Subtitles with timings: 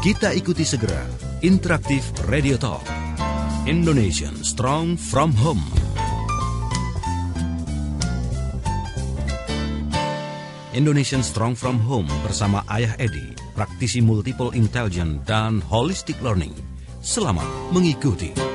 [0.00, 1.04] Kita ikuti segera
[1.44, 2.80] Interaktif Radio Talk.
[3.68, 5.60] Indonesian Strong from Home.
[10.72, 16.56] Indonesian Strong from Home bersama Ayah Edi, praktisi multiple intelligence dan holistic learning.
[17.04, 18.49] Selamat mengikuti.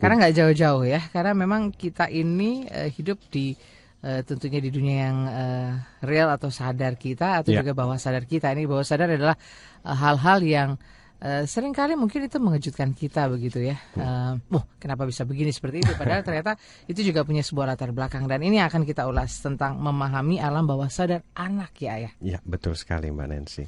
[0.01, 3.53] Karena nggak jauh-jauh ya, karena memang kita ini uh, hidup di
[4.03, 5.71] uh, tentunya di dunia yang uh,
[6.03, 7.63] real atau sadar kita atau Ya.
[7.63, 8.51] juga bawah sadar kita.
[8.51, 9.33] Ini bawah sadar adalah
[9.81, 10.69] uh, hal-hal yang
[11.23, 13.79] uh, sering kali mungkin itu mengejutkan kita begitu ya.
[13.95, 15.91] Uh, oh, kenapa bisa begini seperti itu?
[15.95, 20.37] Padahal ternyata itu juga punya sebuah latar belakang dan ini akan kita ulas tentang memahami
[20.37, 22.13] alam bawah sadar anak ya ayah.
[22.19, 23.65] Ya, betul sekali Mbak Nancy.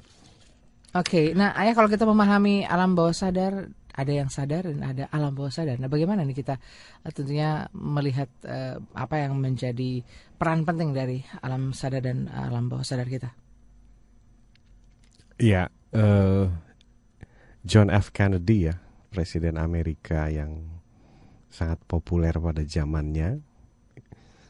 [0.95, 5.31] Oke, nah ayah kalau kita memahami alam bawah sadar, ada yang sadar dan ada alam
[5.31, 5.79] bawah sadar.
[5.79, 6.55] Nah, bagaimana nih kita
[7.01, 10.03] eh, tentunya melihat eh, apa yang menjadi
[10.35, 13.31] peran penting dari alam sadar dan alam bawah sadar kita?
[15.39, 16.45] Iya, eh,
[17.63, 18.11] John F.
[18.11, 18.75] Kennedy ya,
[19.09, 20.67] Presiden Amerika yang
[21.47, 23.39] sangat populer pada zamannya,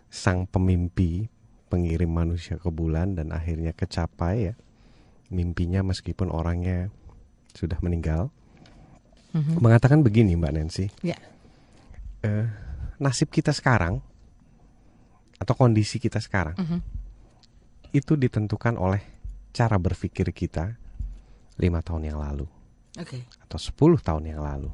[0.09, 1.29] sang pemimpi
[1.69, 4.55] pengirim manusia ke bulan dan akhirnya kecapai ya
[5.33, 6.93] mimpinya meskipun orangnya
[7.55, 8.29] sudah meninggal.
[9.35, 11.19] Mengatakan begini Mbak Nancy, Ya,
[12.21, 12.47] eh,
[12.97, 13.99] nasib kita sekarang
[15.35, 16.79] atau kondisi kita sekarang Mhm.
[17.91, 19.03] itu ditentukan oleh
[19.51, 20.79] cara berpikir kita
[21.55, 22.47] lima tahun yang lalu
[22.93, 23.19] oke.
[23.43, 24.71] atau 10 tahun yang lalu.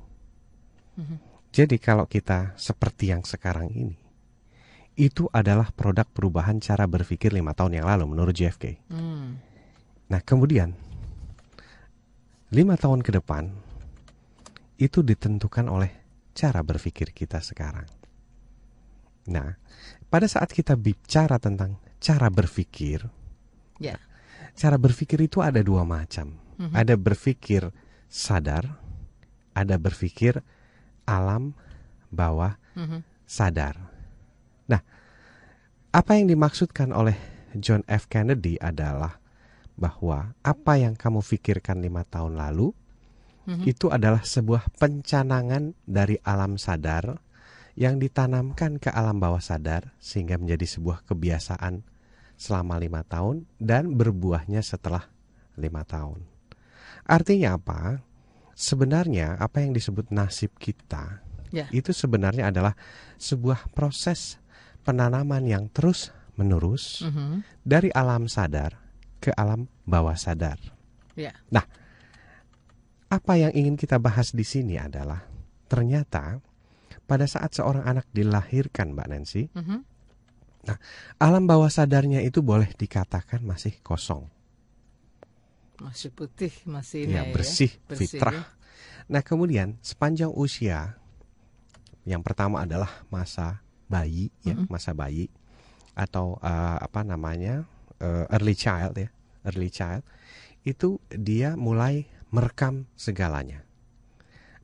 [1.52, 3.98] Jadi kalau kita seperti yang sekarang ini,
[4.94, 8.78] itu adalah produk perubahan cara berpikir lima tahun yang lalu menurut JFK.
[8.88, 9.42] Hmm.
[10.08, 10.78] Nah kemudian
[12.52, 13.50] lima tahun ke depan
[14.82, 15.92] itu ditentukan oleh
[16.34, 17.86] cara berpikir kita sekarang.
[19.30, 19.54] Nah
[20.10, 23.06] pada saat kita bicara tentang cara berpikir,
[23.78, 23.98] Ya,
[24.58, 26.38] cara berpikir itu ada dua macam.
[26.74, 27.74] Ada berpikir
[28.06, 28.78] sadar,
[29.58, 30.46] ada berpikir
[31.10, 31.58] alam
[32.14, 33.02] bawah Mhm.
[33.26, 33.90] sadar.
[34.70, 34.86] Nah,
[35.90, 37.18] apa yang dimaksudkan oleh
[37.58, 38.06] John F.
[38.06, 39.18] Kennedy adalah
[39.74, 42.78] bahwa apa yang kamu pikirkan lima tahun lalu
[43.64, 47.20] itu adalah sebuah pencanangan dari alam sadar
[47.76, 51.84] yang ditanamkan ke alam bawah sadar sehingga menjadi sebuah kebiasaan
[52.36, 55.08] selama lima tahun dan berbuahnya setelah
[55.56, 56.24] lima tahun.
[57.06, 58.04] Artinya apa?
[58.52, 62.78] Sebenarnya apa yang disebut nasib kita ya, itu sebenarnya adalah
[63.18, 64.38] sebuah proses
[64.84, 67.42] penanaman yang terus menerus Mhm.
[67.64, 68.78] dari alam sadar
[69.18, 70.58] ke alam bawah sadar.
[71.14, 71.36] ya,
[73.12, 75.28] Apa yang ingin kita bahas di sini adalah
[75.68, 76.40] ternyata
[77.04, 79.84] pada saat seorang anak dilahirkan, Mbak Nancy, Mhm.
[81.20, 84.32] alam bawah sadarnya itu boleh dikatakan masih kosong,
[85.84, 88.32] masih putih, masih ini ya bersih, Bersih, fitrah.
[88.32, 88.44] ya.
[89.12, 90.96] Nah kemudian sepanjang usia,
[92.08, 93.60] yang pertama adalah masa
[93.92, 95.28] bayi, ya masa bayi
[96.00, 97.68] atau eh, apa namanya
[98.00, 99.12] eh, early child ya,
[99.44, 100.06] early child
[100.64, 103.68] itu dia mulai merekam segalanya,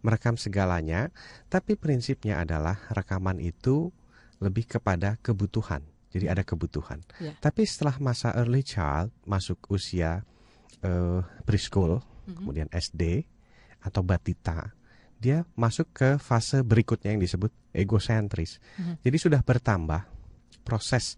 [0.01, 1.11] merekam segalanya.
[1.51, 3.91] Tapi prinsipnya adalah rekaman itu
[4.39, 5.83] lebih kepada kebutuhan.
[6.07, 7.03] Jadi ada kebutuhan.
[7.19, 7.35] Ya.
[7.37, 10.23] Tapi setelah masa early child masuk usia
[10.81, 13.27] eh, preschool, kemudian SD
[13.83, 14.71] atau batita,
[15.17, 18.61] dia masuk ke fase berikutnya yang disebut egosentris.
[19.01, 20.05] Jadi sudah bertambah
[20.61, 21.17] proses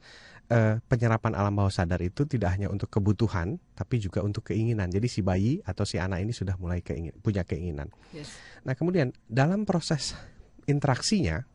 [0.50, 4.90] eh, penyerapan alam bawah sadar itu tidak hanya untuk kebutuhan, tapi juga untuk keinginan.
[4.90, 7.94] Jadi si bayi atau si anak ini sudah mulai keingin, punya keinginan.
[8.12, 8.34] Yes.
[8.66, 10.18] Nah kemudian dalam proses
[10.66, 11.46] interaksinya,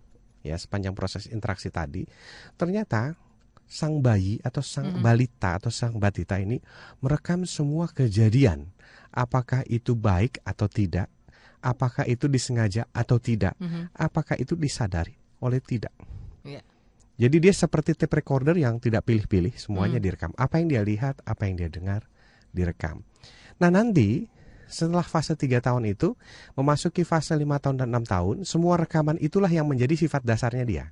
[0.46, 2.06] ya sepanjang proses interaksi tadi,
[2.54, 3.18] ternyata
[3.64, 6.62] sang bayi atau sang balita atau sang batita ini
[7.02, 8.70] merekam semua kejadian.
[9.14, 11.06] Apakah itu baik atau tidak?
[11.64, 13.56] Apakah itu disengaja atau tidak?
[13.96, 15.94] Apakah itu disadari oleh tidak?
[16.44, 16.60] Iya.
[17.14, 20.34] Jadi dia seperti tape recorder yang tidak pilih-pilih, semuanya direkam.
[20.34, 22.10] Apa yang dia lihat, apa yang dia dengar,
[22.50, 23.06] direkam.
[23.62, 24.26] Nah nanti
[24.64, 26.18] setelah fase 3 tahun itu
[26.58, 30.84] memasuki fase 5 tahun dan 6 tahun, semua rekaman itulah yang menjadi sifat dasarnya dia.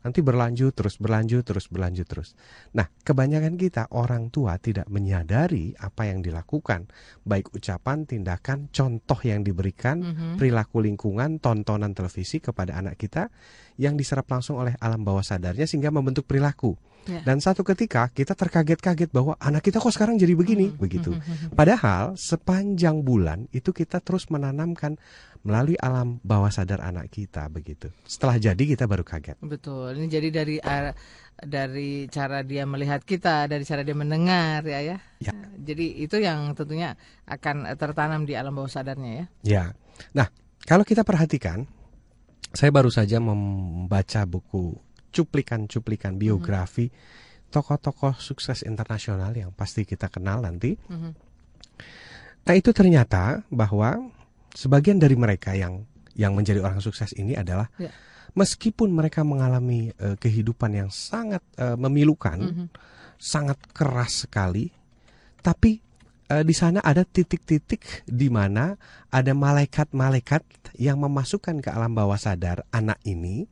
[0.00, 2.32] Nanti berlanjut terus, berlanjut terus, berlanjut terus.
[2.72, 6.88] Nah, kebanyakan kita orang tua tidak menyadari apa yang dilakukan,
[7.26, 10.00] baik ucapan, tindakan, contoh yang diberikan,
[10.40, 13.28] perilaku lingkungan, tontonan televisi kepada anak kita
[13.78, 16.74] yang diserap langsung oleh alam bawah sadarnya sehingga membentuk perilaku.
[17.08, 17.24] Ya.
[17.24, 21.16] Dan satu ketika kita terkaget-kaget bahwa anak kita kok sekarang jadi begini, begitu.
[21.56, 25.00] Padahal sepanjang bulan itu kita terus menanamkan
[25.40, 27.88] melalui alam bawah sadar anak kita begitu.
[28.04, 29.40] Setelah jadi kita baru kaget.
[29.40, 29.96] Betul.
[29.96, 30.92] Ini jadi dari ar-
[31.38, 34.98] dari cara dia melihat kita, dari cara dia mendengar ya ya.
[35.22, 35.32] Ya.
[35.56, 39.24] Jadi itu yang tentunya akan tertanam di alam bawah sadarnya ya.
[39.46, 39.64] Ya.
[40.12, 40.28] Nah,
[40.68, 41.64] kalau kita perhatikan,
[42.52, 44.76] saya baru saja membaca buku
[45.08, 46.88] cuplikan-cuplikan biografi
[47.48, 50.76] tokoh-tokoh sukses internasional yang pasti kita kenal nanti.
[50.76, 51.10] Mhm.
[52.44, 54.08] Nah, itu ternyata bahwa
[54.52, 57.88] sebagian dari mereka yang yang menjadi orang sukses ini adalah Ya.
[58.34, 62.66] meskipun mereka mengalami eh, kehidupan yang sangat eh, memilukan, Mhm.
[63.16, 64.68] sangat keras sekali,
[65.40, 65.80] tapi
[66.28, 68.76] eh, di sana ada titik-titik di mana
[69.08, 73.48] ada malaikat-malaikat yang memasukkan ke alam bawah sadar anak ini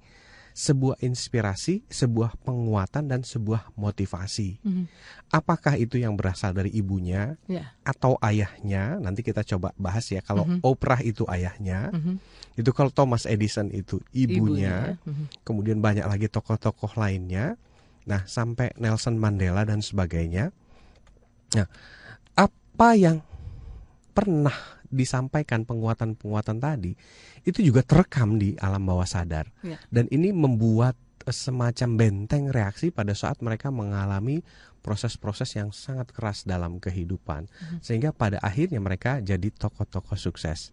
[0.56, 4.56] sebuah inspirasi, sebuah penguatan dan sebuah motivasi.
[4.64, 4.84] Mhm.
[5.28, 7.76] Apakah itu yang berasal dari ibunya Ya.
[7.84, 8.96] atau ayahnya?
[8.96, 10.24] Nanti kita coba bahas ya.
[10.24, 10.64] Kalau Mhm.
[10.64, 12.16] Oprah itu ayahnya, Mhm.
[12.56, 15.04] itu kalau Thomas Edison itu ibunya, ya.
[15.04, 15.44] Mhm.
[15.44, 17.60] kemudian banyak lagi tokoh-tokoh lainnya.
[18.08, 20.56] Nah, sampai Nelson Mandela dan sebagainya.
[21.52, 21.68] Nah,
[22.32, 23.20] apa yang
[24.16, 26.96] pernah disampaikan penguatan-penguatan tadi
[27.44, 29.52] itu juga terekam di alam bawah sadar.
[29.60, 29.76] Ya.
[29.92, 30.96] Dan ini membuat
[31.28, 34.40] eh, semacam benteng reaksi pada saat mereka mengalami
[34.80, 37.50] proses-proses yang sangat keras dalam kehidupan.
[37.84, 40.70] Sehingga pada akhirnya mereka jadi tokoh-tokoh sukses.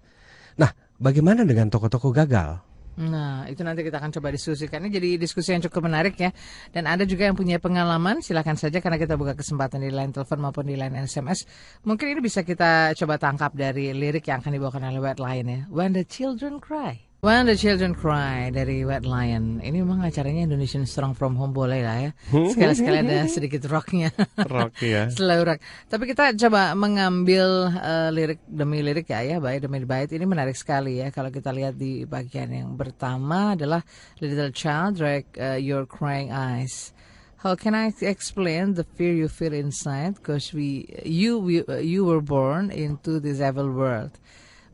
[0.54, 0.70] Nah,
[1.02, 2.62] bagaimana dengan tokoh-tokoh gagal?
[2.94, 4.86] Nah, itu nanti kita akan coba diskusikan.
[4.86, 6.30] Ini jadi diskusi yang cukup menarik ya.
[6.70, 10.40] Dan ada juga yang punya pengalaman, silakan saja karena kita buka kesempatan di line telepon
[10.42, 11.50] maupun di line SMS.
[11.86, 15.62] Mungkin ini bisa kita coba tangkap dari lirik yang akan dibawakan oleh Lion ya.
[15.74, 17.13] When the children cry.
[17.24, 19.64] When the children cry dari White Lion.
[19.64, 22.12] Ini memang acaranya Indonesian Strong from Home boleh lah ya.
[22.28, 24.12] Sekali-sekali ada sedikit rocknya.
[24.36, 25.08] Rock ya.
[25.16, 25.64] Slow rock.
[25.88, 30.12] Tapi kita coba mengambil eh, lirik demi lirik ya ya, bait demi bait.
[30.12, 33.80] Ini menarik sekali ya kalau kita lihat di bagian yang pertama adalah
[34.20, 36.92] Little Child, Drag eh, Your Crying Eyes.
[37.40, 40.20] How can I explain the fear you feel inside?
[40.20, 44.16] Because we, you, we, you were born into this evil world,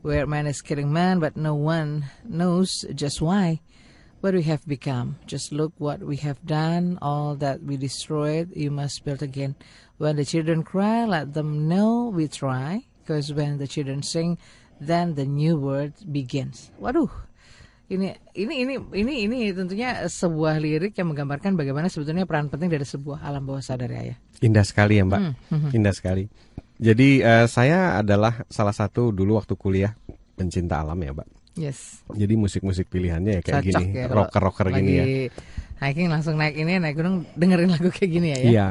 [0.02, 3.60] where man is killing man, but no one knows just why
[4.20, 5.16] what we have become.
[5.26, 9.56] Just look what we have done, all that we destroyed, you must build again.
[9.96, 14.36] When the children cry, let them know we try, because when the children sing,
[14.80, 16.72] then the new world begins.
[16.80, 17.08] Waduh,
[17.92, 22.84] ini ini ini ini ini tentunya sebuah lirik yang menggambarkan bagaimana sebetulnya peran penting dari
[22.84, 24.16] sebuah alam bawah sadar ya.
[24.40, 25.20] Indah sekali ya Mbak,
[25.52, 26.32] Hmm, indah sekali.
[26.80, 29.92] Jadi eh, saya adalah salah satu dulu waktu kuliah
[30.32, 31.28] pencinta alam ya Mbak.
[31.60, 32.00] Yes.
[32.08, 35.04] Jadi musik-musik pilihannya ya kayak Cocok gini, ya rocker-rocker gini ya.
[35.80, 38.36] Hiking langsung naik ini naik gunung dengerin lagu kayak gini ya.
[38.36, 38.44] ya?
[38.44, 38.68] Iya.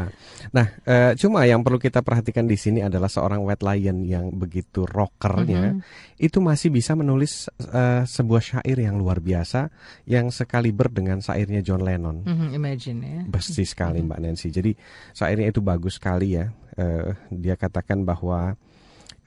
[0.49, 4.85] Nah, eh, cuma yang perlu kita perhatikan di sini adalah seorang White Lion yang begitu
[4.85, 5.81] rockernya Mhm.
[6.21, 9.73] itu masih bisa menulis eh, sebuah syair yang luar biasa
[10.05, 12.21] yang sekaliber dengan syairnya John Lennon.
[12.23, 13.21] Mhm, imagine ya.
[13.25, 14.47] Bersih sekali Mbak Nancy.
[14.49, 14.77] Jadi
[15.11, 16.53] syairnya itu bagus sekali ya.
[16.77, 18.53] Eh, dia katakan bahwa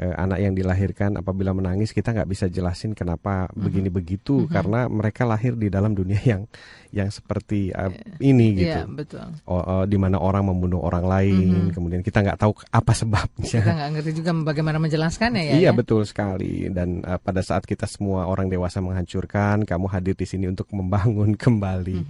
[0.02, 5.22] eh, anak yang dilahirkan apabila menangis kita nggak bisa jelasin kenapa begini begitu karena mereka
[5.22, 6.42] lahir di dalam dunia yang
[6.92, 8.68] yang seperti eh, ini gitu.
[8.68, 9.26] Iya betul.
[9.46, 13.62] Oh, oh, di mana orang membunuh orang lain, kemudian kita nggak tahu apa sebabnya.
[13.62, 15.54] Kita nggak ngerti juga bagaimana menjelaskannya ya.
[15.56, 15.72] Iya ya?
[15.72, 20.50] betul sekali dan uh, pada saat kita semua orang dewasa menghancurkan, kamu hadir di sini
[20.50, 22.04] untuk membangun kembali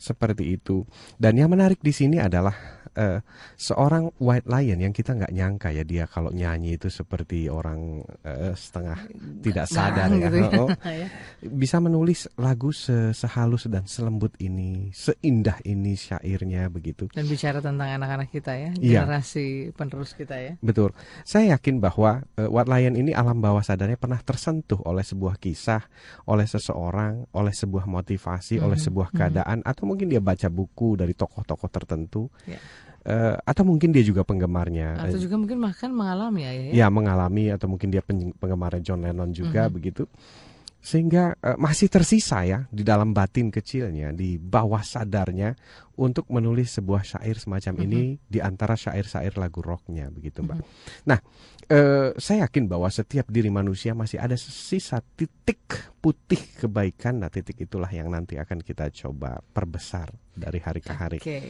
[0.00, 0.82] seperti itu.
[1.14, 3.18] Dan yang menarik di sini adalah uh,
[3.54, 7.98] seorang white lion yang kita nggak nyangka ya dia kalau nyanyi itu seperti seperti orang
[8.22, 8.94] uh, setengah
[9.42, 10.30] tidak sadar ya.
[10.30, 10.50] gitu ya.
[10.54, 10.76] Oh, oh.
[10.88, 11.06] Ya.
[11.42, 17.10] Bisa menulis lagu se- sehalus dan selembut ini, seindah ini syairnya begitu.
[17.10, 19.02] Dan bicara tentang anak-anak kita ya, Iya.
[19.02, 20.54] generasi penerus kita ya.
[20.62, 20.94] Betul.
[21.26, 25.82] Saya yakin bahwa uh, Wat Lion ini alam bawah sadarnya pernah tersentuh oleh sebuah kisah,
[26.24, 29.16] oleh seseorang, oleh sebuah motivasi, oleh Mhm, sebuah mhm.
[29.18, 32.62] keadaan, atau mungkin dia baca buku dari tokoh-tokoh tertentu, Ya.
[33.08, 35.00] Eh, atau mungkin dia juga penggemarnya.
[35.08, 36.52] Atau Eh, juga mungkin bahkan mengalami ya.
[36.52, 36.72] ya.
[36.84, 39.72] ya mengalami atau mungkin dia pen- penggemarnya John Lennon juga Mhm.
[39.72, 40.04] begitu
[40.78, 45.56] sehingga eh, masih tersisa ya di dalam batin kecilnya di bawah sadarnya
[45.96, 47.84] untuk menulis sebuah syair semacam Mhm.
[47.88, 50.60] ini di antara syair-syair lagu rocknya begitu mbak.
[50.60, 50.64] Mhm.
[51.08, 51.18] Nah
[51.66, 55.64] eh, saya yakin bahwa setiap diri manusia masih ada sisa titik
[55.98, 57.20] putih kebaikan.
[57.20, 61.18] Nah titik itulah yang nanti akan kita coba perbesar dari hari ke hari.
[61.18, 61.40] Oke.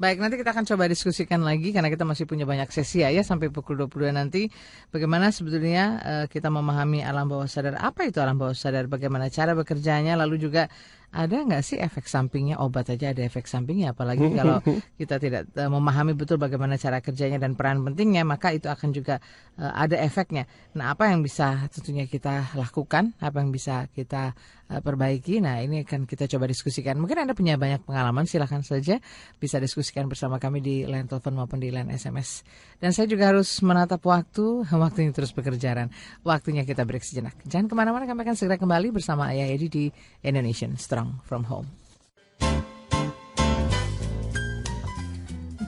[0.00, 3.20] Baik, nanti kita akan coba diskusikan lagi karena kita masih punya banyak sesi ya, ya
[3.20, 4.48] sampai pukul 22 nanti.
[4.88, 9.52] Bagaimana sebetulnya eh, kita memahami alam bawah sadar, apa itu alam bawah sadar, bagaimana cara
[9.52, 10.72] bekerjanya, lalu juga
[11.12, 14.64] ada nggak sih efek sampingnya, obat aja ada efek sampingnya, apalagi kalau
[15.00, 19.20] kita tidak eh, memahami betul bagaimana cara kerjanya dan peran pentingnya, maka itu akan juga
[19.60, 20.48] eh, ada efeknya.
[20.72, 24.32] Nah, apa yang bisa tentunya kita lakukan, apa yang bisa kita
[24.72, 26.96] eh, perbaiki, nah ini akan kita coba diskusikan.
[26.96, 28.96] Mungkin Anda punya banyak pengalaman, silahkan saja
[29.36, 32.40] bisa diskusikan bersama kami di line telepon maupun di line SMS.
[32.80, 35.92] Dan saya juga harus menatap waktu, waktu ini terus bekerjaan.
[36.24, 37.36] Waktunya kita break sejenak.
[37.44, 39.84] Jangan ke mana-mana, kami akan segera kembali bersama Ayah Edi di
[40.24, 41.82] Indonesian Strong from Home.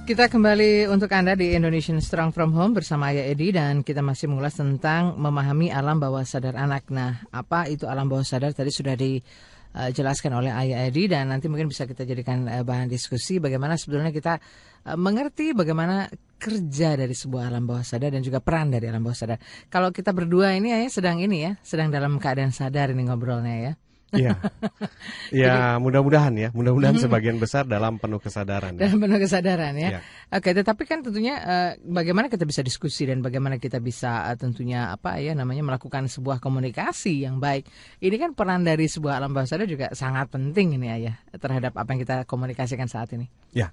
[0.04, 4.28] Kita kembali untuk Anda di Indonesian Strong From Home bersama Ayah Edi dan kita masih
[4.28, 6.92] mengulas tentang memahami alam bawah sadar anak.
[6.92, 11.72] Nah, apa itu alam bawah sadar tadi sudah dijelaskan oleh Ayah Edi dan nanti mungkin
[11.72, 14.36] bisa kita jadikan eh, bahan diskusi bagaimana sebetulnya kita
[14.84, 19.16] eh, mengerti bagaimana kerja dari sebuah alam bawah sadar dan juga peran dari alam bawah
[19.16, 19.40] sadar.
[19.72, 23.72] Kalau kita berdua ini ya sedang ini ya, sedang dalam keadaan sadar ini ngobrolnya ya.
[24.14, 24.38] Iya,
[25.44, 28.78] ya mudah-mudahan ya, mudah-mudahan sebagian besar dalam penuh kesadaran.
[28.78, 28.86] ya.
[28.86, 29.90] dalam penuh kesadaran ya.
[29.98, 30.00] Ya.
[30.32, 34.94] Oke, tetapi kan tentunya eh, bagaimana kita bisa diskusi dan bagaimana kita bisa eh, tentunya
[34.94, 37.66] apa ya namanya melakukan sebuah komunikasi yang baik.
[37.98, 41.88] Ini kan peran dari sebuah alam bawah sadar juga sangat penting ini ayah terhadap apa
[41.92, 43.26] yang kita komunikasikan saat ini.
[43.54, 43.70] Ya,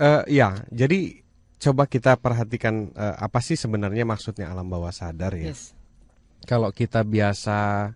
[0.00, 0.64] Eh, ya.
[0.72, 1.22] Jadi
[1.60, 5.52] coba kita perhatikan eh, apa sih sebenarnya maksudnya alam bawah sadar ya.
[5.52, 5.72] Yes.
[6.44, 7.88] Kalau kita biasa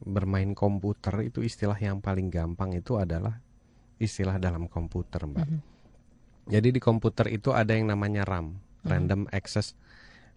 [0.00, 3.40] bermain komputer itu istilah yang paling gampang itu adalah
[4.00, 5.46] istilah dalam komputer, Mbak.
[5.46, 5.60] Mhm.
[6.50, 9.76] Jadi di komputer itu ada yang namanya RAM, Random Access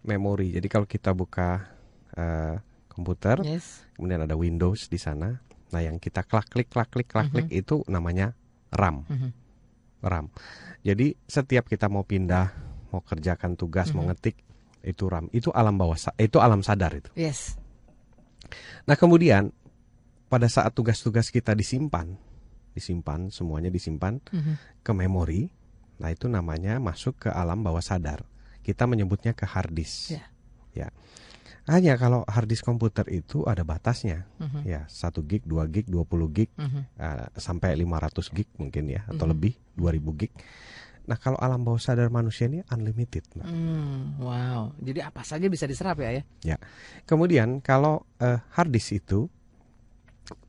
[0.03, 0.51] Memory.
[0.51, 1.71] Jadi kalau kita buka
[2.13, 2.61] eh,
[2.93, 3.81] komputer, Yes.
[3.97, 5.41] kemudian ada Windows di sana.
[5.73, 8.37] Nah, yang kita klak klik klak klik klak klik itu namanya
[8.69, 9.09] RAM.
[9.09, 9.29] Mhm.
[10.03, 10.29] RAM.
[10.85, 12.53] Jadi setiap kita mau pindah,
[12.93, 14.37] mau kerjakan tugas, mau ngetik,
[14.83, 15.31] itu RAM.
[15.33, 17.09] Itu alam bawah itu alam sadar itu.
[17.15, 17.57] Yes.
[18.85, 19.51] Nah, kemudian
[20.27, 22.17] pada saat tugas-tugas kita disimpan,
[22.73, 24.81] disimpan semuanya disimpan Mhm.
[24.81, 25.53] ke memori.
[26.01, 28.25] Nah, itu namanya masuk ke alam bawah sadar.
[28.65, 30.17] Kita menyebutnya ke hard disk.
[30.17, 30.25] Ya.
[30.73, 30.87] Ya.
[31.63, 34.27] Hanya kalau hard disk komputer itu ada batasnya.
[34.41, 34.67] Mhm.
[34.67, 36.81] Ya, 1 gig, 2 gig, 20 gig, Mhm.
[36.99, 39.31] eh, sampai 500 gig mungkin ya atau Mhm.
[39.31, 40.33] lebih 2000 gig.
[41.03, 43.43] Nah, kalau alam bawah sadar manusia ini unlimited, Mbak.
[43.43, 44.71] Hmm, wow.
[44.79, 46.55] Jadi apa saja bisa diserap ya ya?
[47.03, 49.27] Kemudian kalau eh, hard disk itu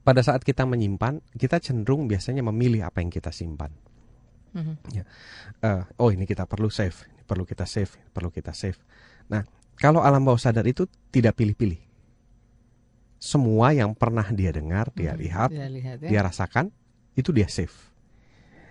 [0.06, 3.74] pada saat kita menyimpan, kita cenderung biasanya memilih apa yang kita simpan.
[4.54, 4.74] Mhm.
[5.58, 8.78] Eh, oh, ini kita perlu save, ini perlu kita save, ini perlu kita save.
[9.26, 9.42] Nah,
[9.74, 11.82] kalau alam bawah sadar itu tidak pilih-pilih.
[13.18, 15.20] Semua yang pernah dia dengar, dia Mhm.
[15.24, 16.08] lihat, Dia lihat ya.
[16.14, 16.70] dia rasakan,
[17.16, 17.72] itu dia save.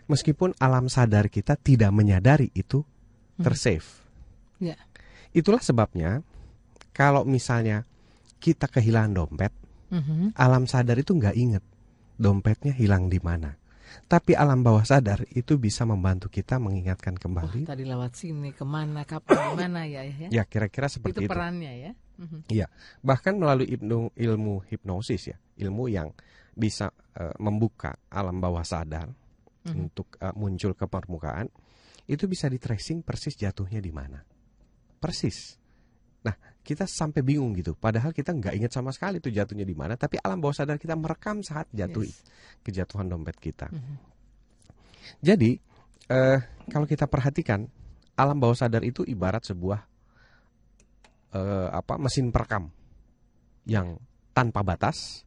[0.07, 2.83] Meskipun alam sadar kita tidak menyadari itu
[3.39, 3.85] tersave.
[4.59, 4.75] Ya.
[5.31, 6.21] Itulah sebabnya
[6.91, 7.87] kalau misalnya
[8.37, 9.53] kita kehilangan dompet,
[9.89, 10.35] Mhm.
[10.35, 11.63] alam sadar itu nggak inget
[12.17, 13.55] dompetnya hilang di mana.
[14.09, 17.61] Tapi alam bawah sadar itu bisa membantu kita mengingatkan kembali.
[17.63, 20.27] tadi lewat sini ke mana, kapan, gimana ya ya?
[20.33, 21.29] Ya kira-kira Itu seperti itu.
[21.29, 21.91] perannya ya.
[22.17, 22.49] Mhm.
[23.05, 26.09] Bahkan melalui ilmu, ilmu hipnosis ya, ilmu yang
[26.53, 29.05] bisa eh, membuka alam bawah sadar
[29.63, 29.75] Mhm.
[29.79, 31.47] untuk eh, muncul ke permukaan,
[32.07, 34.19] itu bisa di tracing persis jatuhnya di mana.
[34.99, 35.55] Persis.
[36.23, 37.75] Nah, kita sampai bingung gitu.
[37.75, 40.95] Padahal kita nggak ingat sama sekali itu jatuhnya di mana, tapi alam bawah sadar kita
[40.95, 42.23] merekam saat jatuh Yes.
[42.63, 43.67] kejatuhan dompet kita.
[43.71, 43.95] Mhm.
[45.19, 45.59] Jadi,
[46.07, 46.39] eh,
[46.71, 47.67] kalau kita perhatikan,
[48.15, 49.79] alam bawah sadar itu ibarat sebuah
[51.33, 52.69] eh, apa mesin perekam
[53.65, 53.97] yang
[54.37, 55.25] tanpa batas.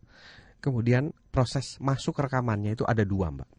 [0.62, 3.50] Kemudian proses masuk rekamannya itu ada dua, mbak.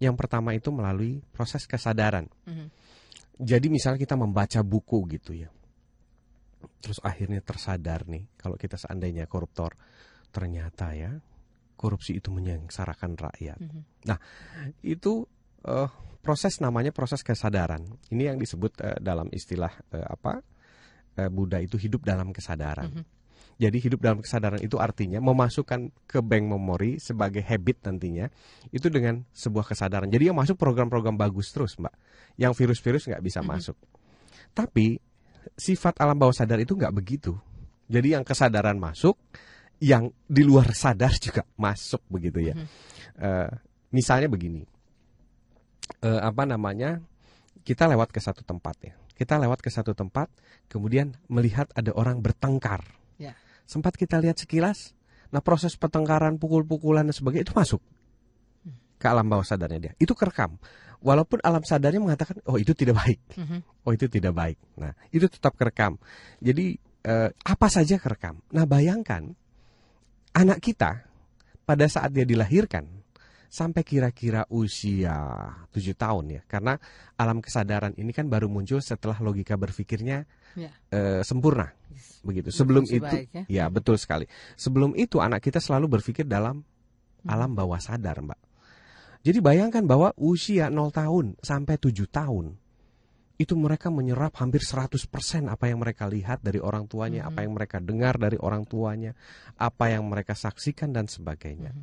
[0.00, 2.28] Yang pertama itu melalui proses kesadaran.
[2.44, 2.66] Mhm.
[3.36, 5.50] Jadi misalnya kita membaca buku gitu ya.
[6.82, 9.76] terus akhirnya tersadar nih kalau kita seandainya koruptor
[10.34, 11.14] ternyata ya
[11.76, 13.58] korupsi itu menyengsarakan rakyat.
[13.60, 13.80] Mhm.
[14.08, 14.18] Nah,
[14.82, 15.28] itu
[15.62, 15.88] eh,
[16.24, 17.84] proses namanya proses kesadaran.
[18.10, 20.42] Ini yang disebut eh, dalam istilah eh, apa?
[21.16, 22.92] eh, Buddha itu hidup dalam kesadaran.
[22.92, 23.02] Mhm.
[23.56, 28.28] Jadi hidup dalam kesadaran itu artinya memasukkan ke bank memori sebagai habit nantinya
[28.68, 30.12] itu dengan sebuah kesadaran.
[30.12, 31.94] Jadi yang masuk program-program bagus terus, Mbak.
[32.36, 33.48] Yang virus-virus nggak bisa Mhm.
[33.48, 33.76] masuk.
[34.52, 35.00] Tapi
[35.56, 37.32] sifat alam bawah sadar itu nggak begitu.
[37.88, 39.16] Jadi yang kesadaran masuk,
[39.80, 42.54] yang di luar sadar juga masuk begitu ya.
[42.56, 42.66] Mhm.
[43.24, 43.50] Eh,
[43.96, 44.68] misalnya begini,
[46.02, 46.98] Eh, apa namanya?
[47.62, 48.94] Kita lewat ke satu tempat ya.
[49.14, 50.28] Kita lewat ke satu tempat,
[50.66, 52.82] kemudian melihat ada orang bertengkar.
[53.16, 53.32] Ya.
[53.66, 54.94] Sempat kita lihat sekilas,
[55.34, 57.82] nah proses pertengkaran, pukul-pukulan dan sebagainya itu masuk
[58.96, 59.92] ke alam bawah sadarnya dia.
[60.00, 60.56] Itu kerekam.
[61.04, 63.58] Walaupun alam sadarnya mengatakan, oh itu tidak baik, Mhm.
[63.84, 64.58] oh itu tidak baik.
[64.80, 66.00] Nah itu tetap kerekam.
[66.40, 68.40] Jadi eh, apa saja kerekam.
[68.50, 69.30] Nah bayangkan
[70.34, 71.06] anak kita
[71.62, 72.86] pada saat dia dilahirkan
[73.46, 75.14] sampai kira-kira usia
[75.70, 76.42] 7 tahun ya.
[76.50, 76.74] Karena
[77.14, 80.72] alam kesadaran ini kan baru muncul setelah logika berpikirnya Ya.
[80.90, 81.70] eh, sempurna.
[82.26, 82.50] Begitu.
[82.50, 83.44] Sebelum itu baik, ya.
[83.46, 84.26] ya betul sekali.
[84.58, 86.64] Sebelum itu anak kita selalu berpikir dalam
[87.22, 88.40] alam bawah sadar, Mbak.
[89.26, 92.54] Jadi bayangkan bahwa usia 0 tahun sampai 7 tahun
[93.36, 94.96] itu mereka menyerap hampir 100%
[95.50, 99.12] apa yang mereka lihat dari orang tuanya, apa yang mereka dengar dari orang tuanya,
[99.60, 101.74] apa yang mereka saksikan dan sebagainya.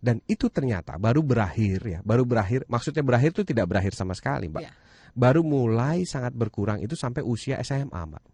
[0.00, 2.64] Dan itu ternyata baru berakhir ya, baru berakhir.
[2.70, 4.62] Maksudnya berakhir itu tidak berakhir sama sekali, Mbak.
[4.64, 4.72] Ya.
[5.16, 8.24] Baru mulai sangat berkurang itu sampai usia SMA, Mbak.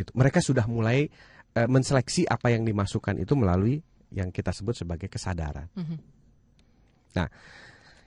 [0.00, 1.12] Itu mereka sudah mulai
[1.52, 5.68] eh, menseleksi apa yang dimasukkan itu melalui yang kita sebut sebagai kesadaran.
[5.76, 5.96] Mhm.
[7.20, 7.28] Nah,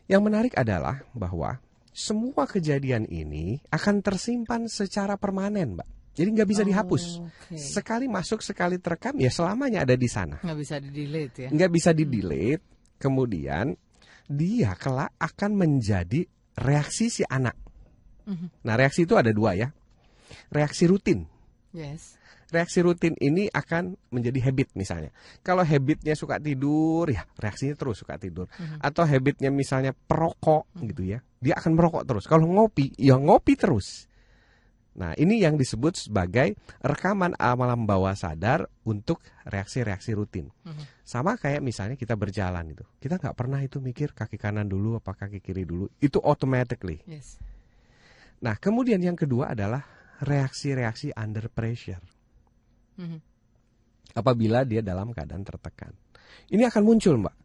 [0.07, 1.59] yang menarik adalah bahwa
[1.93, 5.89] semua kejadian ini akan tersimpan secara permanen, Mbak.
[6.13, 7.03] Jadi nggak bisa dihapus.
[7.21, 7.57] Oh, Oke.
[7.57, 10.37] Sekali masuk, sekali terekam, ya selamanya ada di sana.
[10.45, 11.49] Nggak bisa di delete ya.
[11.49, 12.65] Nggak bisa di delete.
[13.01, 13.73] Kemudian
[14.29, 16.25] dia kelak akan menjadi
[16.57, 17.57] reaksi si anak.
[18.25, 18.47] Mhm.
[18.63, 19.71] Nah, reaksi itu ada dua ya.
[20.49, 21.27] Reaksi rutin.
[21.73, 22.15] Yes.
[22.53, 25.09] Reaksi rutin ini akan menjadi habit misalnya.
[25.41, 28.45] Kalau habitnya suka tidur, ya reaksinya terus suka tidur.
[28.77, 32.29] Atau habitnya misalnya perokok gitu ya, dia akan merokok terus.
[32.29, 34.05] Kalau ngopi, ya ngopi terus.
[34.93, 36.53] Nah ini yang disebut sebagai
[36.85, 40.53] rekaman alam bawah sadar untuk reaksi-reaksi rutin.
[40.61, 41.01] Mhm.
[41.01, 45.17] Sama kayak misalnya kita berjalan itu, kita nggak pernah itu mikir kaki kanan dulu apa
[45.17, 45.89] kaki kiri dulu.
[45.97, 47.01] Itu automatically.
[47.09, 47.41] Yes.
[48.43, 49.81] Nah kemudian yang kedua adalah
[50.19, 52.03] reaksi-reaksi under pressure
[52.93, 53.17] Mhm.
[54.13, 55.95] apabila dia dalam keadaan tertekan.
[56.51, 57.35] Ini akan muncul, Mbak.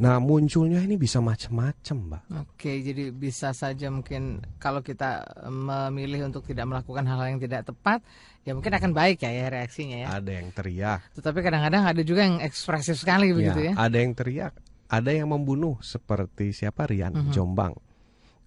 [0.00, 2.22] Nah, munculnya ini bisa macam-macam, Mbak.
[2.40, 7.68] Oke, jadi bisa saja mungkin kalau kita eh, memilih untuk tidak melakukan hal yang tidak
[7.68, 8.00] tepat,
[8.44, 10.08] ya mungkin akan baik ya, ya reaksinya ya.
[10.16, 13.72] Ada yang teriak, Tetapi kadang-kadang ada juga yang ekspresif sekali begitu ya.
[13.76, 14.56] ada yang teriak,
[14.88, 17.76] ada yang membunuh seperti siapa Rian Jombang.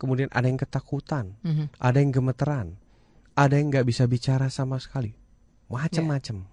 [0.03, 1.79] Kemudian ada yang ketakutan, Mhm.
[1.79, 2.75] ada yang gemeteran,
[3.39, 5.15] ada yang nggak bisa bicara sama sekali,
[5.71, 6.43] macam-macam.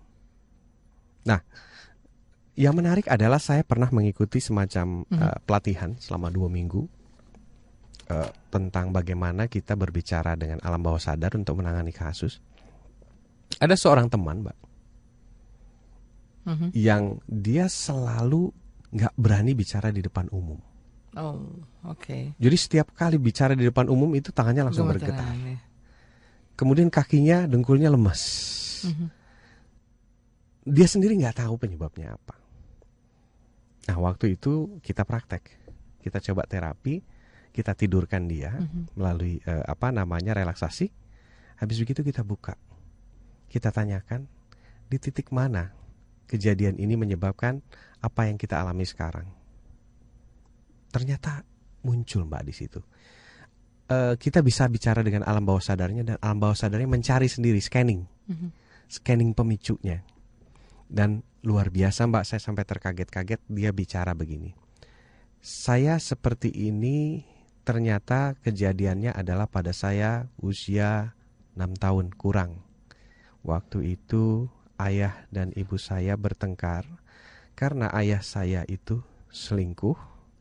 [1.27, 1.43] Nah,
[2.55, 6.87] yang menarik adalah saya pernah mengikuti semacam eh, pelatihan selama dua minggu
[8.07, 12.39] eh, tentang bagaimana kita berbicara dengan alam bawah sadar untuk menangani kasus.
[13.59, 14.59] Ada seorang teman, mbak,
[16.47, 16.69] Mhm.
[16.75, 18.55] yang dia selalu
[18.91, 20.59] nggak berani bicara di depan umum.
[21.19, 21.43] Oh,
[21.83, 22.39] oke.
[22.39, 25.35] Jadi setiap kali bicara di depan umum itu tangannya langsung bergetar.
[25.35, 25.59] Ya.
[26.55, 28.23] Kemudian kakinya, dengkulnya lemas.
[28.87, 29.07] Mhm.
[30.71, 32.37] Dia sendiri nggak tahu penyebabnya apa.
[33.91, 35.43] Nah waktu itu kita praktek,
[36.05, 37.03] kita coba terapi,
[37.51, 38.55] kita tidurkan dia
[38.95, 40.93] melalui eh, apa namanya relaksasi.
[41.59, 42.55] Habis begitu kita buka,
[43.51, 44.31] kita tanyakan
[44.87, 45.75] di titik mana
[46.31, 47.59] kejadian ini menyebabkan
[47.99, 49.40] apa yang kita alami sekarang.
[50.91, 51.47] Ternyata
[51.87, 52.81] muncul mbak di situ.
[53.91, 58.07] Eh, kita bisa bicara dengan alam bawah sadarnya dan alam bawah sadarnya mencari sendiri scanning,
[58.31, 58.49] Mhm.
[58.87, 60.07] scanning pemicunya.
[60.87, 64.55] Dan luar biasa mbak, saya sampai terkaget-kaget dia bicara begini.
[65.41, 67.25] Saya seperti ini
[67.65, 71.15] ternyata kejadiannya adalah pada saya usia
[71.55, 72.63] 6 tahun kurang.
[73.43, 76.87] Waktu itu ayah dan ibu saya bertengkar
[77.57, 79.01] karena ayah saya itu
[79.33, 79.97] selingkuh,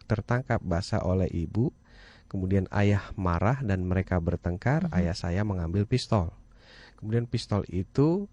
[0.09, 1.69] tertangkap basah oleh ibu.
[2.29, 6.33] Kemudian ayah marah dan mereka bertengkar, ayah saya mengambil pistol.
[6.97, 8.25] Kemudian pistol itu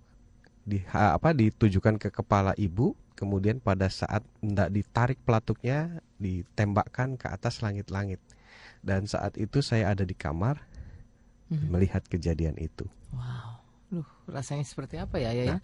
[0.67, 7.65] di apa ditujukan ke kepala ibu, kemudian pada saat hendak ditarik pelatuknya ditembakkan ke atas
[7.65, 8.21] langit-langit.
[8.85, 10.61] Dan saat itu saya ada di kamar
[11.47, 11.67] Mhm.
[11.71, 12.85] melihat kejadian itu.
[13.15, 13.63] Wow.
[13.87, 15.57] Duh, rasanya seperti apa ya, ya?
[15.57, 15.61] Nah,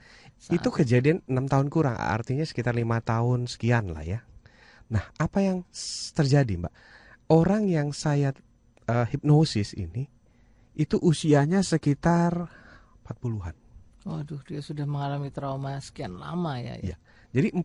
[0.47, 4.23] itu kejadian enam tahun kurang, artinya sekitar lima tahun sekian lah ya.
[4.93, 5.65] Nah, apa yang
[6.13, 6.75] terjadi, Mbak?
[7.33, 8.37] Orang yang saya
[8.85, 10.05] uh, hipnosis ini
[10.77, 12.53] itu usianya sekitar
[13.09, 13.57] 40-an.
[14.05, 16.77] Waduh, dia sudah mengalami trauma sekian lama ya.
[16.83, 16.97] ya.
[17.33, 17.65] Jadi 40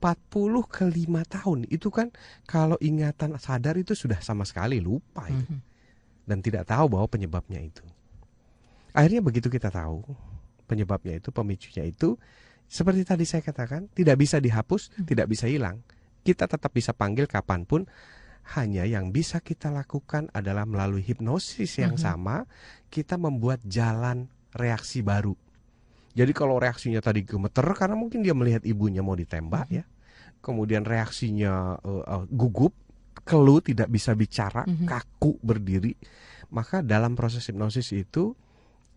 [0.72, 2.08] ke 5 tahun itu kan
[2.48, 5.44] kalau ingatan sadar itu sudah sama sekali lupa itu.
[5.44, 5.76] Mm -hmm.
[6.28, 7.84] Dan tidak tahu bahwa penyebabnya itu.
[8.96, 10.04] Akhirnya begitu kita tahu,
[10.68, 12.20] penyebabnya itu, pemicunya itu,
[12.68, 15.08] seperti tadi saya katakan, tidak bisa dihapus, hmm.
[15.08, 15.80] tidak bisa hilang.
[16.28, 17.88] Kita tetap bisa panggil kapan pun,
[18.60, 22.04] hanya yang bisa kita lakukan adalah melalui hipnosis yang hmm.
[22.04, 22.44] sama,
[22.92, 25.40] kita membuat jalan reaksi baru.
[26.12, 29.78] Jadi kalau reaksinya tadi gemeter karena mungkin dia melihat ibunya mau ditembak hmm.
[29.80, 29.84] ya,
[30.44, 32.76] kemudian reaksinya uh, uh, gugup,
[33.24, 34.84] keluh, tidak bisa bicara, hmm.
[34.84, 35.96] kaku berdiri,
[36.52, 38.36] maka dalam proses hipnosis itu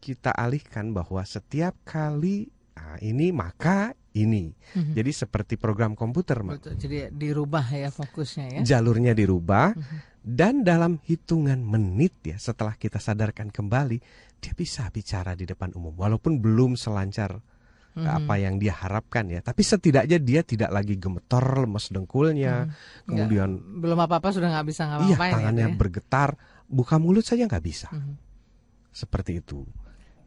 [0.00, 4.50] kita alihkan bahwa setiap kali nah, ini maka ini.
[4.50, 4.94] Mm-hmm.
[4.96, 8.60] Jadi seperti program komputer, Betul, jadi dirubah ya fokusnya ya.
[8.62, 9.98] Jalurnya dirubah mm-hmm.
[10.24, 13.98] dan dalam hitungan menit ya setelah kita sadarkan kembali
[14.40, 18.06] dia bisa bicara di depan umum walaupun belum selancar mm-hmm.
[18.08, 19.44] apa yang dia harapkan ya.
[19.44, 23.06] Tapi setidaknya dia tidak lagi gemeter, lemes dengkulnya, mm-hmm.
[23.06, 25.30] kemudian Nggak, belum apa-apa sudah nggak bisa ngapain.
[25.30, 25.76] Iya, tangannya ya.
[25.78, 26.30] bergetar,
[26.66, 27.88] buka mulut saja nggak bisa.
[27.94, 28.14] Mm-hmm.
[28.90, 29.62] Seperti itu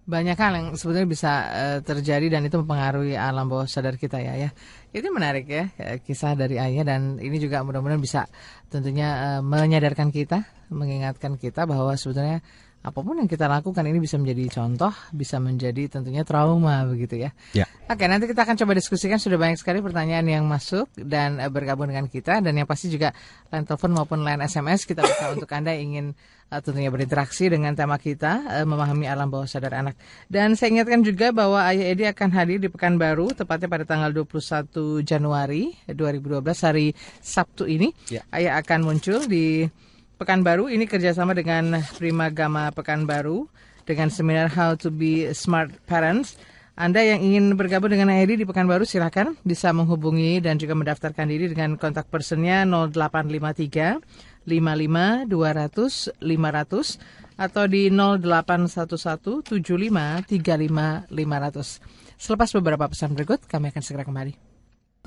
[0.03, 4.35] banyak hal yang sebetulnya bisa uh, terjadi dan itu mempengaruhi alam bawah sadar kita ya
[4.35, 4.49] ya.
[4.91, 8.27] Itu menarik ya eh, kisah dari ayah dan ini juga mudah-mudahan bisa
[8.67, 12.43] tentunya uh, menyadarkan kita mengingatkan kita bahwa sebetulnya
[12.83, 17.31] apa pun yang kita lakukan ini bisa menjadi contoh, bisa menjadi tentunya trauma begitu ya.
[17.55, 17.63] ya.
[17.87, 21.87] Oke, nanti kita akan coba diskusikan sudah banyak sekali pertanyaan yang masuk dan uh, bergabung
[21.87, 23.15] dengan kita dan yang pasti juga
[23.55, 26.11] line telepon maupun line SMS kita buka untuk Anda ingin
[26.51, 29.95] uh, tentunya berinteraksi dengan tema kita uh, memahami alam bawah sadar anak.
[30.27, 35.07] Dan saya ingatkan juga bahwa Ayah Edi akan hadir di Pekanbaru tepatnya pada tanggal 21
[35.07, 36.91] Januari 2012 hari
[37.23, 37.95] Sabtu ini.
[38.11, 38.27] Ya.
[38.27, 39.71] Ayah akan muncul di
[40.13, 43.49] Pekanbaru ini kerjasama dengan Prima Gama Pekanbaru
[43.89, 46.37] dengan seminar How to Be Smart Parents.
[46.77, 51.49] Anda yang ingin bergabung dengan Edi di Pekanbaru silahkan bisa menghubungi dan juga mendaftarkan diri
[51.49, 62.21] dengan kontak personnya 0853 55 200 500 atau di 0811 75 35 500.
[62.21, 64.52] Selepas beberapa pesan berikut, kami akan segera kembali.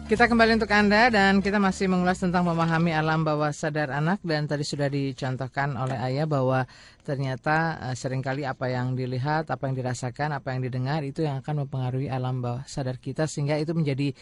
[0.07, 4.47] Kita kembali untuk Anda dan kita masih mengulas tentang memahami alam bawah sadar anak dan
[4.47, 6.63] tadi sudah dicontohkan oleh Ayah bahwa
[7.03, 11.43] ternyata uh, sering kali apa yang dilihat, apa yang dirasakan, apa yang didengar itu yang
[11.43, 14.15] akan mempengaruhi alam bawah sadar kita sehingga itu menjadi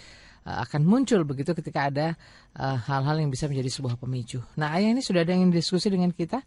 [0.48, 2.16] uh, akan muncul begitu ketika ada
[2.56, 4.40] eh, hal-hal uh, yang bisa menjadi sebuah pemicu.
[4.56, 6.40] Nah, Ayah ini sudah ada yang diskusi dengan kita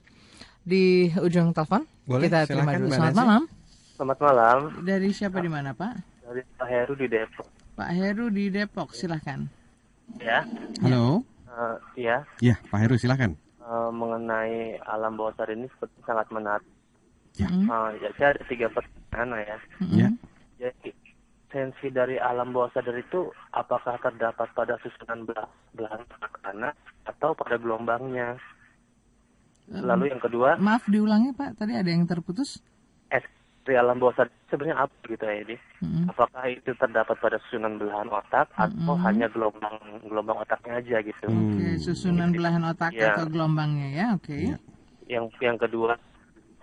[0.66, 1.86] di ujung telepon.
[2.10, 2.90] Boleh, kita terima dulu.
[2.90, 3.42] Selamat malam.
[4.02, 4.58] Selamat malam.
[4.82, 6.26] Dari siapa di mana, Pak?
[6.26, 7.57] Dari Pak Heru di Depok.
[7.78, 9.46] Pak Heru di Depok, silahkan.
[10.18, 10.42] Ya.
[10.82, 11.22] Halo.
[11.46, 12.26] Uh, ya.
[12.42, 13.38] Ya, Pak Heru silahkan.
[13.62, 16.66] Uh, mengenai alam bawah sadar ini seperti sangat menarik.
[17.38, 17.46] Ya.
[17.54, 19.58] Uh, ya, saya ada tiga pertanyaan ya.
[19.94, 20.10] Ya.
[20.58, 20.90] Jadi
[21.54, 25.46] sensi dari alam bawah sadar itu apakah terdapat pada susunan belah
[25.78, 26.02] belahan
[26.50, 26.74] anak
[27.06, 28.42] atau pada gelombangnya?
[29.70, 30.58] Lalu yang kedua.
[30.58, 32.58] Maaf diulangi Pak, tadi ada yang terputus
[33.68, 35.56] di alam bawah sadar sebenarnya apa gitu ya ini?
[35.84, 36.04] Mm-hmm.
[36.16, 38.88] Apakah itu terdapat pada susunan belahan otak mm-hmm.
[38.88, 39.78] atau hanya gelombang
[40.08, 41.28] gelombang otaknya aja gitu?
[41.28, 43.14] Oke, okay, susunan belahan otak ya.
[43.14, 44.26] atau gelombangnya ya, oke.
[44.32, 44.42] Okay.
[44.56, 44.58] Ya.
[45.08, 46.00] Yang yang kedua,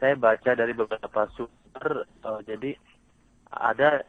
[0.01, 2.73] saya baca dari beberapa sumber, uh, jadi
[3.53, 4.03] ada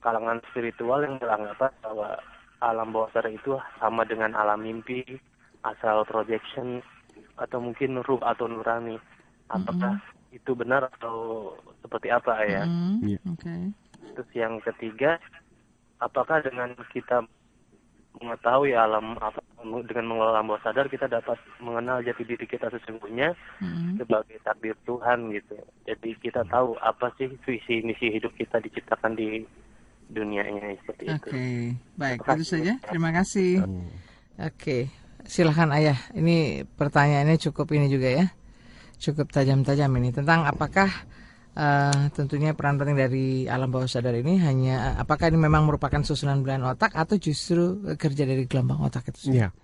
[0.00, 2.16] kalangan spiritual yang beranggapan bahwa
[2.64, 5.04] alam bawah sadar itu sama dengan alam mimpi,
[5.62, 6.80] asal projection
[7.36, 8.96] atau mungkin ruh atau nurani.
[9.52, 11.54] Apakah mm-hmm itu benar atau
[11.84, 12.64] seperti apa ya.
[12.64, 13.22] Mm, yeah.
[13.28, 13.60] okay.
[14.16, 15.20] Terus yang ketiga,
[16.00, 17.28] apakah dengan kita
[18.14, 19.42] mengetahui alam apa
[19.90, 24.00] dengan mengelola alam bawah sadar kita dapat mengenal jati diri kita sesungguhnya mm.
[24.00, 25.58] sebagai takdir Tuhan gitu.
[25.84, 29.44] Jadi kita tahu apa sih visi misi hidup kita diciptakan di
[30.08, 31.16] dunianya seperti okay.
[31.16, 31.28] itu.
[31.28, 31.48] Oke,
[32.00, 32.72] baik itu saja.
[32.86, 33.66] Terima kasih.
[33.66, 33.82] Oke,
[34.38, 34.82] okay.
[35.26, 35.98] silahkan ayah.
[36.14, 38.26] Ini pertanyaannya cukup ini juga ya
[39.04, 40.88] cukup tajam-tajam ini tentang apakah
[41.54, 46.42] uh, tentunya peran penting dari alam bawah sadar ini hanya apakah ini memang merupakan susunan
[46.42, 49.34] belahan otak atau justru kerja dari gelombang otak itu?
[49.34, 49.54] Iya.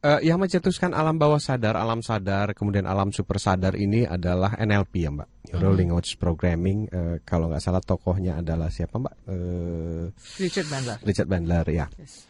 [0.00, 5.04] Uh, yang mencetuskan alam bawah sadar, alam sadar, kemudian alam super sadar ini adalah NLP
[5.04, 5.78] ya Mbak, Neuro hmm.
[5.84, 6.78] Language Programming.
[6.88, 9.14] Uh, kalau nggak salah tokohnya adalah siapa Mbak?
[9.28, 10.08] Uh,
[10.40, 10.96] Richard Bandler.
[11.04, 11.86] Richard Bandler ya.
[12.00, 12.24] Yes.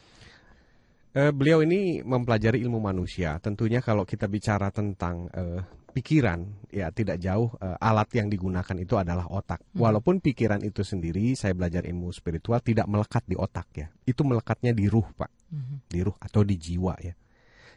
[1.16, 3.38] Uh, beliau ini mempelajari ilmu manusia.
[3.38, 5.62] Tentunya kalau kita bicara tentang uh,
[5.96, 9.64] pikiran, ya tidak jauh uh, alat yang digunakan itu adalah otak.
[9.72, 9.80] Hmm.
[9.80, 14.76] Walaupun pikiran itu sendiri, saya belajar ilmu spiritual tidak melekat di otak ya, itu melekatnya
[14.76, 15.88] di ruh pak, hmm.
[15.88, 17.16] di ruh atau di jiwa ya.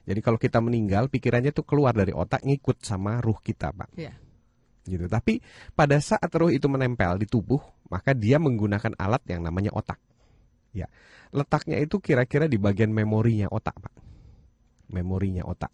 [0.04, 3.96] Jadi kalau kita meninggal, pikirannya itu keluar dari otak, ngikut sama ruh kita pak.
[3.96, 4.20] Yeah.
[4.84, 5.08] Gitu.
[5.08, 5.40] Tapi
[5.72, 10.02] pada saat ruh itu menempel di tubuh, maka dia menggunakan alat yang namanya otak.
[10.76, 10.92] Ya,
[11.32, 13.96] letaknya itu kira-kira di bagian memorinya otak pak,
[14.92, 15.74] memorinya otak.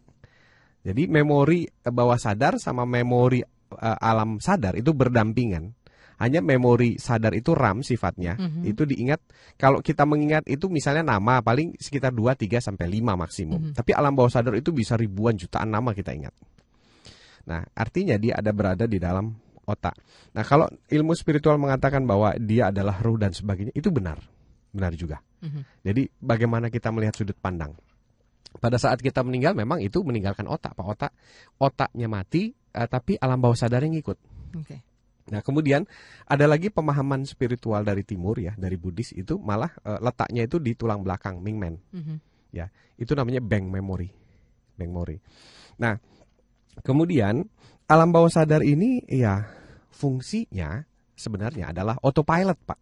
[0.86, 5.74] Jadi memori eh, bawah sadar sama memori uh, alam sadar itu berdampingan.
[6.16, 8.40] Hanya memori sadar itu RAM sifatnya.
[8.40, 8.64] Mm -hmm.
[8.72, 9.20] Itu diingat
[9.60, 13.60] kalau kita mengingat itu misalnya nama paling sekitar 2 3 sampai 5 maksimum.
[13.60, 13.76] Mm -hmm.
[13.76, 16.32] Tapi alam bawah sadar itu bisa ribuan jutaan nama kita ingat.
[17.52, 19.28] Nah, artinya dia ada berada di dalam
[19.68, 19.98] otak.
[20.32, 24.22] Nah, kalau ilmu spiritual mengatakan bahwa dia adalah ruh dan sebagainya, itu benar.
[24.72, 25.20] Benar juga.
[25.44, 25.62] Mm -hmm.
[25.84, 27.76] Jadi bagaimana kita melihat sudut pandang?
[28.60, 30.86] Pada saat kita meninggal memang itu meninggalkan otak pak.
[30.86, 31.12] Otak
[31.60, 34.18] otaknya mati uh, tapi alam bawah sadar yang ikut
[34.56, 34.84] okay.
[35.32, 35.88] nah kemudian
[36.30, 40.78] ada lagi pemahaman spiritual dari timur ya dari Buddhis itu malah uh, letaknya itu di
[40.78, 41.82] tulang belakang Mingmen.
[41.92, 42.18] Mm -hmm.
[42.54, 42.66] ya
[43.00, 44.10] itu namanya bank memory
[44.78, 45.18] bank memory
[45.76, 45.98] nah
[46.84, 47.48] kemudian
[47.86, 49.46] alam bawah sadar ini ya
[49.96, 50.84] fungsinya
[51.16, 52.80] sebenarnya adalah autopilot pak.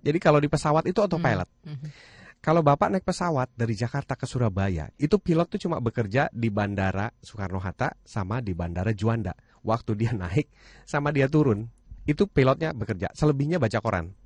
[0.00, 1.48] Jadi kalau di pesawat itu autopilot.
[1.64, 1.90] Mm -hmm.
[2.40, 7.12] Kalau Bapak naik pesawat dari Jakarta ke Surabaya, itu pilot tuh cuma bekerja di Bandara
[7.20, 9.36] Soekarno-Hatta sama di Bandara Juanda.
[9.60, 10.48] Waktu dia naik
[10.88, 11.68] sama dia turun,
[12.08, 13.12] itu pilotnya bekerja.
[13.12, 14.16] Selebihnya baca koran.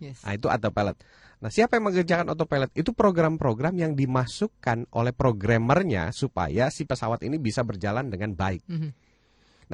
[0.00, 0.24] Yes.
[0.24, 0.96] Nah, itu autopilot.
[1.40, 2.72] Nah, siapa yang mengerjakan autopilot?
[2.72, 8.64] Itu program-program yang dimasukkan oleh programmernya supaya si pesawat ini bisa berjalan dengan baik.
[8.64, 8.90] Mm -hmm.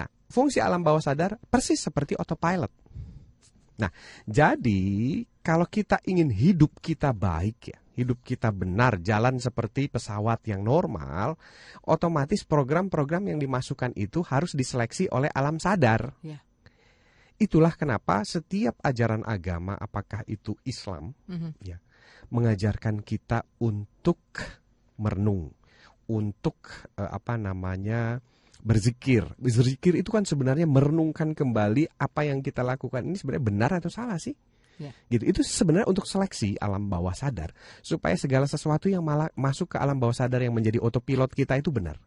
[0.03, 2.71] Nah, fungsi alam bawah sadar persis seperti autopilot.
[3.79, 3.91] Nah,
[4.27, 10.65] jadi kalau kita ingin hidup kita baik ya, hidup kita benar, jalan seperti pesawat yang
[10.65, 11.37] normal,
[11.85, 16.15] otomatis program-program yang dimasukkan itu harus diseleksi oleh alam sadar.
[16.25, 16.41] Ya.
[17.37, 21.53] Itulah kenapa setiap ajaran agama, apakah itu Islam, mm -hmm.
[21.59, 21.77] ya,
[22.31, 24.23] mengajarkan kita untuk
[25.03, 25.51] merenung,
[26.07, 28.23] untuk uh, apa namanya
[28.63, 29.27] berzikir.
[29.37, 34.23] Berzikir itu kan sebenarnya merenungkan kembali apa yang kita lakukan ini sebenarnya benar atau salah
[34.23, 34.39] sih?
[34.81, 34.93] Ya.
[35.09, 35.25] Gitu.
[35.29, 37.53] Itu sebenarnya untuk seleksi alam bawah sadar
[37.85, 41.69] supaya segala sesuatu yang malah masuk ke alam bawah sadar yang menjadi otopilot kita itu
[41.69, 42.01] benar.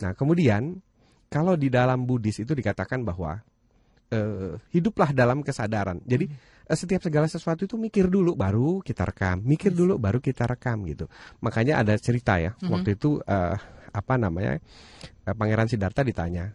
[0.00, 0.80] Nah, kemudian
[1.32, 3.40] kalau di dalam Buddhis itu dikatakan bahwa
[4.12, 6.00] uh, hiduplah dalam kesadaran.
[6.04, 6.28] Jadi
[6.68, 10.84] uh, setiap segala sesuatu itu mikir dulu baru kita rekam, mikir dulu baru kita rekam
[10.86, 11.08] gitu.
[11.40, 12.54] Makanya ada cerita ya.
[12.54, 12.72] Mm -hmm.
[12.72, 13.56] Waktu itu uh,
[13.96, 14.60] apa namanya
[15.24, 16.52] eh, Pangeran Siddhartha ditanya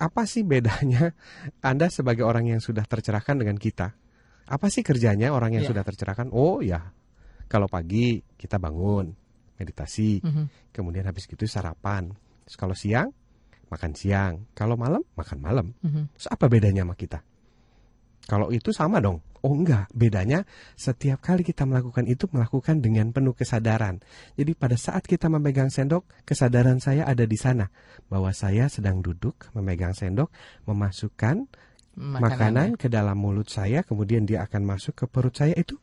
[0.00, 1.12] apa sih bedanya
[1.60, 3.92] Anda sebagai orang yang sudah tercerahkan dengan kita
[4.48, 5.70] apa sih kerjanya orang yang yeah.
[5.70, 6.30] sudah tercerahkan?
[6.34, 6.80] Oh ya.
[7.46, 9.12] Kalau pagi kita bangun
[9.60, 10.24] meditasi.
[10.24, 10.46] Mm -hmm.
[10.74, 12.10] kemudian habis gitu sarapan.
[12.48, 13.10] Terus kalau siang
[13.70, 14.34] makan siang.
[14.52, 15.66] Kalau malam makan malam.
[15.80, 16.04] Mm -hmm.
[16.18, 17.20] Terus apa bedanya sama kita?
[18.26, 19.18] Kalau itu sama dong.
[19.42, 20.46] Oh enggak, bedanya
[20.78, 23.98] setiap kali kita melakukan itu melakukan dengan penuh kesadaran.
[24.38, 27.66] Jadi pada saat kita memegang sendok, kesadaran saya ada di sana.
[28.06, 30.30] Bahwa saya sedang duduk memegang sendok,
[30.70, 31.50] memasukkan
[31.96, 35.76] makanan, makanan ke dalam mulut saya, kemudian dia akan masuk ke perut saya itu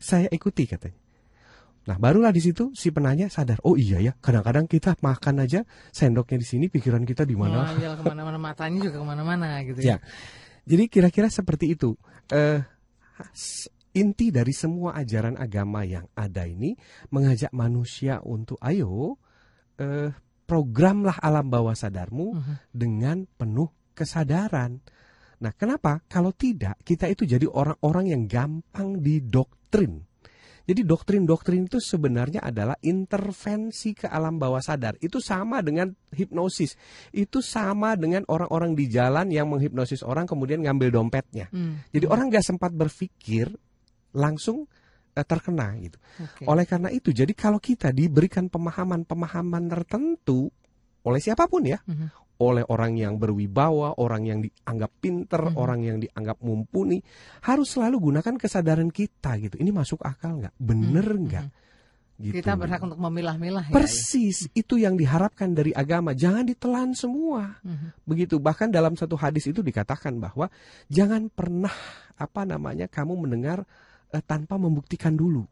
[0.00, 1.00] saya ikuti katanya.
[1.84, 6.40] Nah, barulah di situ si penanya sadar, oh iya ya, kadang-kadang kita makan aja sendoknya
[6.40, 7.76] di sini, pikiran kita di mana?
[7.76, 9.96] Oh, ke mana-mana matanya juga ke mana-mana gitu ya.
[9.96, 9.96] ya.
[10.64, 11.92] Jadi kira-kira seperti itu.
[12.32, 12.64] Uh,
[13.94, 16.74] inti dari semua ajaran agama yang ada ini
[17.14, 19.20] mengajak manusia untuk ayo
[19.78, 20.10] eh,
[20.50, 22.42] programlah alam bawah sadarmu uh mhm.
[22.42, 22.56] -huh.
[22.74, 24.82] dengan penuh kesadaran.
[25.42, 26.02] Nah, kenapa?
[26.06, 30.04] Kalau tidak, kita itu jadi orang-orang yang gampang didoktrin.
[30.64, 34.96] Jadi doktrin-doktrin itu sebenarnya adalah intervensi ke alam bawah sadar.
[34.96, 36.80] Itu sama dengan hipnosis.
[37.12, 41.52] Itu sama dengan orang-orang di jalan yang menghipnosis orang kemudian ngambil dompetnya.
[41.52, 41.84] Hmm.
[41.92, 42.14] Jadi hmm.
[42.16, 43.52] orang nggak sempat berpikir
[44.16, 44.64] langsung
[45.12, 46.00] uh, terkena gitu.
[46.16, 46.48] Okay.
[46.48, 50.48] Oleh karena itu, jadi kalau kita diberikan pemahaman-pemahaman tertentu
[51.04, 55.58] oleh siapa pun ya, hmm oleh orang yang berwibawa, orang yang dianggap pinter, hmm.
[55.58, 56.98] orang yang dianggap mumpuni,
[57.46, 59.54] harus selalu gunakan kesadaran kita gitu.
[59.58, 60.54] Ini masuk akal nggak?
[60.58, 61.22] Bener hmm.
[61.30, 61.46] nggak?
[61.46, 61.62] Hmm.
[62.14, 62.34] Gitu.
[62.38, 63.70] Kita berhak untuk memilah-milah.
[63.70, 66.14] Ya, Persis, ya, itu yang diharapkan dari agama.
[66.14, 67.58] Jangan ditelan semua.
[67.66, 67.90] Hmm.
[68.06, 68.38] Begitu.
[68.38, 70.46] Bahkan dalam satu hadis itu dikatakan bahwa
[70.86, 71.74] jangan pernah
[72.14, 73.66] apa namanya kamu mendengar
[74.14, 75.42] eh, tanpa membuktikan dulu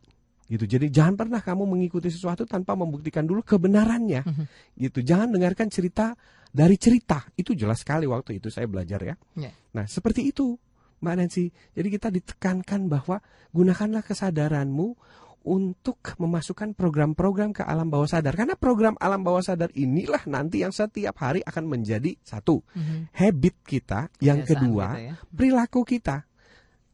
[0.53, 0.69] gitu.
[0.69, 4.21] Jadi jangan pernah kamu mengikuti sesuatu tanpa membuktikan dulu kebenarannya.
[4.21, 4.47] Mm -hmm.
[4.77, 5.01] Gitu.
[5.01, 6.13] Jangan dengarkan cerita
[6.53, 7.25] dari cerita.
[7.33, 9.17] Itu jelas sekali waktu itu saya belajar ya.
[9.33, 9.57] Yeah.
[9.73, 10.61] Nah, seperti itu.
[11.03, 11.51] Mbak Nancy.
[11.75, 13.19] Jadi kita ditekankan bahwa
[13.51, 14.95] gunakanlah kesadaranmu
[15.43, 18.39] untuk memasukkan program-program ke alam bawah sadar.
[18.39, 23.11] Karena program alam bawah sadar inilah nanti yang setiap hari akan menjadi satu Mhm.
[23.19, 25.15] habit kita, yang Kebiasaan kedua kita ya.
[25.35, 26.17] perilaku kita.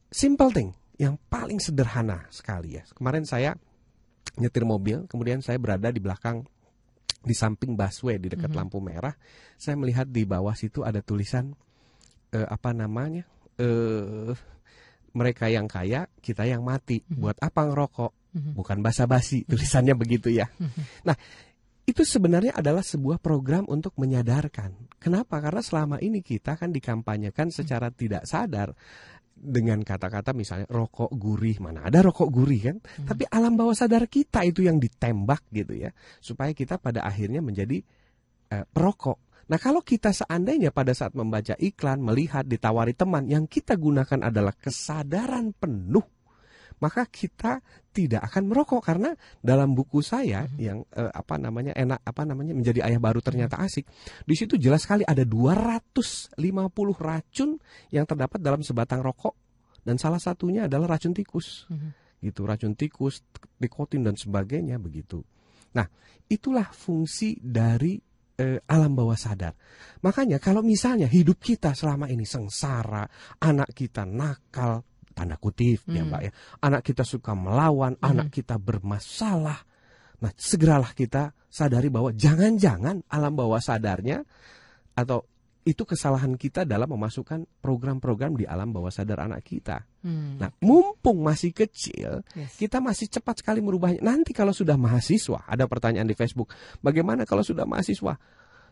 [0.08, 2.82] Simple thing, yang paling sederhana sekali ya.
[2.92, 3.54] Kemarin saya
[4.36, 6.42] nyetir mobil, kemudian saya berada di belakang
[7.22, 8.58] di samping busway di dekat Mhm.
[8.58, 9.14] lampu merah.
[9.58, 11.54] Saya melihat di bawah situ ada tulisan
[12.28, 13.24] eh, apa namanya?
[13.58, 14.34] eh
[15.16, 17.00] mereka yang kaya, kita yang mati.
[17.02, 17.18] Mhm.
[17.18, 18.12] Buat apa ngerokok?
[18.36, 18.52] Mhm.
[18.54, 20.46] Bukan basa-basi tulisannya begitu ya.
[21.02, 21.16] Nah,
[21.88, 24.76] itu sebenarnya adalah sebuah program untuk menyadarkan.
[25.00, 25.40] Kenapa?
[25.40, 28.76] Karena selama ini kita kan dikampanyekan secara tidak sadar
[29.38, 32.76] dengan kata-kata misalnya rokok gurih mana ada rokok gurih kan?
[32.82, 37.78] Tapi alam bawah sadar kita itu yang ditembak gitu ya supaya kita pada akhirnya menjadi
[38.50, 39.46] eh, perokok.
[39.48, 44.52] Nah kalau kita seandainya pada saat membaca iklan melihat ditawari teman yang kita gunakan adalah
[44.52, 46.17] kesadaran penuh
[46.78, 49.10] maka kita tidak akan merokok karena
[49.42, 53.86] dalam buku saya yang eh, apa namanya enak apa namanya menjadi ayah baru ternyata asik
[54.22, 56.38] di situ jelas sekali ada 250
[56.98, 57.58] racun
[57.90, 59.34] yang terdapat dalam sebatang rokok
[59.82, 61.64] dan salah satunya adalah racun tikus.
[61.72, 62.06] Mhm.
[62.18, 63.22] gitu racun tikus
[63.62, 65.22] nikotin dan sebagainya begitu.
[65.78, 65.86] Nah
[66.26, 67.94] itulah fungsi dari
[68.38, 69.54] eh, alam bawah sadar.
[70.02, 73.06] Makanya kalau misalnya hidup kita selama ini sengsara
[73.38, 74.82] anak kita nakal
[75.18, 76.14] tanda kutip ya Hmm.
[76.14, 79.58] mbak ya anak kita suka melawan anak kita bermasalah
[80.18, 84.22] nah segeralah kita sadari bahwa jangan-jangan alam bawah sadarnya
[84.94, 85.26] atau
[85.62, 89.84] itu kesalahan kita dalam memasukkan program-program di alam bawah sadar anak kita.
[90.00, 90.40] Hmm.
[90.40, 92.56] Nah, mumpung masih kecil, Yes.
[92.56, 94.00] kita masih cepat sekali merubahnya.
[94.00, 96.48] Nanti kalau sudah mahasiswa, ada pertanyaan di Facebook,
[96.80, 98.16] bagaimana kalau sudah mahasiswa?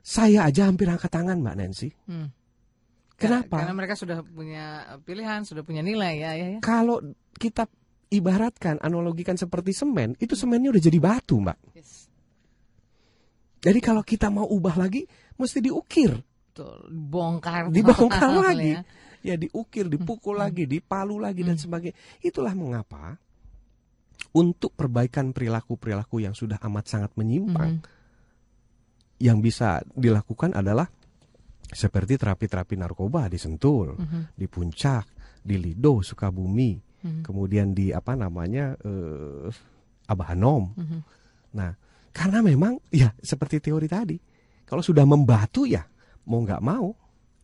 [0.01, 1.93] Saya aja hampir angkat tangan, Mbak Nancy.
[2.09, 2.33] Hmm.
[3.17, 3.65] Kenapa?
[3.65, 4.65] Karena mereka sudah punya
[5.01, 6.61] pilihan, sudah punya nilai ya, ya, ya.
[6.61, 7.01] Kalau
[7.33, 7.65] kita
[8.13, 11.59] ibaratkan, analogikan seperti semen, itu semennya udah jadi batu, Mbak.
[11.73, 12.13] Yes.
[13.65, 16.13] Jadi kalau kita mau ubah lagi, mesti diukir.
[16.53, 18.81] Betul, bongkar, dibongkar lagi ya.
[19.21, 23.21] ya diukir dipukul lagi dipalu lagi dan sebagainya itulah mengapa
[24.33, 27.85] untuk perbaikan perilaku perilaku yang sudah amat sangat menyimpang Mhm.
[29.21, 30.89] yang bisa dilakukan adalah
[31.67, 34.21] seperti terapi-terapi narkoba di Sentul Mhm.
[34.39, 35.05] di Puncak
[35.43, 37.23] di Lido Sukabumi Mhm.
[37.23, 39.47] kemudian di apa namanya eh,
[40.07, 40.99] Abahanom Mhm.
[41.59, 41.75] nah
[42.11, 44.17] karena memang ya seperti teori tadi
[44.65, 45.83] kalau sudah membatu ya
[46.27, 46.91] mau nggak mau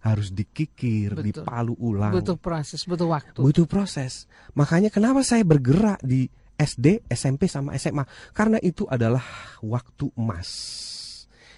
[0.03, 1.47] harus dikikir, Betul.
[1.47, 3.39] dipalu ulang, Butuh proses, butuh waktu.
[3.39, 4.27] butuh proses.
[4.59, 6.27] Makanya kenapa saya bergerak di
[6.59, 8.03] SD, SMP sama SMA?
[8.35, 9.23] Karena itu adalah
[9.63, 10.51] waktu emas.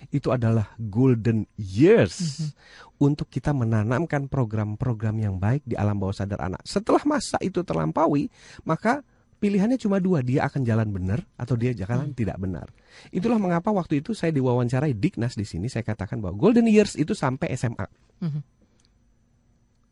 [0.09, 2.51] Itu adalah golden years
[2.99, 6.63] untuk kita menanamkan program-program yang baik di alam bawah sadar anak.
[6.65, 8.31] Setelah masa itu terlampaui,
[8.65, 9.05] maka
[9.43, 12.73] pilihannya cuma dua, dia akan jalan benar atau dia jalan tidak benar.
[13.13, 17.13] Itulah mengapa waktu itu saya diwawancarai Dignas di sini saya katakan bahwa golden years itu
[17.13, 17.85] sampai SMA.
[18.25, 18.41] Mhm.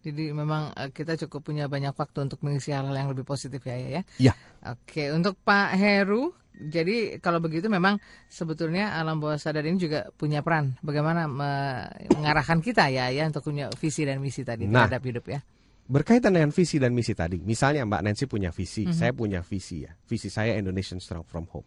[0.02, 3.78] Jadi memang eh, kita cukup punya banyak waktu untuk mengisi hal-hal yang lebih positif ya,
[3.78, 3.88] ya.
[4.00, 4.02] ya?
[4.18, 4.34] Ya.
[4.66, 7.96] Oke, untuk Pak Heru, jadi kalau begitu memang
[8.28, 13.42] sebetulnya alam bawah sadar ini juga punya peran bagaimana me- mengarahkan kita ya, ya untuk
[13.42, 14.84] punya visi dan misi tadi Nah.
[14.84, 15.40] terhadap hidup ya.
[15.82, 18.94] Berkaitan dengan visi dan misi tadi, misalnya Mbak Nancy punya visi, Mhm.
[18.94, 19.90] saya punya visi ya.
[20.06, 21.66] Visi saya Indonesian Strong from Home.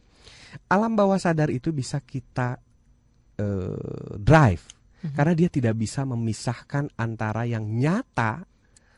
[0.71, 2.58] Alam bawah sadar itu bisa kita
[3.36, 4.63] eh, drive
[5.04, 5.12] Mhm.
[5.13, 8.48] karena dia tidak bisa memisahkan antara yang nyata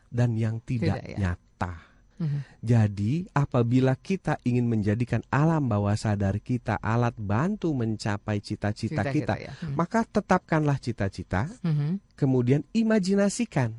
[0.08, 1.34] dan yang tidak, Tidak, ya.
[1.34, 1.74] nyata.
[2.18, 2.40] Mhm.
[2.62, 9.34] Jadi, apabila kita ingin menjadikan alam bawah sadar kita alat bantu mencapai cita-cita Cita kita,
[9.38, 9.54] ya.
[9.62, 9.78] Mhm.
[9.78, 12.18] maka tetapkanlah cita-cita, Mhm.
[12.18, 13.74] kemudian imajinasikan.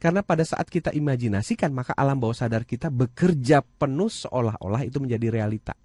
[0.00, 5.28] Karena pada saat kita imajinasikan, maka alam bawah sadar kita bekerja penuh seolah-olah itu menjadi
[5.28, 5.76] realita.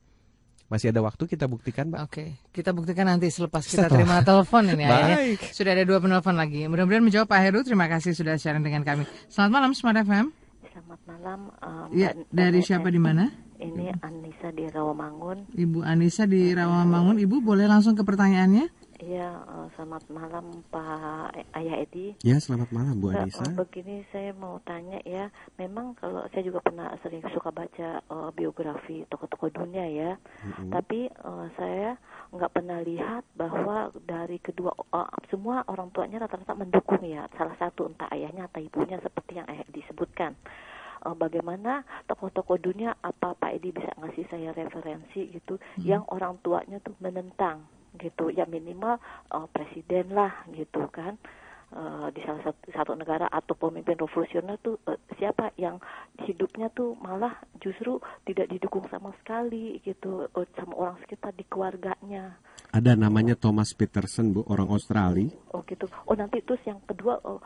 [0.66, 2.00] Masih ada waktu kita buktikan, Mbak?
[2.10, 4.02] Oke, kita buktikan nanti selepas kita Setelah.
[4.02, 4.90] terima telepon ini ya.
[4.90, 5.18] ya.
[5.22, 5.40] Baik.
[5.54, 6.66] Sudah ada dua penelpon lagi.
[6.66, 7.60] Mudah-mudahan menjawab Pak Heru.
[7.62, 9.06] Terima kasih sudah sharing dengan kami.
[9.30, 10.45] Selamat malam Smart FM.
[10.76, 11.40] Selamat malam.
[11.64, 13.32] um, Ya, Mbak- dari Mbak siapa di mana?
[13.56, 15.56] Ini Anissa di Rawamangun.
[15.56, 17.16] Ibu Anissa di Rawamangun.
[17.16, 18.68] Ibu boleh langsung ke pertanyaannya?
[18.96, 22.16] Iya, uh, selamat malam Pak Ayah Edi.
[22.24, 23.44] Ya, selamat malam Bu Anissa.
[23.44, 28.32] uh, begini saya mau tanya ya, memang kalau saya juga pernah sering suka baca uh,
[28.32, 30.12] biografi tokoh-tokoh dunia ya,
[30.44, 30.72] Mm-mm.
[30.72, 31.96] tapi uh, saya
[32.36, 37.88] nggak pernah lihat bahwa dari kedua uh, semua orang tuanya rata-rata mendukung ya, salah satu
[37.88, 40.36] entah ayahnya atau ibunya seperti yang Ayah disebutkan.
[41.06, 46.82] Uh, bagaimana tokoh-tokoh dunia apa Pak Edi bisa ngasih saya referensi gitu yang orang tuanya
[46.82, 47.64] tuh menentang
[47.98, 48.34] gitu.
[48.34, 49.00] Ya minimal
[49.32, 51.16] uh, presiden lah gitu kan
[51.76, 55.78] uh, di salah satu, satu negara atau pemimpin revolusioner tuh uh, siapa yang
[56.24, 62.40] hidupnya tuh malah justru tidak didukung sama sekali gitu uh, sama orang sekitar di keluarganya.
[62.72, 65.30] Ada namanya Thomas Peterson bu orang Australia.
[65.52, 65.86] Oh gitu.
[66.08, 67.40] Oh nanti terus yang kedua uh,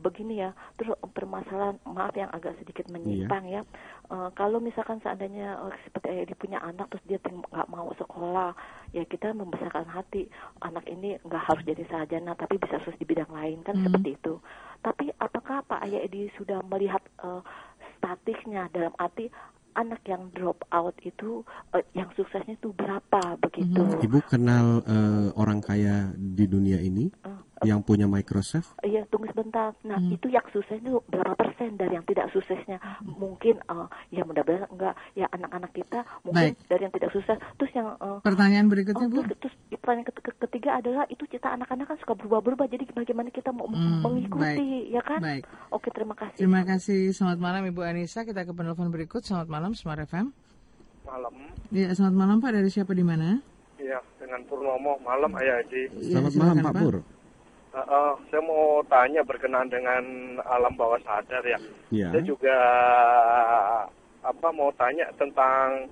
[0.00, 3.60] begini ya terus permasalahan maaf yang agak sedikit menyimpang iya.
[3.60, 3.62] ya
[4.10, 8.56] uh, kalau misalkan seandainya uh, seperti ayah punya anak terus dia nggak mau sekolah
[8.96, 10.26] ya kita membesarkan hati
[10.64, 13.84] anak ini nggak harus jadi sarjana tapi bisa sukses di bidang lain kan hmm.
[13.86, 14.34] seperti itu
[14.80, 17.44] tapi apakah Pak Ayah Edi sudah melihat uh,
[18.00, 19.28] statistiknya dalam arti
[19.76, 21.44] anak yang drop out itu
[21.76, 23.80] uh, yang suksesnya itu berapa begitu?
[24.02, 27.12] Ibu kenal uh, orang kaya di dunia ini?
[27.22, 28.72] Uh, yang punya Microsoft?
[28.80, 29.76] Iya, tunggu sebentar.
[29.84, 30.16] Nah, hmm.
[30.16, 32.80] itu yang sukses itu berapa persen dari yang tidak suksesnya?
[32.80, 33.20] Hmm.
[33.20, 36.68] Mungkin uh, ya mudah-mudahan enggak ya anak-anak kita mungkin Baik.
[36.72, 37.36] dari yang tidak sukses.
[37.60, 39.20] Terus yang uh, pertanyaan berikutnya oh, Bu.
[39.28, 42.66] Terus, terus pertanyaan ketiga adalah itu cita anak-anak kan suka berubah-berubah.
[42.72, 44.94] Jadi bagaimana kita mau hmm, mengikuti baik.
[44.96, 45.20] ya kan?
[45.20, 45.44] Baik.
[45.68, 46.38] Oke, terima kasih.
[46.40, 47.12] Terima kasih.
[47.12, 48.24] Selamat malam Ibu Anissa.
[48.24, 49.20] Kita ke penelpon berikut.
[49.20, 50.32] Selamat malam Smart FM.
[51.04, 51.34] Malam.
[51.68, 52.50] Iya, selamat malam Pak.
[52.56, 53.36] Dari siapa di mana?
[53.76, 54.96] Iya, dengan Purnomo.
[55.04, 55.92] Malam Ayah Edi.
[56.08, 57.19] Selamat ya, malam Pak Pur.
[57.70, 60.02] Uh, uh, saya mau tanya berkenaan dengan
[60.42, 61.58] alam bawah sadar ya.
[61.94, 62.10] Yeah.
[62.10, 62.56] Saya juga
[64.26, 65.86] apa mau tanya tentang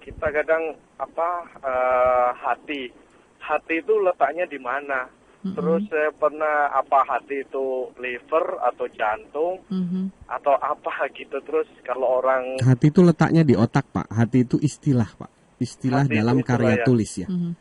[0.00, 1.28] kita kadang apa
[1.60, 2.88] uh, hati.
[3.36, 5.04] Hati itu letaknya di mana?
[5.44, 5.52] Mm-hmm.
[5.52, 10.32] Terus saya pernah apa hati itu liver atau jantung mm-hmm.
[10.32, 11.36] atau apa gitu.
[11.44, 14.08] Terus kalau orang hati itu letaknya di otak pak.
[14.08, 15.28] Hati itu istilah pak.
[15.60, 16.84] Istilah hati dalam karya ya.
[16.88, 17.28] tulis ya.
[17.28, 17.52] Mm-hmm.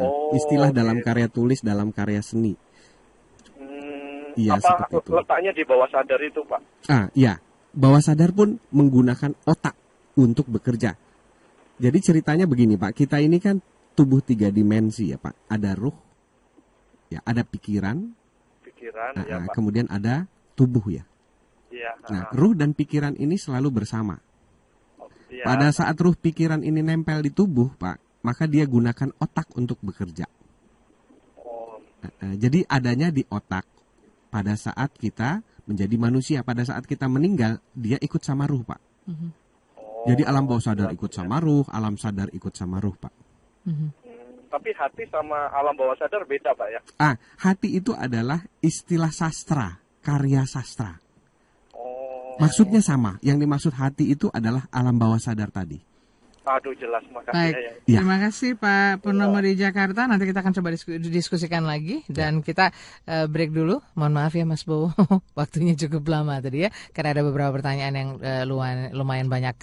[0.00, 0.78] Oh, istilah okay.
[0.80, 2.54] dalam karya tulis dalam karya seni
[4.40, 5.12] Iya, apa itu.
[5.12, 6.60] letaknya di bawah sadar itu, Pak?
[6.88, 7.36] Ah, iya.
[7.70, 9.76] Bawah sadar pun menggunakan otak
[10.16, 10.96] untuk bekerja.
[11.80, 12.96] Jadi ceritanya begini, Pak.
[12.96, 13.60] Kita ini kan
[13.92, 15.52] tubuh tiga dimensi ya, Pak.
[15.52, 15.96] Ada ruh,
[17.12, 18.10] ya, ada pikiran,
[18.64, 19.52] pikiran, nah, ya, Pak.
[19.54, 20.24] Kemudian ada
[20.56, 21.04] tubuh ya.
[21.70, 21.94] Iya.
[22.10, 24.18] Nah, ruh dan pikiran ini selalu bersama.
[25.30, 25.46] ya.
[25.46, 30.26] Pada saat ruh pikiran ini nempel di tubuh, Pak, maka dia gunakan otak untuk bekerja.
[31.38, 31.78] Oh.
[32.02, 33.79] Nah, jadi adanya di otak
[34.30, 38.80] pada saat kita menjadi manusia, pada saat kita meninggal, dia ikut sama ruh, Pak.
[39.10, 39.30] Mm-hmm.
[40.00, 43.12] Jadi alam bawah sadar ikut sama ruh, alam sadar ikut sama ruh, Pak.
[43.68, 43.90] Mm-hmm.
[44.50, 46.80] Tapi hati sama alam bawah sadar beda, Pak ya?
[46.98, 50.98] Ah, hati itu adalah istilah sastra, karya sastra.
[51.76, 52.34] Oh.
[52.40, 53.20] Maksudnya sama.
[53.22, 55.89] Yang dimaksud hati itu adalah alam bawah sadar tadi.
[56.50, 57.54] Aduh jelas, makasih Baik.
[57.54, 57.72] ya.
[57.86, 57.98] ya.
[58.02, 59.46] Terima kasih Pak Purnomo ya.
[59.46, 60.10] di Jakarta.
[60.10, 60.68] Nanti kita akan coba
[61.06, 62.44] diskusikan lagi dan ya.
[62.44, 62.64] kita
[63.06, 63.78] uh, break dulu.
[63.94, 64.90] Mohon maaf ya Mas Bowo,
[65.38, 69.54] waktunya cukup lama tadi ya, karena ada beberapa pertanyaan yang uh, lumayan, lumayan banyak.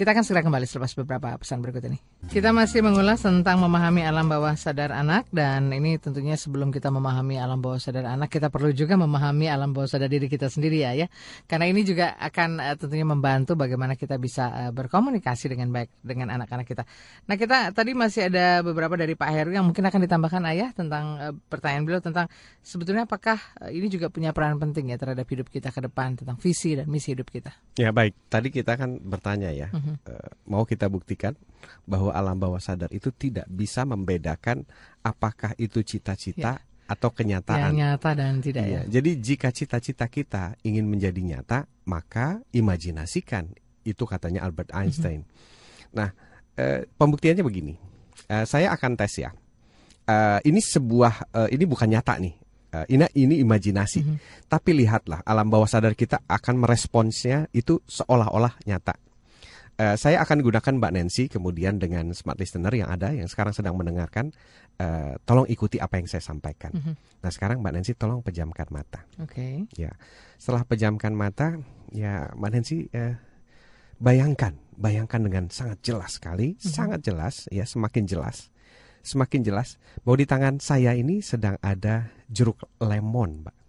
[0.00, 2.00] Kita akan segera kembali selepas beberapa pesan berikut ini.
[2.32, 7.36] Kita masih mengulas tentang memahami alam bawah sadar anak dan ini tentunya sebelum kita memahami
[7.36, 10.96] alam bawah sadar anak kita perlu juga memahami alam bawah sadar diri kita sendiri ya
[10.96, 11.12] ya.
[11.44, 16.32] Karena ini juga akan uh, tentunya membantu bagaimana kita bisa uh, berkomunikasi dengan baik dengan
[16.32, 16.88] anak-anak kita.
[17.28, 21.04] Nah, kita tadi masih ada beberapa dari Pak Heru yang mungkin akan ditambahkan Ayah tentang
[21.20, 22.24] uh, pertanyaan beliau tentang
[22.64, 26.40] sebetulnya apakah uh, ini juga punya peran penting ya terhadap hidup kita ke depan tentang
[26.40, 27.52] visi dan misi hidup kita.
[27.76, 28.16] Ya, baik.
[28.32, 29.68] Tadi kita kan bertanya ya.
[29.76, 31.34] Uh uh, mau kita buktikan
[31.84, 34.64] bahwa alam bawah sadar itu tidak bisa membedakan
[35.04, 36.88] apakah itu cita-cita ya.
[36.88, 37.72] atau kenyataan.
[37.72, 38.80] Yang nyata dan tidak ya.
[38.84, 39.00] ya.
[39.00, 43.50] Jadi jika cita-cita kita ingin menjadi nyata, maka imajinasikan.
[43.80, 44.78] Itu katanya Albert mhm.
[44.78, 45.20] Einstein.
[45.96, 46.12] Nah,
[46.60, 47.74] uh, pembuktiannya begini.
[48.28, 49.32] Uh, saya akan tes ya.
[50.04, 52.34] Uh, ini sebuah uh, ini bukan nyata nih.
[52.70, 53.98] Uh, ini ini imajinasi.
[53.98, 54.18] Mm -hmm.
[54.46, 59.09] Tapi lihatlah alam bawah sadar kita akan meresponsnya itu seolah-olah nyata.
[59.80, 63.80] Uh, saya akan gunakan Mbak Nancy kemudian dengan smart listener yang ada yang sekarang sedang
[63.80, 64.28] mendengarkan.
[64.76, 66.72] Uh, tolong ikuti apa yang saya sampaikan.
[66.76, 66.94] Mm -hmm.
[67.24, 69.08] Nah sekarang Mbak Nancy tolong pejamkan mata.
[69.16, 69.64] Oke.
[69.64, 69.80] Okay.
[69.80, 69.96] Ya,
[70.36, 71.56] setelah pejamkan mata,
[71.96, 73.16] ya Mbak Nancy uh,
[73.96, 76.72] bayangkan, bayangkan dengan sangat jelas sekali, mm -hmm.
[76.76, 78.52] sangat jelas, ya semakin jelas,
[79.00, 83.59] semakin jelas bahwa di tangan saya ini sedang ada jeruk lemon, Mbak.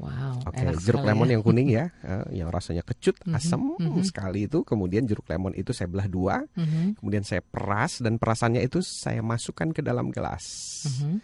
[0.00, 0.48] Wow.
[0.48, 1.32] Oke, okay, jeruk lemon ya.
[1.36, 4.04] yang kuning ya, uh, yang rasanya kecut, mm -hmm, asam mm -hmm.
[4.04, 4.64] sekali itu.
[4.64, 6.86] Kemudian jeruk lemon itu saya belah dua, mm -hmm.
[7.00, 10.44] kemudian saya peras dan perasannya itu saya masukkan ke dalam gelas.
[10.88, 11.14] Mm -hmm.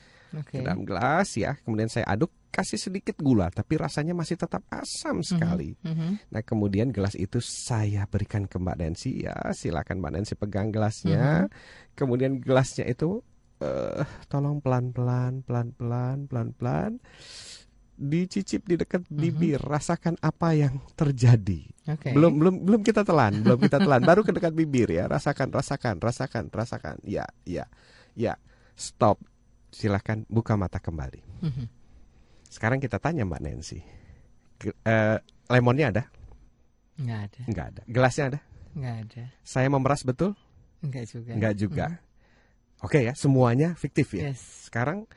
[0.44, 0.60] okay.
[0.60, 5.24] Ke dalam gelas ya, kemudian saya aduk, kasih sedikit gula, tapi rasanya masih tetap asam
[5.24, 5.72] sekali.
[5.80, 6.10] Mm -hmm.
[6.28, 11.24] Nah, kemudian gelas itu saya berikan ke Mbak Nancy ya, silakan Mbak Nancy pegang gelasnya.
[11.24, 11.96] Mm -hmm.
[11.96, 13.24] Kemudian gelasnya itu
[13.64, 17.00] uh, tolong pelan-pelan, pelan-pelan, pelan-pelan
[17.98, 19.18] dicicip di dekat mhm.
[19.18, 19.74] bibir, mm-hmm.
[19.74, 21.66] rasakan apa yang terjadi.
[21.98, 22.14] Okay.
[22.14, 25.98] Belum belum belum kita telan, belum kita telan, baru ke dekat bibir ya, rasakan, rasakan,
[25.98, 26.96] rasakan, rasakan.
[27.02, 27.66] Ya, ya,
[28.14, 28.38] ya.
[28.78, 29.18] Stop.
[29.68, 31.20] Silahkan buka mata kembali.
[31.44, 31.66] Mm-hmm.
[32.48, 33.84] Sekarang kita tanya Mbak Nancy.
[34.86, 35.20] Uh,
[35.52, 36.04] lemonnya ada?
[36.96, 37.40] Enggak ada.
[37.44, 37.82] Enggak ada.
[37.84, 38.40] Gelasnya ada?
[38.72, 39.24] Enggak ada.
[39.44, 40.32] Saya memeras betul?
[40.80, 41.30] Enggak juga.
[41.34, 41.86] Enggak juga.
[41.90, 41.98] Mm.
[42.78, 44.30] Oke ya, semuanya fiktif ya.
[44.30, 44.70] Yes.
[44.70, 45.10] Sekarang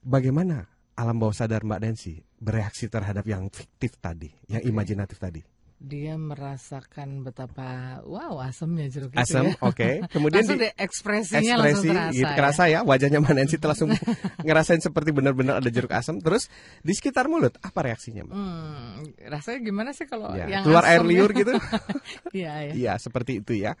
[0.00, 4.72] bagaimana alam bawah sadar Mbak Nancy bereaksi terhadap yang fiktif tadi, yang okay.
[4.72, 5.40] imajinatif tadi?
[5.76, 9.60] dia merasakan betapa wow asamnya jeruk itu asam ya.
[9.60, 9.94] oke okay.
[10.14, 12.72] kemudian langsung di, ekspresinya ekspresi langsung terasa, gitu, kerasa ya.
[12.72, 13.90] ya wajahnya Mbak Nancy langsung
[14.46, 16.48] ngerasain seperti benar-benar ada jeruk asam terus
[16.80, 18.36] di sekitar mulut apa reaksinya Mbak?
[18.40, 18.92] Hmm,
[19.28, 21.52] rasanya gimana sih kalau ya, yang keluar air liur gitu
[22.32, 22.72] iya ya.
[22.72, 23.76] iya seperti itu ya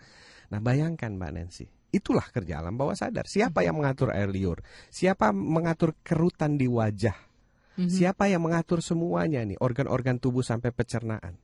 [0.52, 1.64] nah bayangkan Mbak Nancy
[1.96, 4.60] itulah kerja alam bawah sadar siapa yang mengatur air liur
[4.92, 7.88] siapa mengatur kerutan di wajah mm -hmm.
[7.88, 11.40] siapa yang mengatur semuanya nih organ-organ tubuh sampai pencernaan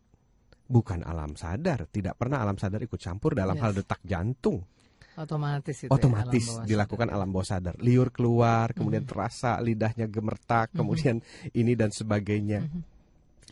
[0.72, 3.62] bukan alam sadar, tidak pernah alam sadar ikut campur dalam yes.
[3.62, 4.64] hal detak jantung.
[5.12, 7.16] Otomatis itu Otomatis ya, alam dilakukan sadar.
[7.20, 7.74] alam bawah sadar.
[7.84, 9.20] Liur keluar, kemudian mm -hmm.
[9.20, 10.78] terasa lidahnya gemertak, mm -hmm.
[10.80, 11.16] kemudian
[11.53, 12.64] ini dan sebagainya.
[12.64, 12.82] Mm -hmm.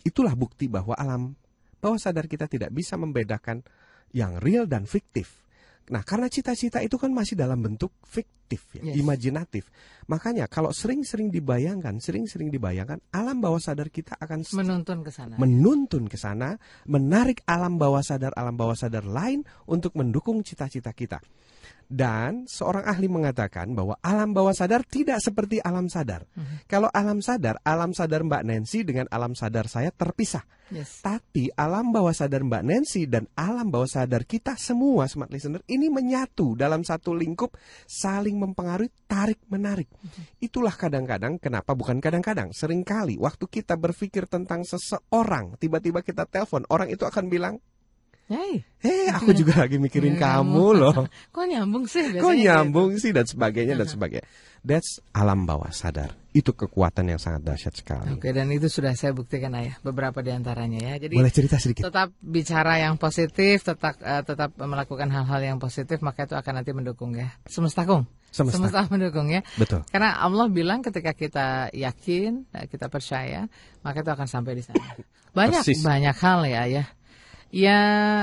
[0.08, 1.36] Itulah bukti bahwa alam
[1.84, 3.60] bawah sadar kita tidak bisa membedakan
[4.16, 5.44] yang real dan fiktif.
[5.90, 8.94] Nah, karena cita-cita itu kan masih dalam bentuk fiktif, ya, yes.
[9.02, 9.66] imajinatif.
[10.06, 15.34] Makanya kalau sering-sering dibayangkan, sering-sering dibayangkan, alam bawah sadar kita akan menuntun ke sana.
[15.34, 16.54] Menuntun ke sana,
[16.86, 21.18] menarik alam bawah sadar alam bawah sadar lain untuk mendukung cita-cita kita.
[21.90, 26.22] Dan seorang ahli mengatakan bahwa alam bawah sadar tidak seperti alam sadar.
[26.38, 26.70] Mm-hmm.
[26.70, 30.46] Kalau alam sadar, alam sadar Mbak Nancy dengan alam sadar saya terpisah.
[30.70, 31.02] Yes.
[31.02, 35.90] Tapi alam bawah sadar Mbak Nancy dan alam bawah sadar kita semua smart listener ini
[35.90, 37.58] menyatu dalam satu lingkup
[37.90, 39.90] saling mempengaruhi tarik menarik.
[39.90, 40.46] Mm-hmm.
[40.46, 46.62] Itulah kadang-kadang kenapa bukan kadang-kadang sering kali waktu kita berpikir tentang seseorang tiba-tiba kita telepon
[46.70, 47.58] orang itu akan bilang
[48.30, 50.94] Hei, hey, aku juga lagi mikirin iya, kamu loh.
[51.34, 52.14] Kok nyambung sih?
[52.14, 53.02] Kok nyambung gitu?
[53.02, 54.22] sih dan sebagainya dan sebagainya.
[54.62, 56.14] That's alam bawah sadar.
[56.30, 58.14] Itu kekuatan yang sangat dahsyat sekali.
[58.14, 60.94] Oke, dan itu sudah saya buktikan ayah beberapa di antaranya ya.
[61.02, 61.90] Jadi boleh cerita sedikit.
[61.90, 66.70] Tetap bicara yang positif, tetap uh, tetap melakukan hal-hal yang positif, maka itu akan nanti
[66.70, 67.34] mendukung ya.
[67.50, 68.06] Semesta kung.
[68.30, 68.62] Semesta.
[68.62, 69.42] Semesta mendukung ya.
[69.58, 69.82] Betul.
[69.90, 73.50] Karena Allah bilang ketika kita yakin, kita percaya,
[73.82, 74.86] maka itu akan sampai di sana.
[75.34, 75.86] Banyak Persis.
[75.86, 76.84] banyak hal ya ya
[77.50, 77.78] Ya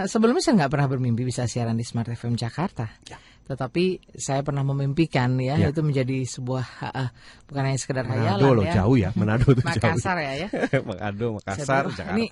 [0.08, 2.88] sebelumnya saya nggak pernah bermimpi bisa siaran di Smart FM Jakarta.
[3.12, 3.20] Ya.
[3.48, 5.72] Tetapi saya pernah memimpikan ya, ya.
[5.72, 7.10] itu menjadi sebuah uh,
[7.48, 8.74] bukan hanya sekedar Manado hayalan loh, ya.
[8.76, 10.28] jauh ya, Manado tuh Makassar jauh.
[10.28, 10.48] ya ya.
[10.92, 12.12] Manado, Makassar, Jakarta.
[12.12, 12.26] Ini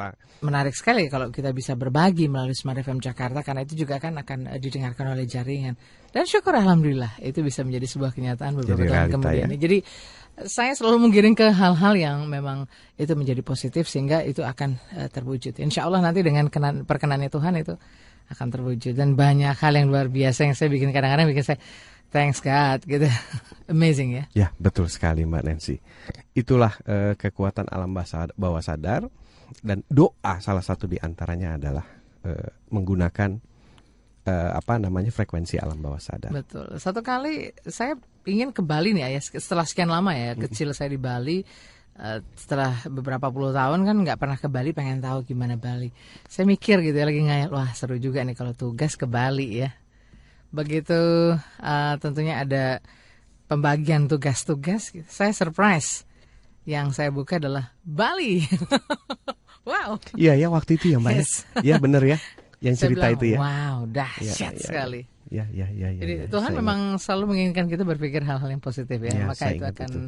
[0.44, 4.52] menarik sekali kalau kita bisa berbagi melalui Smart FM Jakarta karena itu juga kan akan
[4.52, 5.80] uh, didengarkan oleh jaringan.
[6.12, 9.48] Dan syukur alhamdulillah itu bisa menjadi sebuah kenyataan beberapa Jadi tahun kemudian.
[9.56, 9.58] Ya.
[9.60, 9.78] Jadi
[10.44, 12.68] saya selalu menggiring ke hal-hal yang memang
[13.00, 15.56] itu menjadi positif sehingga itu akan uh, terwujud.
[15.64, 17.80] Insya Allah nanti dengan kenan, perkenannya Tuhan itu
[18.28, 21.60] akan terwujud dan banyak hal yang luar biasa yang saya bikin kadang-kadang bikin saya
[22.12, 23.08] thanks God gitu,
[23.74, 24.24] amazing ya.
[24.36, 25.80] Ya betul sekali Mbak Nancy.
[26.36, 27.96] Itulah uh, kekuatan alam
[28.36, 29.08] bawah sadar
[29.64, 31.86] dan doa salah satu di antaranya adalah
[32.28, 33.40] uh, menggunakan
[34.26, 36.34] uh, apa namanya frekuensi alam bawah sadar.
[36.34, 36.76] Betul.
[36.82, 37.96] Satu kali saya
[38.26, 41.46] ingin ke Bali nih ya setelah sekian lama ya kecil saya di Bali.
[41.96, 45.96] Uh, setelah beberapa puluh tahun kan nggak pernah ke Bali pengen tahu gimana Bali
[46.28, 49.72] saya mikir gitu ya lagi ngayal wah seru juga nih kalau tugas ke Bali ya
[50.52, 50.92] begitu
[51.40, 52.84] uh, tentunya ada
[53.48, 55.08] pembagian tugas-tugas gitu.
[55.08, 56.04] saya surprise
[56.68, 58.44] yang saya buka adalah Bali
[59.72, 61.20] wow iya ya waktu itu ya mbak ya.
[61.24, 61.32] yes.
[61.64, 62.20] ya bener ya
[62.66, 63.38] yang cerita bilang, itu ya.
[63.38, 65.02] Wow, dahsyat ya, ya, sekali.
[65.04, 65.90] Ya, ya, ya, ya.
[65.96, 67.02] Jadi ya, Tuhan memang ingat.
[67.02, 70.00] selalu menginginkan kita berpikir hal-hal yang positif ya, ya maka itu akan itu.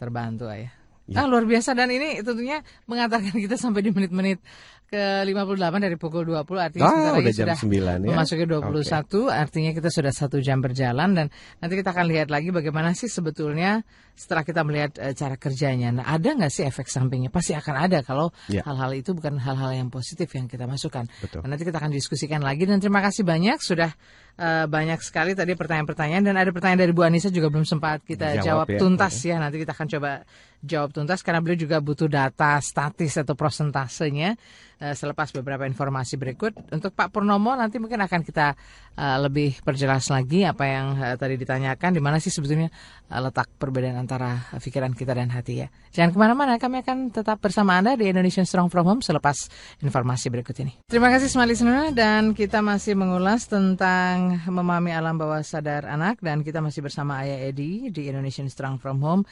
[0.00, 0.72] terbantu ya.
[1.04, 1.20] Ya.
[1.20, 4.40] Ah luar biasa dan ini tentunya mengantarkan kita sampai di menit-menit
[4.88, 8.14] ke 58 dari pukul 20 artinya oh, sebentar lagi jam sudah 9, ya?
[8.14, 9.24] memasuki 21 okay.
[9.32, 11.26] artinya kita sudah satu jam berjalan dan
[11.58, 13.82] nanti kita akan lihat lagi bagaimana sih sebetulnya
[14.14, 15.90] setelah kita melihat uh, cara kerjanya.
[15.90, 17.34] Nah, ada nggak sih efek sampingnya?
[17.34, 18.62] Pasti akan ada kalau ya.
[18.62, 21.10] hal-hal itu bukan hal-hal yang positif yang kita masukkan.
[21.18, 21.42] Betul.
[21.42, 23.90] Nah, nanti kita akan diskusikan lagi dan terima kasih banyak sudah
[24.38, 28.38] uh, banyak sekali tadi pertanyaan-pertanyaan dan ada pertanyaan dari Bu Anissa juga belum sempat kita
[28.38, 28.78] jawab, jawab ya.
[28.78, 29.36] tuntas ya.
[29.42, 30.22] Nanti kita akan coba
[30.64, 34.34] jawab tuntas karena beliau juga butuh data statis atau prosentasenya
[34.80, 36.56] uh, selepas beberapa informasi berikut.
[36.72, 38.56] Untuk Pak Purnomo nanti mungkin akan kita
[38.96, 42.72] uh, lebih perjelas lagi apa yang uh, tadi ditanyakan di mana sih sebetulnya
[43.10, 45.68] letak perbedaan antara pikiran kita dan hati ya.
[45.94, 49.50] Jangan ke mana-mana, kami akan tetap bersama Anda di Indonesian Strong From Home selepas
[49.84, 50.80] informasi berikut ini.
[50.88, 56.40] Terima kasih semua listener dan kita masih mengulas tentang memahami alam bawah sadar anak dan
[56.46, 59.22] kita masih bersama Ayah Edi di Indonesian Strong From Home.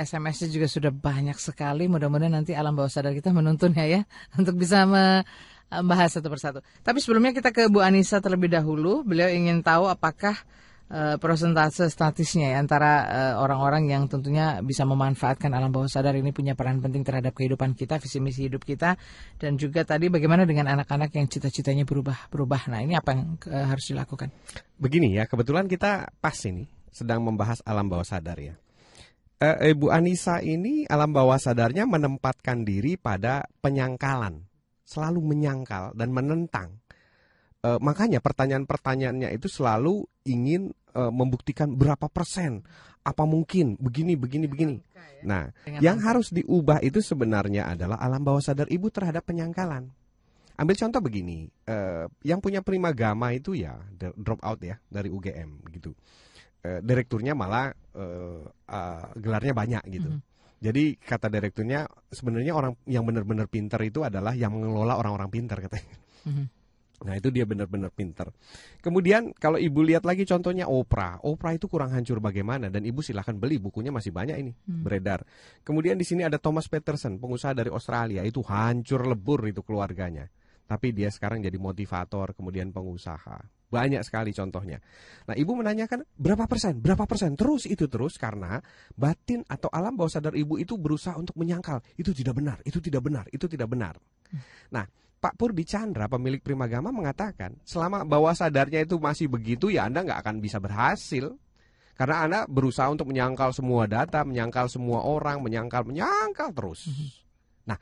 [0.00, 4.08] SMS-nya juga sudah banyak sekali, mudah-mudahan nanti alam bawah sadar kita menuntun ya
[4.40, 6.64] untuk bisa membahas satu persatu.
[6.80, 9.04] Tapi sebelumnya kita ke Bu Anissa terlebih dahulu.
[9.04, 10.40] Beliau ingin tahu apakah
[10.90, 16.34] uh, persentase statisnya ya antara uh, orang-orang yang tentunya bisa memanfaatkan alam bawah sadar ini
[16.34, 18.98] punya peran penting terhadap kehidupan kita, visi misi hidup kita
[19.38, 22.72] dan juga tadi bagaimana dengan anak-anak yang cita-citanya berubah-berubah.
[22.72, 24.34] Nah, ini apa yang uh, harus dilakukan?
[24.76, 28.58] Begini ya, kebetulan kita pas ini sedang membahas alam bawah sadar ya.
[29.40, 34.44] Uh, Ibu Anissa ini alam bawah sadarnya menempatkan diri pada penyangkalan,
[34.84, 36.76] selalu menyangkal dan menentang.
[37.64, 42.60] Uh, makanya pertanyaan-pertanyaannya itu selalu ingin uh, membuktikan berapa persen,
[43.00, 44.76] apa mungkin, begini, begini, begini.
[45.24, 45.48] Nah,
[45.80, 49.88] yang harus diubah itu sebenarnya adalah alam bawah sadar ibu terhadap penyangkalan.
[50.60, 55.64] Ambil contoh begini, uh, yang punya prima gama itu ya drop out ya dari UGM
[55.72, 55.96] gitu.
[56.60, 60.12] Uh, direkturnya malah uh, uh, gelarnya banyak gitu.
[60.12, 60.28] Mm -hmm.
[60.60, 65.96] Jadi kata direkturnya sebenarnya orang yang benar-benar pinter itu adalah yang mengelola orang-orang pinter katanya.
[66.28, 66.46] Mm -hmm.
[67.00, 68.28] Nah itu dia benar-benar pinter.
[68.84, 71.24] Kemudian kalau ibu lihat lagi contohnya Oprah.
[71.24, 74.84] Oprah itu kurang hancur bagaimana dan ibu silahkan beli bukunya masih banyak ini hmm.
[74.84, 75.24] beredar.
[75.64, 80.28] Kemudian di sini ada Thomas Peterson pengusaha dari Australia itu hancur lebur itu keluarganya.
[80.68, 83.59] Tapi dia sekarang jadi motivator kemudian pengusaha.
[83.70, 84.82] Banyak sekali contohnya.
[85.30, 87.38] Nah ibu menanyakan berapa persen, berapa persen.
[87.38, 88.58] Terus itu terus karena
[88.98, 91.78] batin atau alam bawah sadar ibu itu berusaha untuk menyangkal.
[91.94, 93.94] Itu tidak benar, itu tidak benar, itu tidak benar.
[94.26, 94.42] Hmm.
[94.74, 94.84] Nah
[95.20, 100.20] Pak Purdi Chandra, pemilik Primagama mengatakan, selama bawah sadarnya itu masih begitu, ya Anda nggak
[100.24, 101.36] akan bisa berhasil.
[101.92, 106.88] Karena Anda berusaha untuk menyangkal semua data, menyangkal semua orang, menyangkal, menyangkal terus.
[106.88, 107.08] Mhm.
[107.68, 107.76] Nah,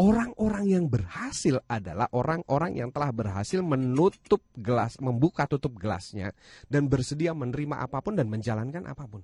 [0.00, 6.32] orang-orang yang berhasil adalah orang-orang yang telah berhasil menutup gelas, membuka tutup gelasnya,
[6.72, 9.20] dan bersedia menerima apa pun dan menjalankan apa pun.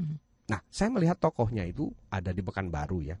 [0.00, 0.16] Mhm.
[0.48, 3.16] Nah, saya melihat tokohnya itu ada di Pekanbaru ya.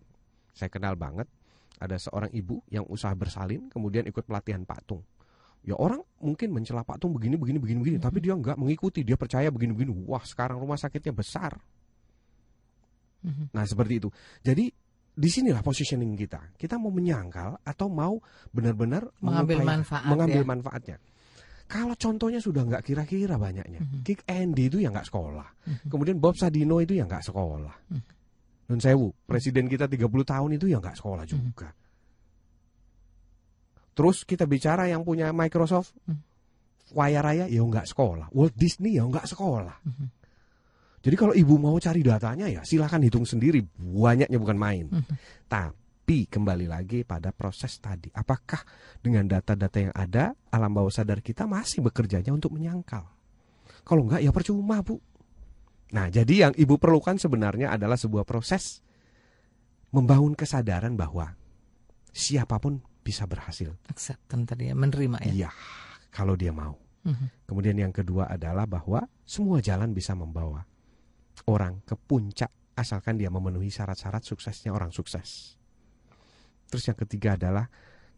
[0.56, 1.28] Saya kenal banget
[1.76, 5.04] ada seorang ibu yang usaha bersalin kemudian ikut pelatihan patung.
[5.66, 9.18] Ya orang mungkin mencela Pak Tung begini begini begini begini, tapi dia nggak mengikuti, dia
[9.18, 9.92] percaya begini begini.
[10.06, 11.58] Wah sekarang rumah sakitnya besar.
[13.26, 13.50] Mhm.
[13.50, 14.08] Nah seperti itu.
[14.40, 14.70] Jadi
[15.16, 16.52] di sinilah positioning kita.
[16.60, 18.20] Kita mau menyangkal atau mau
[18.52, 20.48] benar-benar mengambil manfaat, mengambil ya?
[20.48, 20.96] manfaatnya.
[21.66, 24.02] Kalau contohnya sudah nggak kira-kira banyaknya, mm -hmm.
[24.06, 25.88] Kick Andy itu ya nggak sekolah, mm -hmm.
[25.90, 28.14] kemudian Bob Sadino itu ya nggak sekolah, mm -hmm.
[28.66, 31.70] Nun sewu, presiden kita 30 tahun itu ya nggak sekolah juga.
[31.70, 31.84] Hmm.
[33.96, 36.18] Terus kita bicara yang punya Microsoft, hmm.
[36.94, 39.76] Waya Raya ya nggak sekolah, Walt Disney ya nggak sekolah.
[39.86, 40.10] Hmm.
[41.06, 44.90] Jadi kalau ibu mau cari datanya ya silahkan hitung sendiri, banyaknya bukan main.
[44.90, 45.06] Hmm.
[45.46, 48.58] Tapi kembali lagi pada proses tadi, apakah
[48.98, 53.06] dengan data-data yang ada alam bawah sadar kita masih bekerjanya untuk menyangkal?
[53.86, 54.98] Kalau enggak ya percuma bu.
[55.94, 58.82] Nah, jadi yang ibu perlukan sebenarnya adalah sebuah proses
[59.94, 61.38] membangun kesadaran bahwa
[62.10, 63.70] siapa pun bisa berhasil.
[63.86, 65.30] Acceptance tadi ya, menerima ya.
[65.30, 65.50] Iya,
[66.10, 66.74] kalau dia mau.
[67.06, 67.46] Mm-hmm.
[67.46, 70.66] Kemudian yang kedua adalah bahwa semua jalan bisa membawa
[71.48, 75.56] orang ke puncak asalkan dia memenuhi syarat-syarat suksesnya orang sukses.
[76.66, 77.64] Terus yang ketiga adalah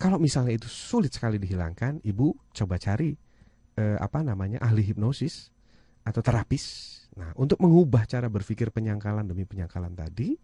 [0.01, 3.15] kalau misalnya itu sulit sekali dihilangkan, ibu coba cari
[3.79, 5.51] eh, apa namanya ahli hipnosis
[6.03, 10.39] atau terapis Nah, untuk mengubah cara berpikir penyangkalan demi penyangkalan tadi,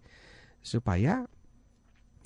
[0.59, 1.22] supaya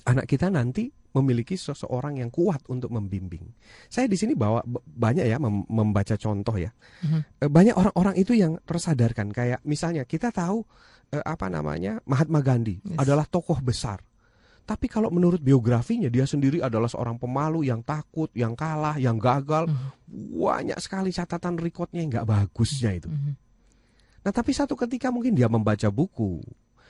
[0.09, 3.41] anak kita nanti memiliki seseorang yang kuat untuk membimbing.
[3.89, 6.69] Saya di sini bawa banyak ya membaca contoh ya.
[7.01, 7.49] Mm-hmm.
[7.49, 10.61] Banyak orang-orang itu yang tersadarkan kayak misalnya kita tahu
[11.09, 13.01] eh, apa namanya Mahatma Gandhi yes.
[13.01, 14.05] adalah tokoh besar.
[14.69, 19.65] Tapi kalau menurut biografinya dia sendiri adalah seorang pemalu yang takut, yang kalah, yang gagal.
[19.65, 20.37] Mm-hmm.
[20.37, 23.09] Banyak sekali catatan rekodnya yang nggak bagusnya itu.
[23.09, 23.33] Mm-hmm.
[24.19, 26.43] Nah, tapi satu ketika mungkin dia membaca buku,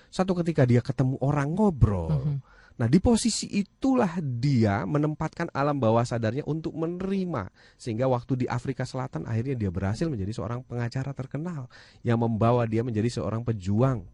[0.10, 2.10] satu ketika dia ketemu orang ngobrol.
[2.10, 2.38] Mm -hmm.
[2.80, 7.52] Nah, di posisi itulah dia menempatkan alam bawah sadarnya untuk menerima.
[7.76, 11.68] Sehingga waktu di Afrika Selatan akhirnya dia berhasil menjadi seorang pengacara terkenal
[12.08, 14.08] yang membawa dia menjadi seorang pejuang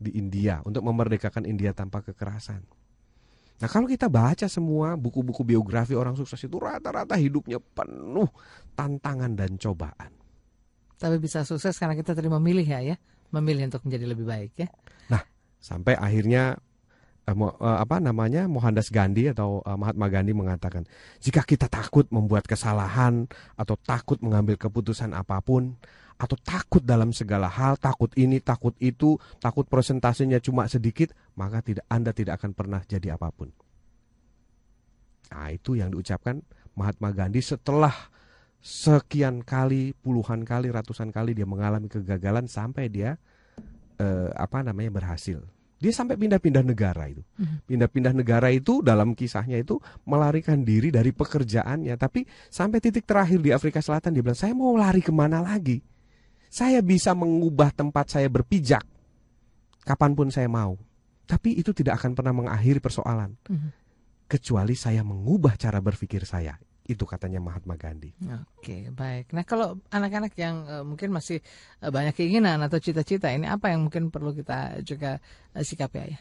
[0.00, 2.64] di India untuk memerdekakan India tanpa kekerasan.
[3.60, 8.26] Nah, kalau kita baca semua buku-buku biografi orang sukses itu rata-rata hidupnya penuh
[8.74, 10.10] tantangan dan cobaan.
[10.96, 12.96] Tapi bisa sukses karena kita tadi memilih ya ya,
[13.30, 14.68] memilih untuk menjadi lebih baik ya.
[15.12, 15.22] Nah,
[15.62, 16.58] sampai akhirnya
[17.34, 20.84] uh, uh, apa namanya Mohandas Gandhi atau uh, Mahatma Gandhi mengatakan,
[21.18, 23.26] jika kita takut membuat kesalahan
[23.56, 25.74] atau takut mengambil keputusan apa pun
[26.20, 31.82] atau takut dalam segala hal, takut ini, takut itu, takut presentasinya cuma sedikit, maka tidak
[31.90, 33.50] Anda tidak akan pernah jadi apa pun.
[35.32, 36.44] Nah, itu yang diucapkan
[36.78, 37.92] Mahatma Gandhi setelah
[38.62, 43.18] sekian kali, puluhan kali, ratusan kali dia mengalami kegagalan sampai dia
[43.98, 45.42] eh, apa namanya berhasil
[45.82, 47.26] Dia sampai pindah-pindah negara itu.
[47.42, 47.66] Mhm.
[47.66, 51.98] Pindah-pindah negara itu dalam kisahnya itu melarikan diri dari pekerjaannya.
[51.98, 55.82] Tapi sampai titik terakhir di Afrika Selatan dia bilang, saya mau lari ke mana lagi?
[56.46, 58.86] Saya bisa mengubah tempat saya berpijak
[59.82, 60.78] kapan pun saya mau.
[61.26, 63.34] Tapi itu tidak akan pernah mengakhiri persoalan.
[63.50, 63.68] Mhm.
[64.30, 68.10] Kecuali saya mengubah cara berpikir saya itu katanya Mahatma Gandhi.
[68.58, 69.30] Oke, baik.
[69.30, 71.38] Nah, kalau anak-anak yang uh, mungkin masih
[71.78, 75.22] uh, banyak keinginan atau cita-cita ini apa yang mungkin perlu kita juga
[75.54, 76.18] uh, sikapi ya?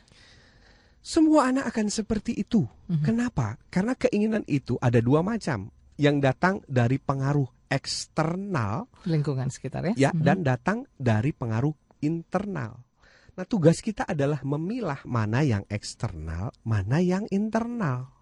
[1.01, 2.61] Semua anak akan seperti itu.
[2.61, 3.01] Mm-hmm.
[3.01, 3.57] Kenapa?
[3.73, 5.73] Karena keinginan itu ada dua macam.
[5.97, 9.93] Yang datang dari pengaruh eksternal lingkungan sekitar ya.
[9.97, 10.25] Ya, mm-hmm.
[10.25, 11.73] dan datang dari pengaruh
[12.05, 12.85] internal.
[13.33, 18.20] Nah, tugas kita adalah memilah mana yang eksternal, mana yang internal.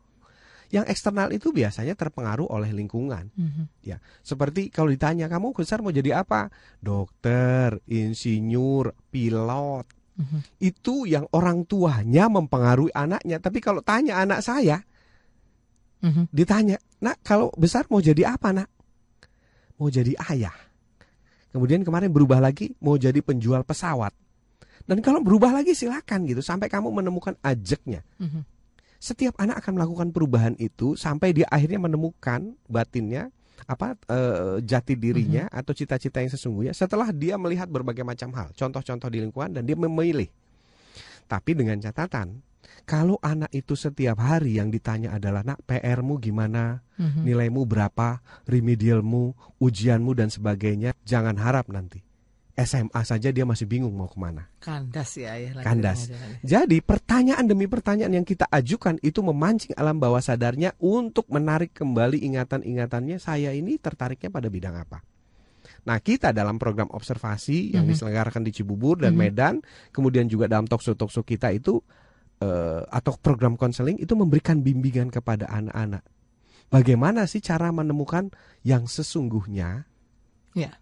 [0.69, 3.33] Yang eksternal itu biasanya terpengaruh oleh lingkungan.
[3.33, 3.65] Mm-hmm.
[3.81, 6.53] Ya, seperti kalau ditanya kamu besar mau jadi apa?
[6.77, 9.85] Dokter, insinyur, pilot.
[10.21, 10.39] Mm-hmm.
[10.61, 13.41] Itu yang orang tuanya mempengaruhi anaknya.
[13.41, 14.77] Tapi kalau tanya anak saya,
[16.05, 16.29] mm-hmm.
[16.29, 18.69] ditanya, nak kalau besar mau jadi apa nak?
[19.81, 20.53] Mau jadi ayah.
[21.49, 24.13] Kemudian kemarin berubah lagi mau jadi penjual pesawat.
[24.85, 28.05] Dan kalau berubah lagi silakan gitu sampai kamu menemukan ajaknya.
[28.21, 28.58] Mm-hmm
[28.99, 33.31] setiap anak akan melakukan perubahan itu sampai dia akhirnya menemukan batinnya
[33.63, 34.19] apa e,
[34.63, 35.59] jati dirinya mm -hmm.
[35.63, 39.75] atau cita-cita yang sesungguhnya setelah dia melihat berbagai macam hal, contoh-contoh di lingkungan dan dia
[39.79, 40.27] memilih.
[41.29, 42.43] Tapi dengan catatan,
[42.83, 47.23] kalau anak itu setiap hari yang ditanya adalah nak PR-mu gimana, mm -hmm.
[47.23, 52.08] nilaimu berapa, remedialmu, ujianmu dan sebagainya, jangan harap nanti
[52.65, 54.51] SMA saja dia masih bingung mau ke mana.
[54.59, 55.55] Kandas ya ya.
[55.63, 56.11] Kandas.
[56.43, 62.19] Jadi pertanyaan demi pertanyaan yang kita ajukan itu memancing alam bawah sadarnya untuk menarik kembali
[62.19, 64.99] ingatan-ingatannya saya ini tertariknya pada bidang apa.
[65.87, 67.91] Nah kita dalam program observasi yang mm -hmm.
[67.95, 69.31] diselenggarakan di Cibubur dan mm -hmm.
[69.31, 69.55] Medan,
[69.95, 71.79] kemudian juga dalam tokso-tokso kita itu
[72.43, 76.03] uh, atau program konseling itu memberikan bimbingan kepada anak-anak.
[76.69, 78.29] Bagaimana sih cara menemukan
[78.61, 79.87] yang sesungguhnya?
[80.53, 80.75] Ya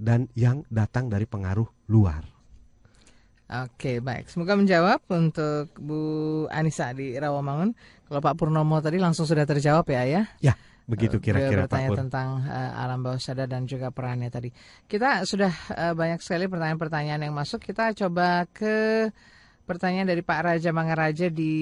[0.00, 2.24] dan yang datang dari pengaruh luar.
[3.50, 4.30] Oke, baik.
[4.30, 6.00] Semoga menjawab untuk Bu
[6.54, 7.74] Anissa di Rawamangun.
[8.06, 10.22] Kalau Pak Purnomo tadi langsung sudah terjawab ya, ya?
[10.38, 10.54] Ya,
[10.86, 11.98] begitu eh, kira-kira Pak Pur.
[11.98, 14.54] tentang uh, alam bawah sadar dan juga perannya tadi.
[14.86, 17.58] Kita sudah uh, banyak sekali pertanyaan-pertanyaan yang masuk.
[17.58, 19.10] Kita coba ke
[19.66, 21.54] pertanyaan dari Pak Raja Mangaraja di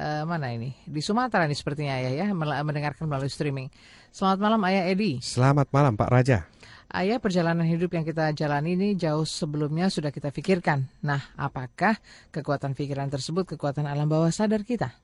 [0.00, 0.72] uh, mana ini?
[0.88, 2.26] Di Sumatera ini sepertinya ya, ya,
[2.64, 3.68] mendengarkan melalui streaming.
[4.16, 5.20] Selamat malam Ayah Edi.
[5.20, 6.55] Selamat malam Pak Raja.
[6.86, 10.86] Ayah perjalanan hidup yang kita jalani ini jauh sebelumnya sudah kita pikirkan.
[11.02, 11.98] Nah, apakah
[12.30, 14.94] kekuatan pikiran tersebut kekuatan alam bawah sadar kita?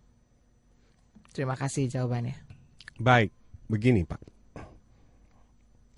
[1.35, 2.39] Terima kasih jawabannya.
[3.03, 3.35] Baik,
[3.67, 4.23] begini Pak.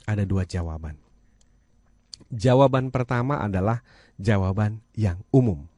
[0.09, 0.97] Ada dua jawaban.
[2.33, 3.85] Jawaban pertama adalah
[4.17, 5.69] jawaban yang umum.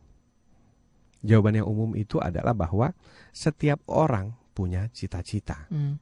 [1.26, 2.94] Jawaban yang umum itu adalah bahwa
[3.34, 5.66] setiap orang punya cita-cita.
[5.66, 5.98] Hmm.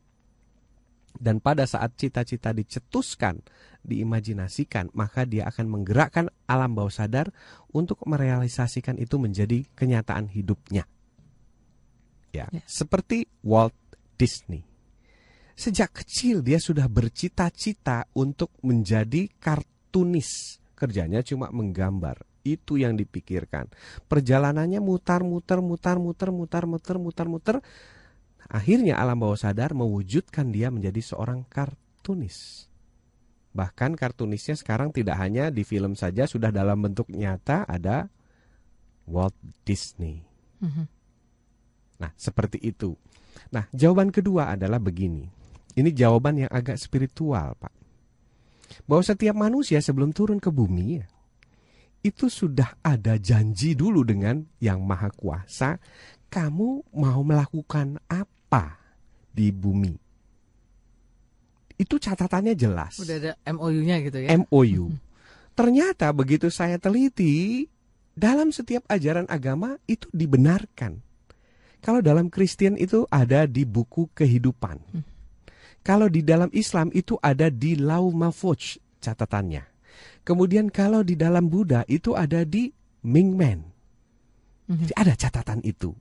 [1.25, 3.41] Dan pada saat cita-cita dicetuskan,
[3.81, 7.33] diimajinasikan, maka dia akan menggerakkan alam bawah sadar
[7.73, 10.85] untuk merealisasikan itu menjadi kenyataan hidupnya.
[12.37, 12.61] Ya, ya.
[12.69, 13.73] seperti Walt
[14.21, 14.69] Disney.
[15.57, 20.61] Sejak kecil dia sudah bercita-cita untuk menjadi kartunis.
[20.77, 22.21] Kerjanya cuma menggambar.
[22.45, 23.73] Itu yang dipikirkan.
[24.11, 27.57] Perjalanannya mutar-muter, mutar-muter, mutar-muter, mutar-muter
[28.55, 32.71] Akhirnya alam bawah sadar mewujudkan dia menjadi seorang kartunis.
[33.51, 38.07] Bahkan kartunisnya sekarang tidak hanya di film saja, sudah dalam bentuk nyata ada
[39.11, 39.35] Walt
[39.67, 40.23] Disney.
[40.63, 40.87] Mm-hmm.
[41.99, 42.95] Nah, seperti itu.
[43.51, 45.27] Nah, jawaban kedua adalah begini.
[45.75, 47.75] Ini jawaban yang agak spiritual, Pak.
[48.87, 51.03] Bahwa setiap manusia sebelum turun ke bumi,
[52.07, 55.79] itu sudah ada janji dulu dengan yang maha kuasa.
[56.31, 58.34] Kamu mau melakukan apa?
[58.55, 58.79] Apa
[59.35, 59.95] di bumi.
[61.75, 63.03] Itu catatannya jelas.
[63.03, 64.31] Udah ada MOU-nya gitu ya.
[64.47, 64.95] MOU.
[65.59, 67.67] Ternyata begitu saya teliti,
[68.15, 71.03] dalam setiap ajaran agama itu dibenarkan.
[71.83, 74.79] Kalau dalam Kristen itu ada di buku kehidupan.
[74.95, 75.05] Hmm.
[75.85, 79.67] Kalau di dalam Islam itu ada di Lau Mahfuz catatannya.
[80.25, 82.73] Kemudian kalau di dalam Buddha itu ada di
[83.05, 83.61] Mingmen.
[84.65, 84.79] Hmm.
[84.81, 85.93] Jadi ada catatan itu.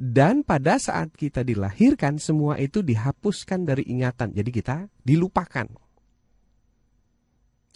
[0.00, 4.32] Dan pada saat kita dilahirkan, semua itu dihapuskan dari ingatan.
[4.32, 5.68] Jadi kita dilupakan.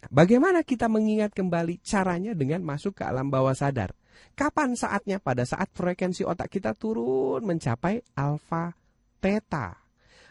[0.08, 3.92] Bagaimana kita mengingat kembali caranya dengan masuk ke alam bawah sadar?
[4.32, 5.20] Kapan saatnya?
[5.20, 8.72] Pada saat frekuensi otak kita turun mencapai alfa
[9.20, 9.76] theta.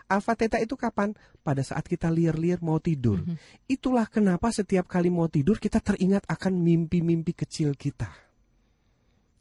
[0.10, 1.14] Alfa theta itu kapan?
[1.46, 3.22] Pada saat kita liar-liar mau tidur.
[3.22, 3.38] -hmm.
[3.70, 8.23] Itulah kenapa setiap kali mau tidur kita teringat akan mimpi-mimpi kecil kita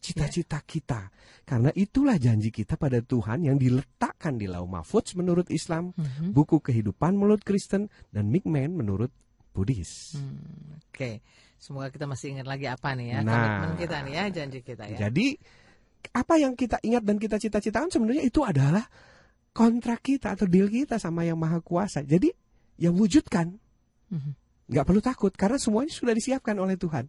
[0.03, 1.15] cita-cita kita.
[1.47, 6.35] Karena itulah janji kita pada Tuhan yang diletakkan di Lau Mahfudz menurut Islam, hmm.
[6.35, 9.15] buku kehidupan menurut Kristen, dan Migmen menurut
[9.55, 10.19] Buddhis.
[10.19, 11.15] Hmm, Oke, okay.
[11.63, 14.85] semoga kita masih ingat lagi apa nih ya nah, komitmen kita nih ya, janji kita
[14.91, 14.99] ya.
[15.07, 15.27] Jadi
[16.11, 18.83] apa yang kita ingat dan kita cita-citakan sebenarnya itu adalah
[19.55, 22.03] kontrak kita atau deal kita sama yang maha kuasa.
[22.03, 22.33] Jadi
[22.81, 23.55] yang wujudkan.
[24.11, 24.35] Hmm.
[24.67, 27.07] Nggak perlu takut karena semuanya sudah disiapkan oleh Tuhan.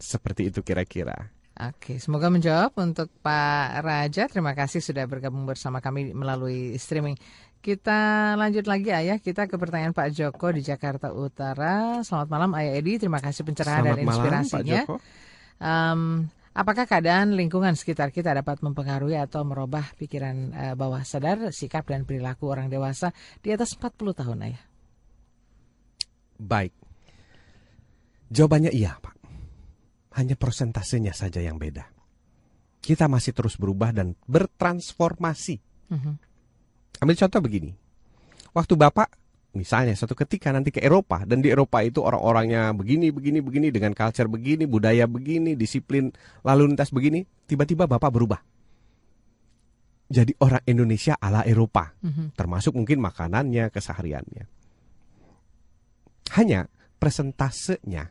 [0.00, 1.37] Seperti itu kira-kira.
[1.58, 4.30] Oke, semoga menjawab untuk Pak Raja.
[4.30, 7.18] Terima kasih sudah bergabung bersama kami melalui streaming.
[7.58, 11.98] Kita lanjut lagi Ayah, kita ke pertanyaan Pak Joko di Jakarta Utara.
[12.06, 14.80] Selamat malam Ayah Edi, terima kasih pencerahan Selamat dan inspirasinya.
[14.86, 14.96] Malam, Pak Joko.
[15.58, 16.00] Um,
[16.54, 22.06] apakah keadaan lingkungan sekitar kita dapat mempengaruhi atau merubah pikiran uh, bawah sadar, sikap dan
[22.06, 23.10] perilaku orang dewasa
[23.42, 24.62] di atas 40 tahun Ayah?
[26.38, 26.70] Baik.
[28.30, 29.17] Jawabannya iya, Pak.
[30.18, 31.86] Hanya prosentasenya saja yang beda.
[32.82, 35.56] Kita masih terus berubah dan bertransformasi.
[35.94, 36.14] Mm-hmm.
[37.06, 37.72] Ambil contoh begini.
[38.50, 39.14] Waktu Bapak
[39.54, 43.94] misalnya suatu ketika nanti ke Eropa dan di Eropa itu orang-orangnya begini begini begini dengan
[43.94, 46.10] culture begini, budaya begini, disiplin
[46.42, 48.40] lalu lintas begini, tiba-tiba Bapak berubah.
[50.08, 52.34] Jadi orang Indonesia ala Eropa, mm-hmm.
[52.34, 54.44] termasuk mungkin makanannya, kesehariannya.
[56.34, 56.66] Hanya
[56.96, 58.10] presentasenya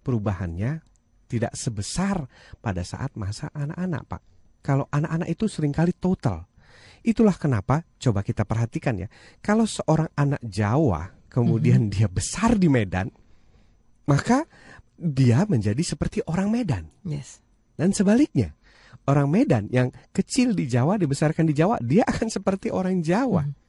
[0.00, 0.80] perubahannya
[1.26, 2.26] tidak sebesar
[2.62, 4.22] pada saat masa anak-anak, Pak.
[4.62, 6.46] Kalau anak-anak itu sering kali total.
[7.06, 9.06] Itulah kenapa coba kita perhatikan ya.
[9.38, 11.94] Kalau seorang anak Jawa kemudian mm -hmm.
[11.94, 13.06] dia besar di Medan,
[14.10, 14.42] maka
[14.98, 16.90] dia menjadi seperti orang Medan.
[17.06, 17.38] Yes.
[17.78, 18.56] Dan sebaliknya,
[19.06, 23.46] orang Medan yang kecil di Jawa dibesarkan di Jawa, dia akan seperti orang Jawa.
[23.46, 23.64] Mm -hmm.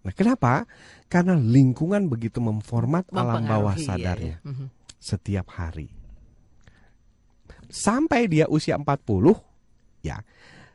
[0.00, 0.64] Nah, kenapa?
[1.12, 4.66] Karena lingkungan begitu memformat alam bawah iya, sadarnya ya, ya.
[4.96, 5.92] setiap hari.
[7.70, 8.84] Sampai dia usia 40,
[10.02, 10.20] ya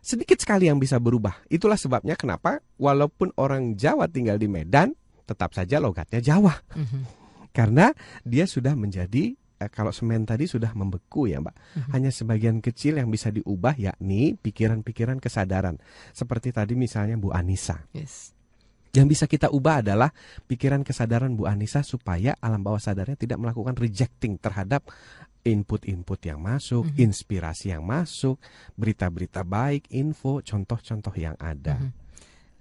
[0.05, 1.33] sedikit sekali yang bisa berubah.
[1.49, 4.93] Itulah sebabnya kenapa walaupun orang Jawa tinggal di Medan,
[5.25, 6.53] tetap saja logatnya Jawa.
[6.77, 7.01] Mm -hmm.
[7.49, 7.89] Karena
[8.21, 11.57] dia sudah menjadi eh, kalau semen tadi sudah membeku ya mbak.
[11.57, 11.91] Mm -hmm.
[11.97, 15.81] Hanya sebagian kecil yang bisa diubah yakni pikiran-pikiran kesadaran.
[16.13, 17.81] Seperti tadi misalnya Bu Anissa.
[17.89, 18.37] Yes.
[18.93, 20.13] Yang bisa kita ubah adalah
[20.45, 24.87] pikiran kesadaran Bu Anissa supaya alam bawah sadarnya tidak melakukan rejecting terhadap
[25.45, 27.05] input-input yang masuk, mm -hmm.
[27.05, 28.41] inspirasi yang masuk,
[28.73, 31.77] berita-berita baik, info, contoh-contoh yang ada.
[31.77, 32.03] Mm -hmm.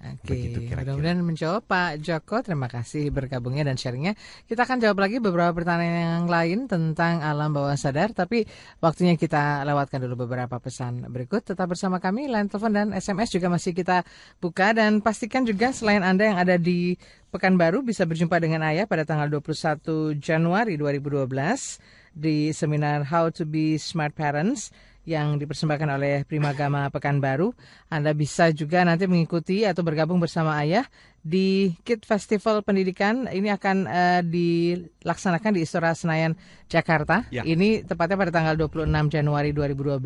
[0.05, 2.45] Oke, mudah-mudahan menjawab Pak Joko.
[2.45, 4.13] Terima kasih bergabungnya dan sharingnya.
[4.45, 8.13] Kita akan jawab lagi beberapa pertanyaan yang lain tentang alam bawah sadar.
[8.13, 8.45] Tapi
[8.85, 11.49] waktunya kita lewatkan dulu beberapa pesan berikut.
[11.49, 14.05] Tetap bersama kami, line telepon dan SMS juga masih kita
[14.45, 14.77] buka.
[14.77, 17.01] Dan pastikan juga selain Anda yang ada di
[17.33, 23.77] Pekanbaru bisa berjumpa dengan Ayah pada tanggal 21 Januari 2012 di seminar How to be
[23.77, 24.71] Smart Parents
[25.05, 27.53] yang dipersembahkan oleh Primagama Pekanbaru.
[27.93, 30.89] Anda bisa juga nanti mengikuti atau bergabung bersama Ayah
[31.25, 33.29] di Kid Festival Pendidikan.
[33.29, 36.37] Ini akan uh, dilaksanakan di Istora Senayan,
[36.69, 37.25] Jakarta.
[37.33, 37.45] Ya.
[37.45, 40.05] Ini tepatnya pada tanggal 26 Januari 2012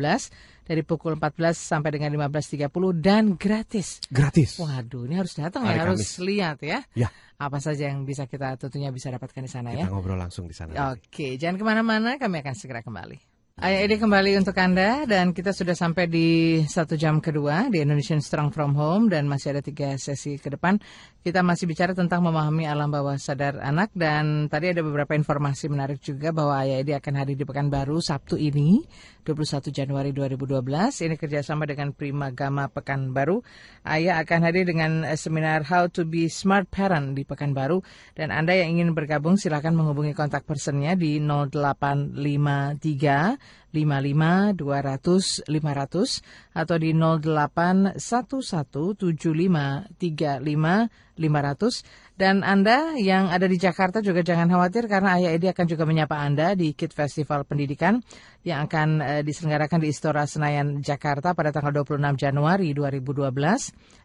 [0.63, 3.99] dari pukul 14 sampai dengan 15.30 dan gratis.
[4.07, 4.61] Gratis.
[4.61, 6.85] Waduh, ini harus datang ya, harus lihat ya.
[6.93, 7.09] Ya.
[7.35, 9.85] Apa saja yang bisa kita tentunya bisa dapatkan di sana kita ya.
[9.87, 10.95] Kita ngobrol langsung di sana.
[10.95, 13.28] Oke, jangan ke mana-mana, kami akan segera kembali.
[13.59, 18.23] Ayah ini kembali untuk Anda dan kita sudah sampai di satu jam kedua di Indonesian
[18.23, 20.79] Strong From Home dan masih ada tiga sesi ke depan.
[21.19, 25.99] Kita masih bicara tentang memahami alam bawah sadar anak dan tadi ada beberapa informasi menarik
[25.99, 28.79] juga bahwa Ayah ini akan hadir di Pekanbaru Sabtu ini
[29.27, 31.11] 21 Januari 2012.
[31.11, 33.43] Ini kerjasama dengan Prima Gama Pekanbaru.
[33.83, 37.83] Ayah akan hadir dengan seminar How to be Smart Parent di Pekanbaru
[38.15, 46.75] dan Anda yang ingin bergabung silakan menghubungi kontak personnya di 0853 55 200 500 atau
[46.81, 47.99] di 08
[51.19, 51.83] 500
[52.15, 56.15] dan Anda yang ada di Jakarta juga jangan khawatir karena Ayah Edi akan juga menyapa
[56.15, 57.99] Anda di Kit Festival Pendidikan
[58.47, 63.31] yang akan uh, diselenggarakan di Istora Senayan Jakarta pada tanggal 26 Januari 2012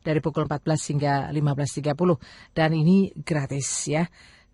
[0.02, 4.04] dari pukul 14 hingga 15.30 dan ini gratis ya.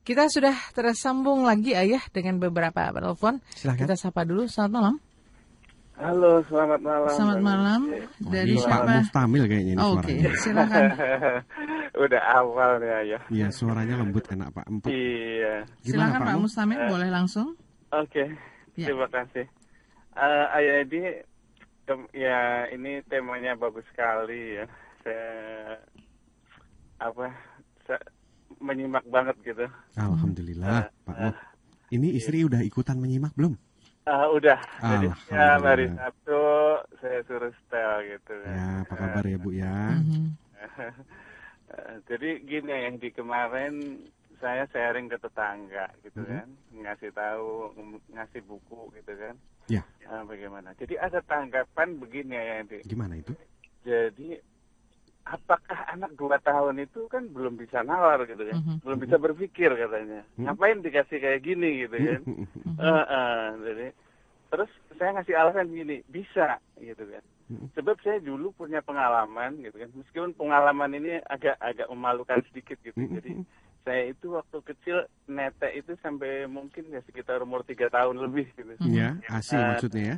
[0.00, 3.44] Kita sudah tersambung lagi ayah dengan beberapa telepon.
[3.52, 3.80] Silakan.
[3.84, 4.48] Kita sapa dulu.
[4.48, 4.94] Selamat malam.
[6.00, 7.12] Halo, selamat malam.
[7.12, 7.80] Selamat malam.
[8.24, 8.80] Dari Pak siapa?
[8.80, 10.32] Pak Mustamil kayaknya ini oh, Oke, okay.
[10.40, 10.82] silakan.
[12.08, 13.22] Udah awal nih ayah.
[13.28, 14.64] Iya, suaranya lembut enak Pak.
[14.64, 14.88] Empuk.
[14.88, 15.68] Iya.
[15.84, 17.52] Gimana, silakan Pak, Mustamil, uh, boleh langsung.
[17.92, 18.28] Oke, okay.
[18.80, 18.88] ya.
[18.88, 19.44] terima kasih.
[20.16, 21.04] Uh, ayah Edi,
[22.16, 24.64] ya ini temanya bagus sekali ya.
[25.04, 25.28] Saya
[26.96, 27.28] apa?
[27.84, 28.00] Saya,
[28.60, 29.66] menyimak banget gitu.
[29.96, 31.34] Alhamdulillah, uh, Pak Uh,
[31.90, 33.58] Ini istri uh, udah ikutan menyimak belum?
[34.06, 34.60] Uh, udah.
[34.80, 36.42] Jadi ya hari Sabtu
[37.02, 38.34] saya suruh setel gitu.
[38.46, 39.74] Ya, apa kabar ya Bu ya?
[42.06, 44.02] Jadi gini yang di kemarin
[44.40, 47.76] saya sharing ke tetangga gitu kan, ngasih tahu,
[48.10, 49.34] ngasih buku gitu kan.
[49.68, 49.82] Ya.
[50.08, 50.74] Uh, bagaimana?
[50.80, 52.78] Jadi ada tanggapan begini ya Andi.
[52.88, 53.36] Gimana itu?
[53.86, 54.34] Jadi
[55.30, 58.82] apakah anak dua tahun itu kan belum bisa nalar gitu kan, mm-hmm.
[58.82, 60.26] belum bisa berpikir katanya.
[60.26, 60.44] Mm-hmm.
[60.50, 62.20] Ngapain dikasih kayak gini gitu kan?
[62.26, 62.74] Mm-hmm.
[62.82, 63.86] Uh, uh, jadi
[64.50, 67.22] terus saya ngasih alasan gini, bisa gitu kan.
[67.50, 72.94] Sebab saya dulu punya pengalaman gitu kan, meskipun pengalaman ini agak agak memalukan sedikit gitu.
[72.94, 73.42] Jadi
[73.86, 78.78] saya itu waktu kecil netek itu sampai mungkin ya sekitar umur tiga tahun lebih gitu.
[78.82, 80.16] Iya, asing uh, maksudnya ya.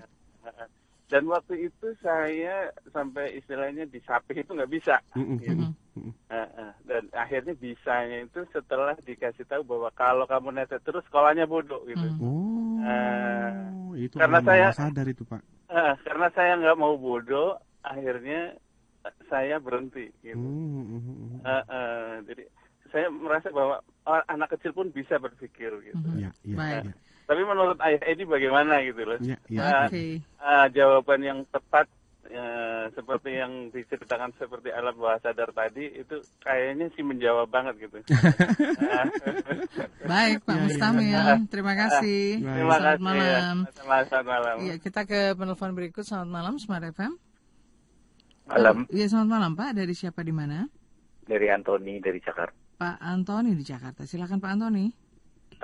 [1.13, 4.97] Dan waktu itu saya sampai istilahnya disapi itu nggak bisa.
[5.13, 5.69] gitu.
[6.33, 6.73] uh, uh.
[6.89, 12.09] Dan akhirnya bisanya itu setelah dikasih tahu bahwa kalau kamu netek terus sekolahnya bodoh gitu.
[12.17, 15.45] Oh, uh, itu karena saya sadar itu pak.
[15.69, 18.57] Uh, karena saya nggak mau bodoh, akhirnya
[19.29, 20.41] saya berhenti gitu.
[20.41, 22.49] Mm, uh, uh, jadi
[22.89, 23.85] saya merasa bahwa
[24.33, 26.09] anak kecil pun bisa berpikir gitu.
[26.09, 26.25] Mm-hmm.
[26.25, 26.93] Ya, ya, nah, ya.
[27.33, 29.17] Tapi menurut ayah Edi bagaimana gitu loh?
[29.25, 30.21] Ya, ya, uh, okay.
[30.37, 31.89] uh, jawaban yang tepat
[32.29, 38.05] uh, seperti yang diceritakan seperti alat bawah sadar tadi itu kayaknya sih menjawab banget gitu.
[40.13, 42.45] Baik Pak Mustamil, terima kasih.
[42.45, 42.53] Baik.
[42.53, 43.01] Terima selamat kasih.
[43.01, 43.57] malam.
[43.65, 43.73] Ya.
[43.81, 44.57] Selamat malam.
[44.61, 46.05] Iya, kita ke penelpon berikut.
[46.05, 47.17] Selamat malam, Smart FM.
[48.45, 48.85] Malam.
[48.93, 49.73] Iya, selamat malam Pak.
[49.73, 50.69] Dari siapa di mana?
[51.25, 52.77] Dari Antoni dari Jakarta.
[52.77, 54.05] Pak Antoni di Jakarta.
[54.05, 54.85] Silakan Pak Antoni.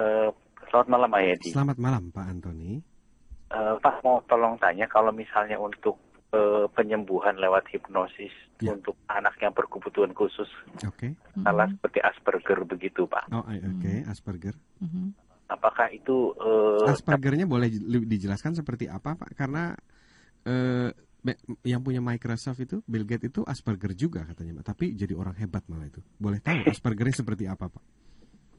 [0.01, 0.33] Uh,
[0.69, 1.49] selamat malam Pak Yedi.
[1.51, 2.73] Selamat malam Pak Antoni.
[3.49, 5.97] Uh, Pak mau tolong tanya kalau misalnya untuk
[6.31, 8.75] uh, penyembuhan lewat hipnosis Ya.
[8.75, 10.51] untuk anak yang berkebutuhan khusus,
[10.83, 11.14] Oke.
[11.47, 13.31] salah seperti Asperger begitu Pak.
[13.31, 14.59] Oh, oke, Asperger.
[14.83, 15.14] Mhm.
[15.47, 19.39] Apakah itu uh, Aspergernya boleh di- dijelaskan seperti apa Pak?
[19.39, 19.71] Karena
[20.43, 20.91] eh,
[21.23, 24.75] be- yang punya Microsoft itu Bill Gates itu Asperger juga katanya, Pak.
[24.75, 26.03] Tapi jadi orang hebat malah itu.
[26.19, 27.83] Boleh tahu Aspergernya seperti apa Pak?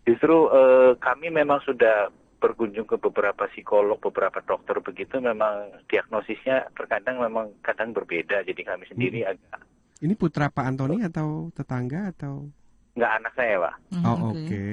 [0.07, 7.19] Justru uh, kami memang sudah berkunjung ke beberapa psikolog, beberapa dokter begitu memang diagnosisnya terkadang
[7.19, 8.47] memang kadang berbeda.
[8.47, 9.63] Jadi kami sendiri agak
[9.99, 12.47] Ini putra Pak Antoni atau tetangga atau?
[12.95, 13.75] nggak anak saya Pak.
[13.95, 14.39] Mhm, Oh oke.
[14.43, 14.67] oke.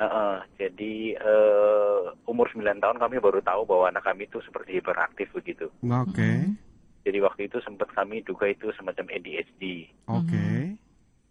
[0.00, 4.80] Uh, uh, jadi uh, umur 9 tahun kami baru tahu bahwa anak kami itu seperti
[4.80, 5.68] hiperaktif begitu.
[5.84, 6.56] Oke.
[7.04, 9.92] Jadi waktu itu sempat kami duga itu semacam ADHD.
[10.08, 10.76] Oke.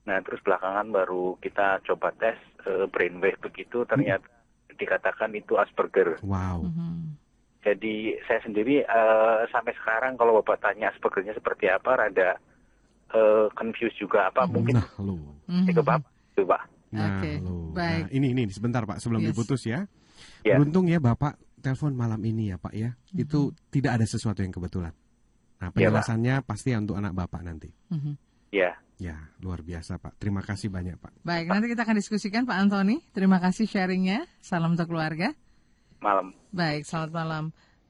[0.09, 2.33] Nah terus belakangan baru kita coba tes
[2.65, 4.25] uh, brainwave begitu ternyata
[4.73, 6.17] dikatakan itu Asperger.
[6.25, 6.65] Wow.
[6.65, 7.13] Mhm.
[7.61, 12.39] Jadi saya sendiri uh, sampai sekarang kalau bapak tanya Aspergernya seperti apa rada
[13.13, 15.19] uh, confused juga apa mungkin Nah, lo.
[15.45, 16.63] saya ke bapak itu pak.
[16.89, 17.69] Nah, Oke, lo.
[17.69, 18.09] baik.
[18.09, 19.29] Nah, ini ini sebentar Pak sebelum Yes.
[19.29, 19.85] diputus ya.
[20.41, 20.57] Ya.
[20.57, 22.97] Beruntung ya Bapak telepon malam ini ya Pak ya.
[23.13, 24.89] Itu tidak ada sesuatu yang kebetulan.
[25.61, 25.77] Nah, Pak.
[25.77, 27.69] penjelasannya pasti untuk anak Bapak nanti.
[27.93, 28.17] Mhm.
[28.49, 28.73] Ya.
[28.99, 30.19] Ya, luar biasa Pak.
[30.19, 31.23] Terima kasih banyak Pak.
[31.23, 32.99] Baik, nanti kita akan diskusikan Pak Antoni.
[33.15, 34.27] Terima kasih sharingnya.
[34.43, 35.31] Salam untuk keluarga.
[36.03, 36.35] Malam.
[36.51, 37.43] Baik, selamat malam.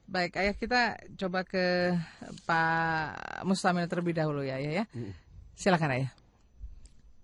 [0.06, 0.82] Baik, ayah kita
[1.18, 1.98] coba ke
[2.46, 4.82] Pak Mustamil terlebih dahulu ya, ya.
[4.82, 4.84] ya.
[5.58, 6.10] Silakan ayah.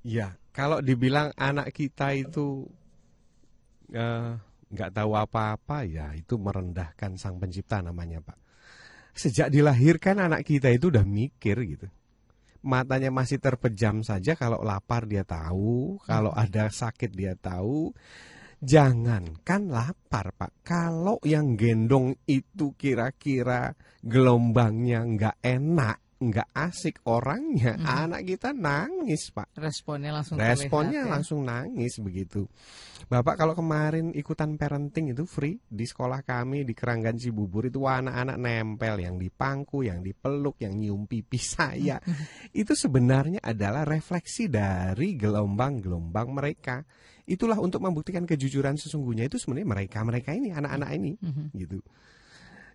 [0.03, 2.67] Ya, kalau dibilang anak kita itu
[3.95, 4.35] eh,
[4.67, 8.39] nggak tahu apa-apa ya itu merendahkan sang pencipta namanya Pak.
[9.15, 11.87] Sejak dilahirkan anak kita itu udah mikir gitu.
[12.63, 17.91] Matanya masih terpejam saja kalau lapar dia tahu, kalau ada sakit dia tahu.
[18.57, 28.27] Jangankan lapar Pak, kalau yang gendong itu kira-kira gelombangnya nggak enak, nggak asik orangnya, anak
[28.27, 29.55] kita nangis Pak.
[29.55, 31.15] Responnya langsung Responnya terlihat, ya.
[31.15, 32.47] langsung nangis begitu.
[33.07, 38.37] Bapak kalau kemarin ikutan parenting itu free di sekolah kami di Keranggan Cibubur itu anak-anak
[38.37, 42.03] nempel yang dipangku, yang dipeluk, yang nyium pipi saya.
[42.53, 46.83] itu sebenarnya adalah refleksi dari gelombang-gelombang mereka.
[47.27, 51.47] Itulah untuk membuktikan kejujuran sesungguhnya itu sebenarnya mereka-mereka ini, anak-anak ini Mhm.
[51.59, 51.79] gitu.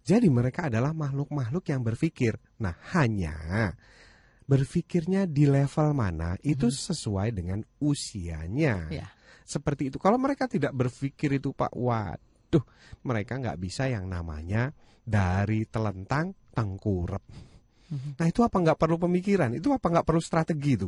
[0.02, 2.38] Jadi mereka adalah makhluk-makhluk yang berpikir.
[2.62, 3.72] Nah, hanya
[4.50, 8.90] berpikirnya di level mana itu sesuai dengan usianya.
[8.90, 9.08] Ya.
[9.46, 9.98] Seperti itu.
[10.02, 12.66] Kalau mereka tidak berpikir itu Pak, waduh,
[13.06, 14.74] mereka nggak bisa yang namanya
[15.06, 17.24] dari telentang tengkurep.
[17.92, 19.52] Nah itu apa nggak perlu pemikiran?
[19.52, 20.88] Itu apa nggak perlu strategi itu?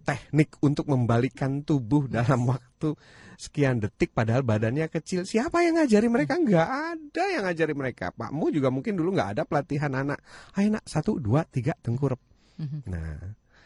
[0.00, 2.96] Teknik untuk membalikkan tubuh dalam waktu
[3.40, 5.24] sekian detik padahal badannya kecil.
[5.24, 6.36] Siapa yang ngajari mereka?
[6.36, 8.12] Nggak ada yang ngajari mereka.
[8.12, 10.20] Pakmu juga mungkin dulu nggak ada pelatihan anak.
[10.60, 12.20] Ayo nak, satu, dua, tiga, tengkurep.
[12.60, 12.80] Mhm.
[12.92, 13.16] Nah,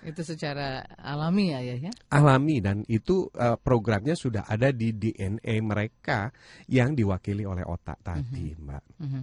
[0.04, 1.92] Itu secara alami ya, ya, ya.
[2.12, 6.28] alami dan itu eh, programnya sudah ada di DNA mereka
[6.68, 8.84] yang diwakili oleh otak tadi, Mbak.
[9.00, 9.22] Mhm.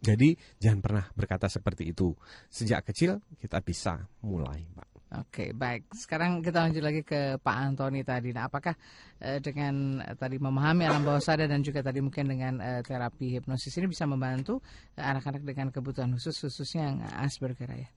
[0.00, 2.16] Jadi jangan pernah berkata seperti itu.
[2.48, 4.95] Sejak kecil kita bisa mulai, Pak.
[5.16, 5.88] Oke, baik.
[5.96, 8.36] Sekarang kita lanjut lagi ke Pak Antoni tadi.
[8.36, 8.76] Nah, apakah
[9.16, 13.40] eh, dengan eh, tadi memahami alam bawah sadar dan juga tadi mungkin dengan eh, terapi
[13.40, 14.60] hipnosis ini bisa membantu
[14.92, 17.88] eh, anak-anak dengan kebutuhan khusus khususnya yang Asperger ya?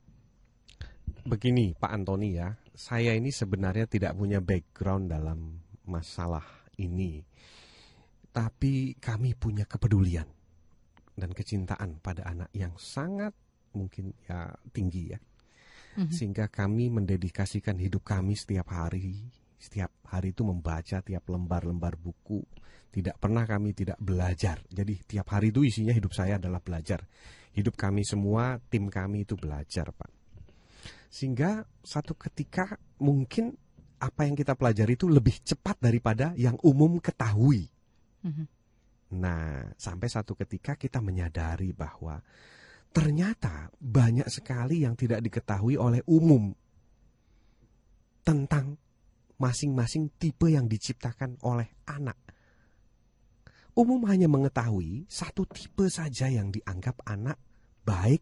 [1.28, 6.46] Begini, Pak Antoni ya, saya ini sebenarnya tidak punya background dalam masalah
[6.80, 7.20] ini.
[8.32, 10.30] Tapi kami punya kepedulian
[11.20, 13.36] dan kecintaan pada anak yang sangat
[13.76, 15.20] mungkin ya tinggi ya
[16.00, 19.28] hmm Sehingga kami mendedikasikan hidup kami setiap hari,
[19.60, 22.40] setiap hari itu membaca tiap lembar-lembar buku.
[22.90, 24.64] Tidak pernah kami tidak belajar.
[24.72, 27.04] Jadi tiap hari itu isinya hidup saya adalah belajar.
[27.54, 30.10] Hidup kami semua, tim kami itu belajar, Pak.
[31.12, 33.54] Sehingga satu ketika mungkin
[34.00, 37.68] apa yang kita pelajari itu lebih cepat daripada yang umum ketahui.
[38.24, 38.48] Mm-hmm.
[39.20, 42.22] Nah, sampai satu ketika kita menyadari bahwa
[42.90, 46.52] ternyata banyak sekali yang tidak diketahui oleh umum
[48.26, 48.78] tentang
[49.40, 52.18] masing-masing tipe yang diciptakan oleh anak.
[53.74, 57.40] Umum hanya mengetahui satu tipe saja yang dianggap anak
[57.88, 58.22] baik,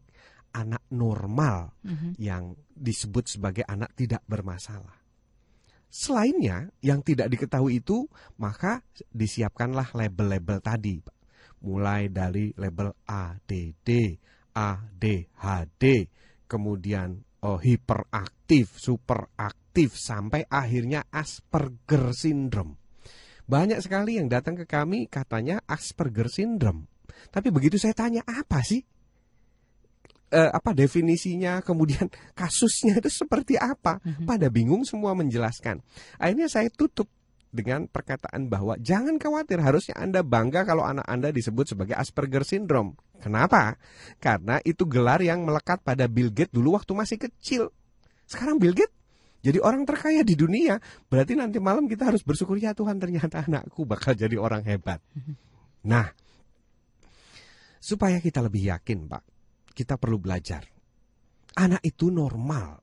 [0.54, 2.12] anak normal mm-hmm.
[2.16, 4.94] yang disebut sebagai anak tidak bermasalah.
[5.88, 8.06] Selainnya yang tidak diketahui itu,
[8.36, 11.00] maka disiapkanlah label-label tadi,
[11.64, 13.88] mulai dari label ADD,
[14.58, 16.10] ADHD,
[16.50, 22.74] kemudian oh, hiperaktif, superaktif, sampai akhirnya Asperger syndrome.
[23.46, 26.90] Banyak sekali yang datang ke kami katanya Asperger syndrome.
[27.30, 28.82] Tapi begitu saya tanya apa sih?
[30.28, 34.02] E, apa definisinya, kemudian kasusnya itu seperti apa?
[34.02, 34.26] Mhm.
[34.26, 35.80] Pada bingung semua menjelaskan.
[36.18, 37.08] Akhirnya saya tutup
[37.48, 42.94] dengan perkataan bahwa jangan khawatir harusnya Anda bangga kalau anak Anda disebut sebagai Asperger syndrome.
[43.18, 43.80] Kenapa?
[44.20, 47.72] Karena itu gelar yang melekat pada Bill Gates dulu waktu masih kecil.
[48.28, 48.94] Sekarang Bill Gates
[49.38, 50.76] jadi orang terkaya di dunia.
[51.08, 55.00] Berarti nanti malam kita harus bersyukur ya Tuhan ternyata anakku bakal jadi orang hebat.
[55.86, 56.10] Nah,
[57.78, 59.24] supaya kita lebih yakin Pak,
[59.72, 60.66] kita perlu belajar.
[61.58, 62.82] Anak itu normal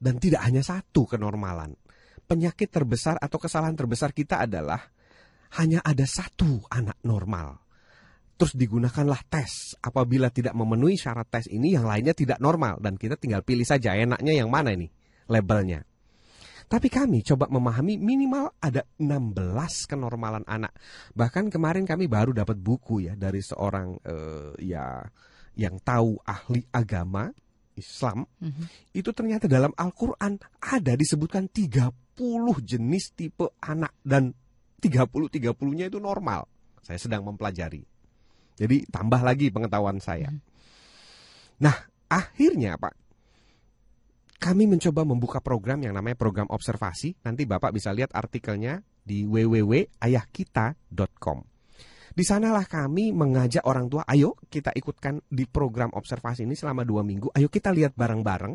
[0.00, 1.76] dan tidak hanya satu kenormalan
[2.24, 4.80] penyakit terbesar atau kesalahan terbesar kita adalah
[5.60, 7.62] hanya ada satu anak normal.
[8.34, 9.78] Terus digunakanlah tes.
[9.78, 12.82] Apabila tidak memenuhi syarat tes ini, yang lainnya tidak normal.
[12.82, 14.90] Dan kita tinggal pilih saja enaknya yang mana ini
[15.30, 15.86] labelnya.
[16.64, 19.36] Tapi kami coba memahami minimal ada 16
[19.86, 20.74] kenormalan anak.
[21.12, 25.04] Bahkan kemarin kami baru dapat buku ya dari seorang uh, ya
[25.54, 27.30] yang tahu ahli agama
[27.78, 28.26] Islam.
[28.40, 28.66] Mm -hmm.
[28.96, 32.03] Itu ternyata dalam Al-Qur'an ada disebutkan 30
[32.62, 34.34] jenis tipe anak dan
[34.80, 36.46] 30-30-nya itu normal.
[36.84, 37.80] Saya sedang mempelajari.
[38.54, 40.30] Jadi tambah lagi pengetahuan saya.
[40.30, 40.38] Hmm.
[41.64, 41.74] Nah,
[42.06, 42.94] akhirnya Pak,
[44.38, 47.16] kami mencoba membuka program yang namanya program observasi.
[47.24, 51.54] Nanti Bapak bisa lihat artikelnya di www.ayahkita.com.
[52.14, 57.02] Di sanalah kami mengajak orang tua, ayo kita ikutkan di program observasi ini selama dua
[57.02, 57.34] minggu.
[57.34, 58.54] Ayo kita lihat bareng-bareng.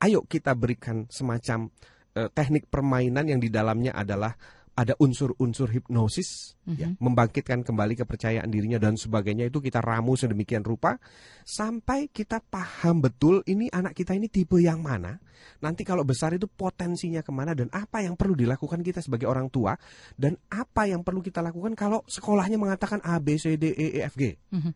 [0.00, 1.68] Ayo kita berikan semacam
[2.16, 4.32] eh, teknik permainan yang di dalamnya adalah
[4.76, 6.76] ada unsur-unsur hipnosis mm-hmm.
[6.76, 11.00] ya, membangkitkan kembali kepercayaan dirinya dan sebagainya itu kita ramu sedemikian rupa
[11.48, 15.16] sampai kita paham betul ini anak kita ini tipe yang mana
[15.64, 19.48] nanti kalau besar itu potensinya ke mana dan apa yang perlu dilakukan kita sebagai orang
[19.48, 19.72] tua
[20.12, 24.00] dan apa yang perlu kita lakukan kalau sekolahnya mengatakan A B C D E E
[24.04, 24.72] F G mm-hmm.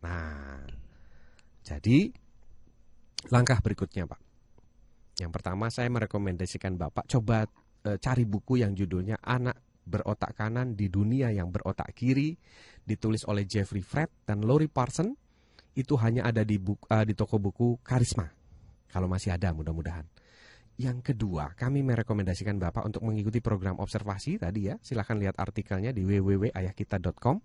[0.00, 0.64] nah
[1.60, 2.08] jadi
[3.28, 4.31] langkah berikutnya pak
[5.22, 7.46] yang pertama saya merekomendasikan Bapak coba
[7.86, 12.34] e, cari buku yang judulnya Anak Berotak Kanan di Dunia yang Berotak Kiri
[12.82, 15.14] ditulis oleh Jeffrey Fred dan Lori Parson.
[15.72, 18.26] Itu hanya ada di buku, e, di toko buku Karisma.
[18.90, 20.04] Kalau masih ada mudah-mudahan.
[20.76, 24.76] Yang kedua, kami merekomendasikan Bapak untuk mengikuti program observasi tadi ya.
[24.80, 27.36] Silahkan lihat artikelnya di www.ayahkita.com.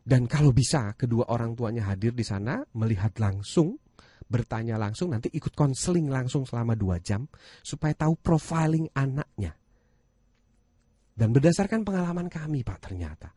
[0.00, 3.76] Dan kalau bisa, kedua orang tuanya hadir di sana, melihat langsung
[4.30, 7.26] bertanya langsung, nanti ikut konseling langsung selama dua jam
[7.66, 9.58] supaya tahu profiling anaknya.
[11.10, 13.34] Dan berdasarkan pengalaman kami Pak ternyata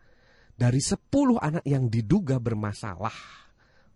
[0.53, 1.01] dari 10
[1.41, 3.41] anak yang diduga bermasalah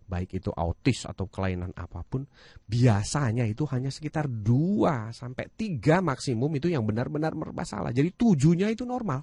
[0.08, 2.24] baik itu autis atau kelainan apa pun
[2.64, 7.92] biasanya itu hanya sekitar 2 sampai 3 maksimum itu yang benar-benar bermasalah.
[7.92, 9.22] Jadi tujuhnya itu normal.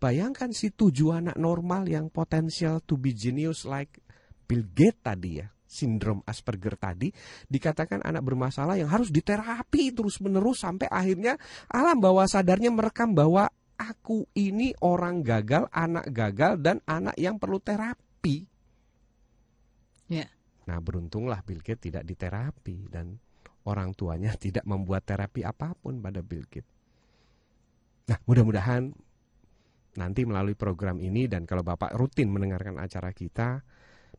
[0.00, 4.00] Bayangkan si tujuh anak normal yang potensial to be genius like
[4.44, 7.14] Bill Gates tadi ya sindrom Asperger tadi
[7.46, 11.38] dikatakan anak bermasalah yang harus diterapi terus-menerus sampai akhirnya
[11.70, 13.46] alam bawah sadarnya merekam bahwa
[13.78, 18.44] aku ini orang gagal, anak gagal dan anak yang perlu terapi.
[20.68, 23.18] Nah, beruntunglah Bill Gates tidak diterapi dan
[23.66, 26.70] orang tuanya tidak membuat terapi apa pun pada Bill Gates.
[28.06, 28.90] Nah, mudah-mudahan
[29.98, 33.62] nanti melalui program ini dan kalau Bapak rutin mendengarkan acara kita,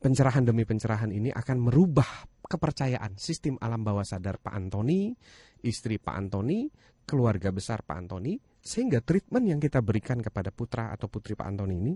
[0.01, 5.13] pencerahan demi pencerahan ini akan merubah kepercayaan sistem alam bawah sadar Pak Antoni,
[5.61, 6.67] istri Pak Antoni,
[7.05, 11.75] keluarga besar Pak Antoni, sehingga treatment yang kita berikan kepada putra atau putri Pak Antoni
[11.77, 11.93] ini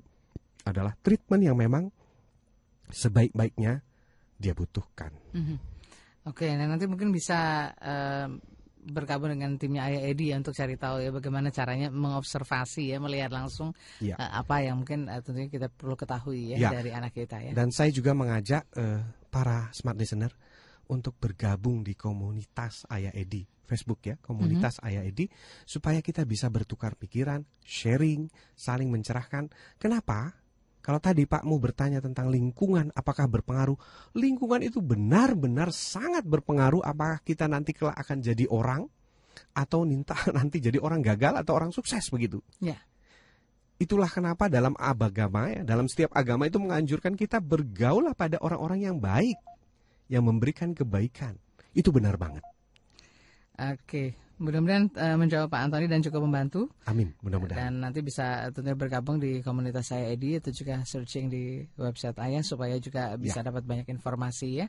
[0.70, 1.90] adalah treatment yang memang
[2.94, 3.82] sebaik-baiknya
[4.38, 5.12] dia butuhkan.
[5.34, 5.58] Mm -hmm.
[6.26, 8.30] Oke, nah nanti mungkin bisa uh,
[8.86, 13.34] bergabung dengan timnya Ayah Edi ya untuk cari tahu ya bagaimana caranya mengobservasi ya melihat
[13.34, 14.16] langsung ya.
[14.16, 17.52] uh, apa yang mungkin uh, tentunya kita perlu ketahui ya, ya dari anak kita ya.
[17.58, 19.02] Dan saya juga mengajak uh,
[19.34, 20.32] para smart listener
[20.86, 24.88] untuk bergabung di komunitas Ayah Edi Facebook ya komunitas mm -hmm.
[24.94, 25.26] Ayah Edi
[25.66, 29.50] supaya kita bisa bertukar pikiran, sharing, saling mencerahkan.
[29.82, 30.45] Kenapa?
[30.86, 33.74] Kalau tadi Pak mau bertanya tentang lingkungan, apakah berpengaruh?
[34.14, 38.86] Lingkungan itu benar-benar sangat berpengaruh apakah kita nanti kelak akan jadi orang
[39.58, 42.38] atau ninta nanti jadi orang gagal atau orang sukses begitu.
[42.62, 42.78] Ya.
[43.82, 48.98] Itulah kenapa dalam agama ya, dalam setiap agama itu menganjurkan kita bergaul pada orang-orang yang
[49.02, 49.42] baik,
[50.06, 51.34] yang memberikan kebaikan.
[51.74, 52.46] Itu benar banget.
[53.58, 56.68] Oke, Mudah-mudahan uh, menjawab Pak Antoni dan juga membantu.
[56.84, 57.56] Amin, mudah-mudahan.
[57.56, 62.44] Dan nanti bisa tentunya bergabung di komunitas saya Edi atau juga searching di website Ayah
[62.44, 63.48] supaya juga bisa ya.
[63.48, 64.68] dapat banyak informasi ya.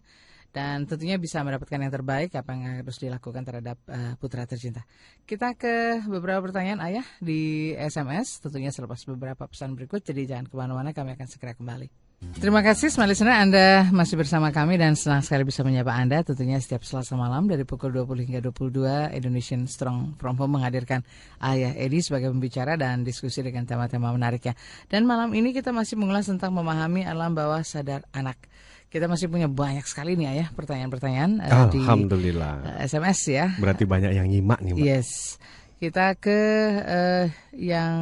[0.55, 4.87] Dan tentunya bisa mendapatkan yang terbaik apa yang harus dilakukan terhadap uh, putra tercinta.
[5.27, 10.07] Kita ke beberapa pertanyaan Ayah di SMS tentunya selepas beberapa pesan berikut.
[10.07, 12.06] Jadi jangan ke mana-mana kami akan segera kembali.
[12.17, 16.57] Terima kasih smart listener Anda masih bersama kami dan senang sekali bisa menyapa Anda tentunya
[16.57, 21.05] setiap Selasa malam dari pukul 20 hingga 22 Indonesian Strong From Home menghadirkan
[21.45, 24.57] Ayah Edi sebagai pembicara dan diskusi dengan tema-tema menariknya.
[24.89, 28.41] Dan malam ini kita masih mengulas tentang memahami alam bawah sadar anak.
[28.89, 32.55] Kita masih punya banyak sekali nih ayah pertanyaan-pertanyaan uh, Alhamdulillah.
[32.65, 33.47] di uh, SMS ya.
[33.61, 34.73] Berarti banyak yang nyimak nih.
[34.73, 34.81] Mbak.
[34.89, 35.37] Yes.
[35.77, 36.41] Kita ke
[36.89, 38.01] uh, yang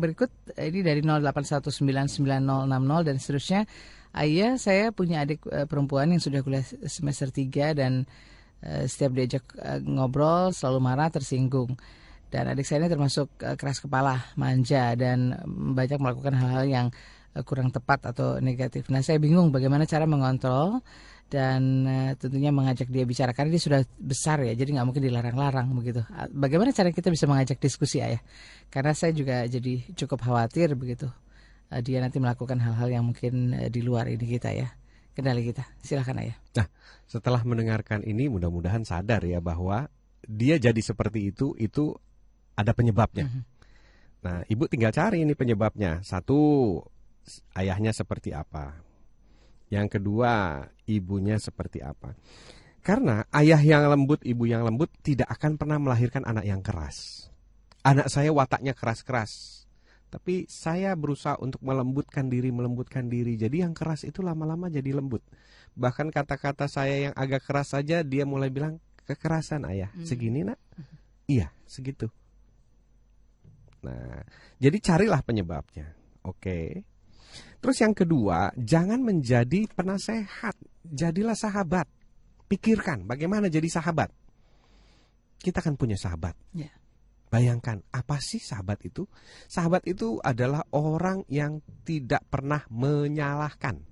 [0.00, 2.16] berikut ini dari 08199060
[3.04, 3.60] dan seterusnya.
[4.16, 8.08] Ayah, saya punya adik uh, perempuan yang sudah kuliah semester 3 dan
[8.64, 11.76] uh, setiap diajak uh, ngobrol selalu marah, tersinggung.
[12.32, 15.36] Dan adik saya ini termasuk uh, keras kepala, manja dan
[15.76, 16.86] banyak melakukan hal-hal yang
[17.36, 18.88] uh, kurang tepat atau negatif.
[18.88, 20.80] Nah, saya bingung bagaimana cara mengontrol
[21.30, 25.70] dan uh, tentunya mengajak dia bicara karena dia sudah besar ya jadi nggak mungkin dilarang-larang
[25.78, 26.02] begitu.
[26.34, 28.18] Bagaimana cara kita bisa mengajak diskusi ayah?
[28.66, 31.06] Karena saya juga jadi cukup khawatir begitu
[31.70, 34.74] uh, dia nanti melakukan hal-hal yang mungkin uh, di luar ini kita ya.
[35.14, 35.62] Kendali kita.
[35.78, 36.36] Silahkan ayah.
[36.58, 36.66] Nah
[37.06, 39.86] setelah mendengarkan ini mudah-mudahan sadar ya bahwa
[40.26, 41.94] dia jadi seperti itu itu
[42.58, 43.30] ada penyebabnya.
[43.30, 43.44] Mm -hmm.
[44.20, 46.02] nah ibu tinggal cari ini penyebabnya.
[46.02, 46.76] Satu
[47.54, 48.89] ayahnya seperti apa
[49.70, 52.18] yang kedua, ibunya seperti apa.
[52.82, 57.28] Karena ayah yang lembut, ibu yang lembut tidak akan pernah melahirkan anak yang keras.
[57.86, 59.64] Anak saya wataknya keras-keras.
[60.10, 63.38] Tapi saya berusaha untuk melembutkan diri, melembutkan diri.
[63.38, 65.22] Jadi yang keras itu lama-lama jadi lembut.
[65.78, 69.94] Bahkan kata-kata saya yang agak keras saja dia mulai bilang kekerasan ayah.
[69.94, 70.02] Hmm.
[70.02, 70.58] Segini nak?
[70.74, 70.98] Hmm.
[71.30, 72.10] Iya, segitu.
[73.86, 74.26] Nah,
[74.58, 75.94] jadi carilah penyebabnya.
[76.26, 76.82] Oke.
[77.60, 81.84] Terus yang kedua, jangan menjadi penasehat, jadilah sahabat.
[82.48, 84.10] Pikirkan bagaimana jadi sahabat.
[85.40, 86.34] Kita kan punya sahabat.
[86.56, 86.72] Yeah.
[87.30, 89.06] Bayangkan apa sih sahabat itu?
[89.46, 93.89] Sahabat itu adalah orang yang tidak pernah menyalahkan.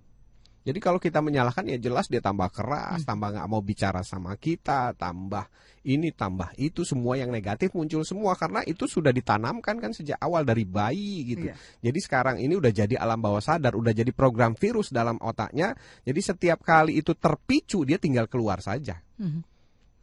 [0.69, 3.09] Jadi kalau kita menyalahkan ya jelas dia tambah keras, hmm.
[3.09, 5.49] tambah nggak mau bicara sama kita, tambah
[5.89, 10.45] ini, tambah itu, semua yang negatif muncul semua karena itu sudah ditanamkan kan sejak awal
[10.45, 11.49] dari bayi gitu.
[11.49, 11.57] Iya.
[11.89, 15.73] Jadi sekarang ini udah jadi alam bawah sadar, udah jadi program virus dalam otaknya.
[16.05, 19.01] Jadi setiap kali itu terpicu dia tinggal keluar saja.
[19.17, 19.41] Hmm.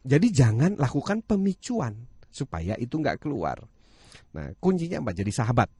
[0.02, 1.94] Jadi jangan lakukan pemicuan
[2.26, 3.62] supaya itu nggak keluar.
[4.34, 5.14] Nah kuncinya apa?
[5.14, 5.70] Jadi sahabat.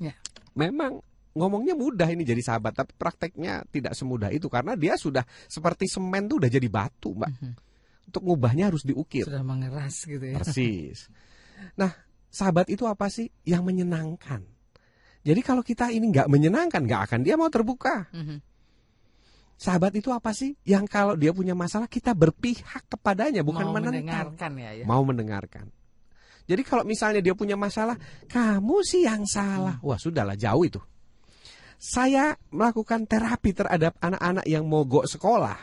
[0.00, 0.16] Ya.
[0.56, 5.88] Memang ngomongnya mudah ini jadi sahabat, tapi prakteknya tidak semudah itu karena dia sudah seperti
[5.88, 7.30] semen tuh udah jadi batu, Mbak.
[7.32, 7.52] Mm -hmm.
[8.12, 9.24] Untuk ngubahnya harus diukir.
[9.24, 10.36] Sudah mengeras gitu ya.
[10.36, 11.08] Persis.
[11.78, 11.94] Nah,
[12.28, 13.32] sahabat itu apa sih?
[13.48, 14.44] Yang menyenangkan.
[15.22, 18.10] Jadi kalau kita ini nggak menyenangkan, nggak akan dia mau terbuka.
[18.12, 18.38] Mm -hmm.
[19.56, 20.58] Sahabat itu apa sih?
[20.66, 24.84] Yang kalau dia punya masalah kita berpihak kepadanya, bukan mau mendengarkan ya, ya.
[24.84, 25.70] Mau mendengarkan.
[26.50, 27.94] Jadi kalau misalnya dia punya masalah,
[28.26, 29.78] kamu sih yang salah.
[29.78, 29.86] Hmm.
[29.86, 30.82] Wah, sudahlah jauh itu
[31.82, 35.58] saya melakukan terapi terhadap anak-anak yang mogok sekolah.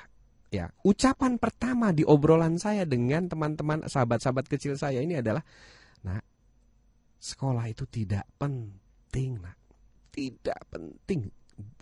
[0.52, 5.46] Ya, ucapan pertama di obrolan saya dengan teman-teman sahabat-sahabat kecil saya ini adalah,
[6.04, 6.26] "Nak,
[7.24, 9.56] sekolah itu tidak penting, Nak.
[10.12, 11.32] Tidak penting.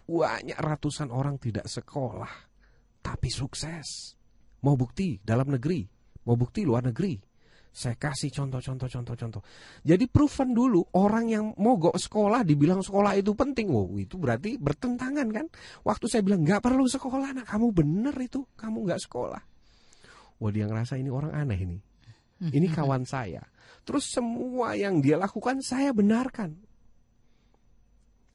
[0.05, 2.45] Banyak ratusan orang tidak sekolah.
[2.97, 4.19] tapi sukses.
[4.67, 5.87] Mau bukti dalam negeri,
[6.27, 7.15] mau bukti luar negeri.
[7.77, 9.45] Saya kasih contoh-contoh contoh-contoh.
[9.85, 13.69] Jadi proven dulu orang yang mogok sekolah dibilang sekolah itu penting.
[13.69, 15.45] Wow, itu berarti bertentangan kan?
[15.85, 19.41] Waktu saya bilang nggak perlu sekolah, nah kamu bener itu, kamu nggak sekolah.
[20.41, 21.77] Wah dia ngerasa ini orang aneh ini.
[22.41, 23.45] Ini kawan saya.
[23.85, 26.66] Terus semua yang dia lakukan saya benarkan.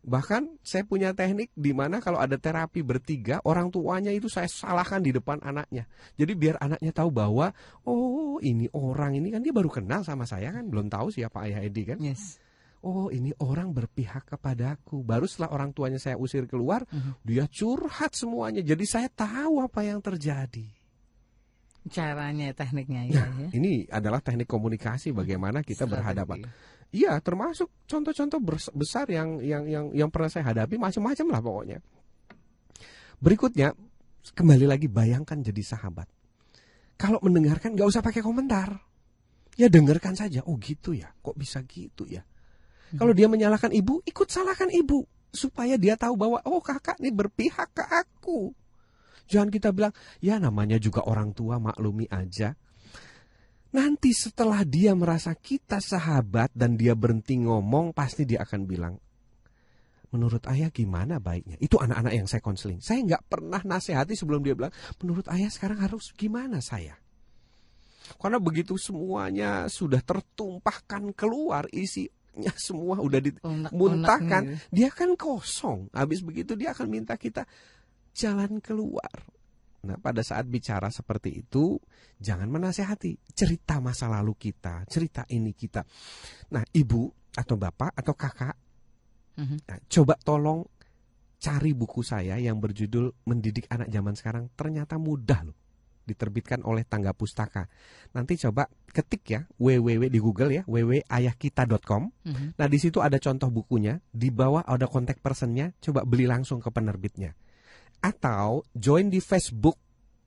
[0.02, 4.98] Bahkan saya punya teknik di mana kalau ada terapi bertiga, orang tuanya itu saya salahkan
[4.98, 5.86] di depan anaknya.
[6.18, 7.54] Jadi biar anaknya tahu bahwa
[7.86, 11.62] oh ini orang ini kan dia baru kenal sama saya kan, belum tahu siapa ayah
[11.62, 12.02] Edi kan.
[12.02, 12.42] Yes.
[12.82, 15.06] Oh ini orang berpihak kepadaku.
[15.06, 17.14] Baru setelah orang tuanya saya usir keluar, uh -huh.
[17.22, 18.58] dia curhat semuanya.
[18.58, 20.66] Jadi saya tahu apa yang terjadi.
[21.90, 23.26] Caranya, tekniknya ya.
[23.26, 23.48] Nah, ya.
[23.58, 25.94] Ini adalah teknik komunikasi bagaimana kita Strategi.
[25.94, 26.38] berhadapan.
[26.92, 28.40] Iya, termasuk contoh-contoh
[28.76, 31.78] besar yang yang yang yang pernah saya hadapi macam-macam lah pokoknya.
[33.16, 33.72] Berikutnya,
[34.36, 36.04] kembali lagi bayangkan jadi sahabat.
[37.00, 38.76] Kalau mendengarkan nggak usah pakai komentar.
[39.56, 40.44] Ya dengarkan saja.
[40.44, 42.20] Oh gitu ya, kok bisa gitu ya.
[42.92, 43.00] Hmm.
[43.00, 47.72] Kalau dia menyalahkan ibu, ikut salahkan ibu supaya dia tahu bahwa oh kakak ini berpihak
[47.72, 48.52] ke aku.
[49.32, 52.52] Jangan kita bilang, ya namanya juga orang tua maklumi aja.
[53.72, 58.94] Nanti setelah dia merasa kita sahabat dan dia berhenti ngomong, pasti dia akan bilang,
[60.12, 61.56] menurut ayah gimana baiknya?
[61.56, 62.84] Itu anak-anak yang saya konseling.
[62.84, 67.00] Saya nggak pernah nasihati sebelum dia bilang, menurut ayah sekarang harus gimana saya?
[68.20, 75.88] Karena begitu semuanya sudah tertumpahkan keluar isinya semua udah dimuntahkan, dia kan kosong.
[75.96, 77.48] Habis begitu dia akan minta kita
[78.12, 79.16] jalan keluar.
[79.82, 81.74] Nah, pada saat bicara seperti itu,
[82.14, 85.82] jangan menasehati, cerita masa lalu kita, cerita ini kita.
[86.54, 88.54] Nah, ibu atau bapak atau kakak,
[89.42, 89.58] mm-hmm.
[89.66, 90.62] nah, coba tolong
[91.42, 94.54] cari buku saya yang berjudul Mendidik Anak Zaman Sekarang.
[94.54, 95.58] Ternyata mudah loh,
[96.06, 97.66] diterbitkan oleh Tangga Pustaka.
[98.14, 102.02] Nanti coba ketik ya www di Google ya www.ayahkita.com.
[102.22, 102.48] Mm-hmm.
[102.54, 106.70] Nah, di situ ada contoh bukunya, di bawah ada kontak personnya, coba beli langsung ke
[106.70, 107.34] penerbitnya
[108.02, 109.78] atau join di Facebook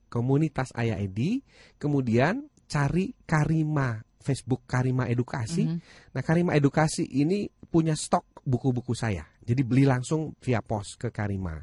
[0.08, 1.44] komunitas Ayah Edi,
[1.76, 5.68] kemudian cari Karima Facebook Karima Edukasi.
[5.68, 6.10] Mm -hmm.
[6.16, 9.28] Nah, Karima Edukasi ini punya stok buku-buku saya.
[9.46, 11.54] Jadi beli langsung via pos ke Karima.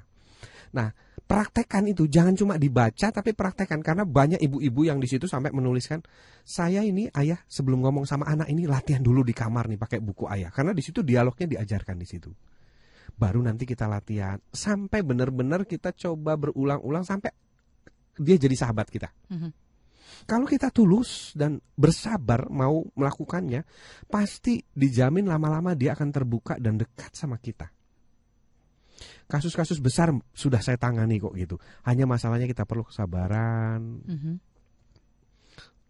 [0.73, 0.89] Nah,
[1.23, 6.03] praktekkan itu jangan cuma dibaca tapi praktekkan karena banyak ibu-ibu yang di situ sampai menuliskan
[6.43, 10.27] saya ini ayah sebelum ngomong sama anak ini latihan dulu di kamar nih pakai buku
[10.29, 12.29] ayah karena di situ dialognya diajarkan di situ
[13.13, 17.31] baru nanti kita latihan sampai benar-benar kita coba berulang-ulang sampai
[18.17, 19.09] dia jadi sahabat kita.
[19.29, 19.51] Mm -hmm.
[20.23, 23.65] Kalau kita tulus dan bersabar mau melakukannya,
[24.07, 27.67] pasti dijamin lama-lama dia akan terbuka dan dekat sama kita.
[29.25, 31.57] Kasus-kasus besar sudah saya tangani kok gitu.
[31.83, 34.35] Hanya masalahnya kita perlu kesabaran, mm -hmm.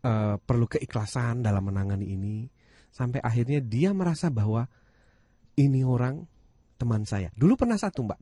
[0.08, 2.48] uh, perlu keikhlasan dalam menangani ini,
[2.90, 4.66] sampai akhirnya dia merasa bahwa
[5.60, 6.26] ini orang
[6.76, 7.30] teman saya.
[7.34, 8.20] Dulu pernah satu mbak,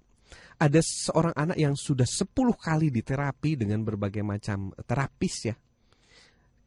[0.61, 5.55] ada seorang anak yang sudah 10 kali diterapi dengan berbagai macam terapis ya.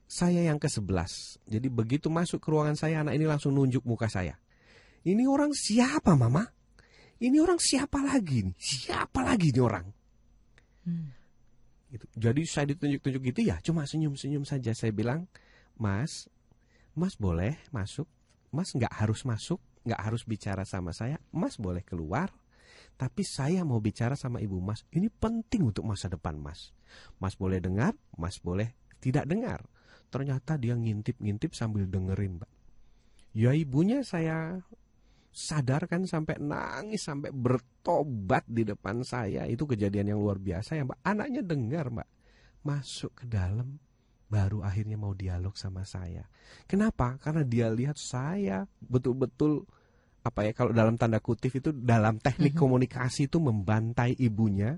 [0.04, 1.42] Saya yang ke-11.
[1.48, 4.36] Jadi begitu masuk ke ruangan saya, anak ini langsung nunjuk muka saya.
[5.04, 6.44] Ini orang siapa mama?
[7.18, 8.56] Ini orang siapa lagi nih?
[8.58, 9.86] Siapa lagi nih orang?
[10.84, 11.08] Hmm.
[11.88, 12.04] Gitu.
[12.18, 14.74] Jadi saya ditunjuk-tunjuk gitu ya, cuma senyum-senyum saja.
[14.74, 15.30] Saya bilang,
[15.78, 16.28] Mas,
[16.92, 18.06] Mas boleh masuk.
[18.54, 22.32] Mas nggak harus masuk nggak harus bicara sama saya, Mas boleh keluar,
[22.96, 24.88] tapi saya mau bicara sama ibu Mas.
[24.90, 26.72] Ini penting untuk masa depan Mas.
[27.20, 29.62] Mas boleh dengar, Mas boleh tidak dengar.
[30.08, 32.50] Ternyata dia ngintip-ngintip sambil dengerin, Mbak.
[33.34, 34.62] Ya ibunya saya
[35.34, 41.02] sadarkan sampai nangis sampai bertobat di depan saya itu kejadian yang luar biasa ya mbak
[41.02, 42.06] anaknya dengar mbak
[42.62, 43.82] masuk ke dalam
[44.34, 46.26] baru akhirnya mau dialog sama saya.
[46.66, 47.14] Kenapa?
[47.22, 49.62] Karena dia lihat saya betul-betul
[50.24, 52.64] apa ya kalau dalam tanda kutip itu dalam teknik mm -hmm.
[52.66, 54.74] komunikasi itu membantai ibunya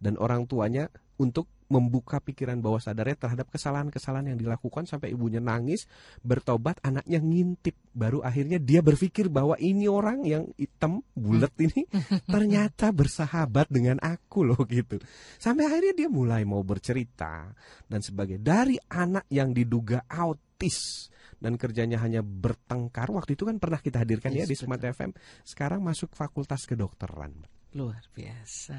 [0.00, 5.90] dan orang tuanya untuk membuka pikiran bawah sadarnya terhadap kesalahan-kesalahan yang dilakukan sampai ibunya nangis,
[6.22, 7.74] bertobat, anaknya ngintip.
[7.90, 11.86] Baru akhirnya dia berpikir bahwa ini orang yang hitam, bulat ini
[12.34, 15.02] ternyata bersahabat dengan aku loh gitu.
[15.38, 17.50] Sampai akhirnya dia mulai mau bercerita
[17.90, 21.10] dan sebagai dari anak yang diduga autis
[21.42, 23.10] dan kerjanya hanya bertengkar.
[23.12, 25.12] Waktu itu kan pernah kita hadirkan yes, ya di Smart FM.
[25.44, 27.44] Sekarang masuk fakultas kedokteran.
[27.76, 28.76] Luar biasa.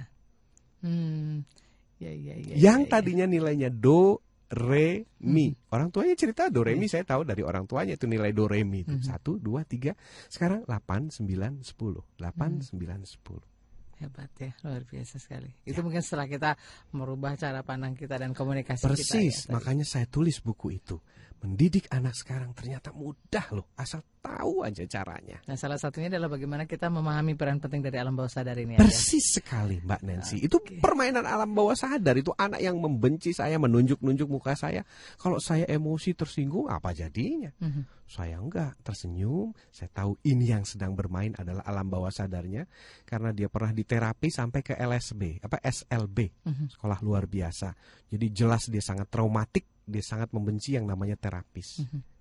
[0.82, 1.46] Hmm.
[1.98, 2.92] Ya, ya, ya, yang ya, ya.
[2.94, 5.74] tadinya nilainya do re mi hmm.
[5.76, 7.00] orang tuanya cerita do re mi ya.
[7.00, 9.04] saya tahu dari orang tuanya itu nilai do re mi itu hmm.
[9.04, 9.92] satu dua tiga
[10.32, 12.64] sekarang delapan sembilan sepuluh delapan hmm.
[12.64, 13.48] sembilan sepuluh
[13.98, 15.50] Hebat ya, luar biasa sekali.
[15.66, 15.74] Ya.
[15.74, 16.54] Itu mungkin setelah kita
[16.94, 19.18] merubah cara pandang kita dan komunikasi Persis, kita.
[19.18, 21.02] Persis, ya, makanya saya tulis buku itu.
[21.38, 25.38] Mendidik anak sekarang ternyata mudah loh, asal tahu aja caranya.
[25.46, 28.76] Nah, salah satunya adalah bagaimana kita memahami peran penting dari alam bawah sadar ini.
[28.76, 29.40] Persis ya?
[29.40, 30.42] sekali, Mbak Nancy.
[30.42, 30.48] Okay.
[30.50, 32.18] Itu permainan alam bawah sadar.
[32.18, 34.82] Itu anak yang membenci saya, menunjuk-nunjuk muka saya.
[35.22, 37.54] Kalau saya emosi tersinggung, apa jadinya?
[37.62, 37.84] Mm -hmm.
[38.10, 39.54] Saya enggak, tersenyum.
[39.70, 42.66] Saya tahu ini yang sedang bermain adalah alam bawah sadarnya,
[43.06, 46.68] karena dia pernah diterapi sampai ke LSB, apa SLB, mm -hmm.
[46.74, 47.78] sekolah luar biasa.
[48.10, 51.82] Jadi jelas dia sangat traumatik dia sangat membenci yang namanya terapis.
[51.88, 52.18] Mhm.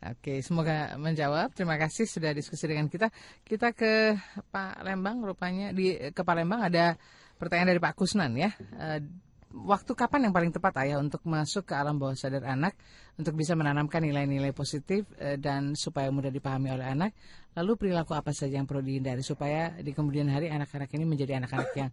[0.00, 1.52] Oke, semoga menjawab.
[1.52, 3.12] Terima kasih sudah diskusi dengan kita.
[3.44, 4.16] Kita ke
[4.48, 6.96] Pak Lembang, rupanya di ke Pak Lembang ada
[7.36, 8.48] pertanyaan dari Pak Kusnan ya.
[8.80, 9.04] Eh,
[9.52, 12.80] waktu kapan yang paling tepat ayah untuk masuk ke alam bawah sadar anak
[13.20, 17.12] untuk bisa menanamkan nilai-nilai positif eh, dan supaya mudah dipahami oleh anak?
[17.60, 21.70] Lalu perilaku apa saja yang perlu dihindari supaya di kemudian hari anak-anak ini menjadi anak-anak
[21.76, 21.90] yang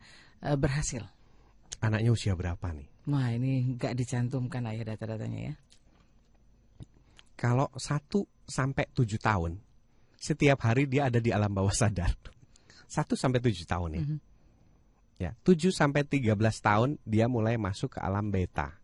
[0.48, 1.04] eh, berhasil?
[1.84, 2.90] Anaknya usia berapa nih?
[3.08, 5.56] Wah ini nggak dicantumkan ayah data-datanya ya.
[7.38, 9.62] Kalau satu sampai tujuh tahun,
[10.18, 12.18] setiap hari dia ada di alam bawah sadar.
[12.88, 14.02] Satu sampai tujuh tahun ya.
[14.02, 14.20] Mm -hmm.
[15.18, 16.30] Ya, 7 sampai 13
[16.62, 18.78] tahun dia mulai masuk ke alam beta.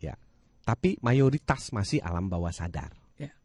[0.00, 0.16] Ya.
[0.64, 2.96] Tapi mayoritas masih alam bawah sadar.
[3.20, 3.36] Ya.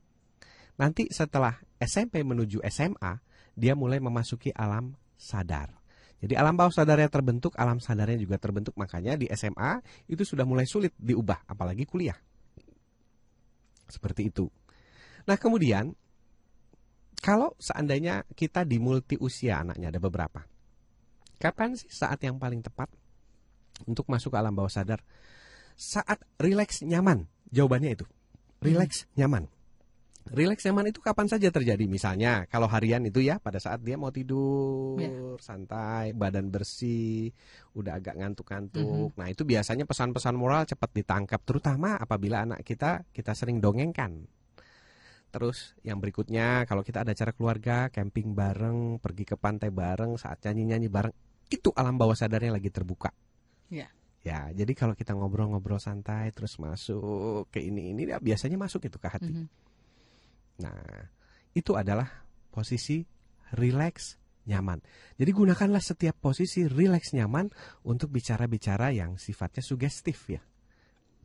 [0.80, 3.20] Nanti setelah SMP menuju SMA,
[3.60, 5.83] dia mulai memasuki alam sadar.
[6.24, 8.72] Jadi alam bawah sadarnya terbentuk, alam sadarnya juga terbentuk.
[8.80, 12.16] Makanya di SMA itu sudah mulai sulit diubah, apalagi kuliah.
[13.92, 14.48] Seperti itu.
[15.28, 15.92] Nah kemudian,
[17.20, 20.40] kalau seandainya kita di multi usia anaknya ada beberapa.
[21.44, 22.88] Kapan sih saat yang paling tepat
[23.84, 25.04] untuk masuk ke alam bawah sadar?
[25.76, 27.28] Saat rileks nyaman.
[27.52, 28.08] Jawabannya itu.
[28.64, 29.12] Rileks hmm.
[29.20, 29.44] nyaman.
[30.24, 31.84] Rileks nyaman itu kapan saja terjadi.
[31.84, 35.36] Misalnya kalau harian itu ya pada saat dia mau tidur ya.
[35.44, 37.28] santai, badan bersih,
[37.76, 38.88] udah agak ngantuk-ngantuk.
[38.88, 39.20] Mm -hmm.
[39.20, 44.24] Nah itu biasanya pesan-pesan moral cepat ditangkap, terutama apabila anak kita kita sering dongengkan.
[45.34, 50.40] Terus yang berikutnya kalau kita ada acara keluarga, camping bareng, pergi ke pantai bareng, saat
[50.46, 51.14] nyanyi-nyanyi bareng,
[51.50, 53.12] itu alam bawah sadarnya lagi terbuka.
[53.74, 53.90] Ya.
[54.24, 58.96] Ya, jadi kalau kita ngobrol-ngobrol santai terus masuk ke ini ini ya biasanya masuk itu
[58.96, 59.28] ke hati.
[59.28, 59.48] Mm -hmm.
[60.62, 61.10] Nah,
[61.54, 63.02] itu adalah posisi
[63.58, 64.84] relax nyaman.
[65.16, 67.50] Jadi gunakanlah setiap posisi relax nyaman
[67.88, 70.42] untuk bicara-bicara yang sifatnya sugestif ya.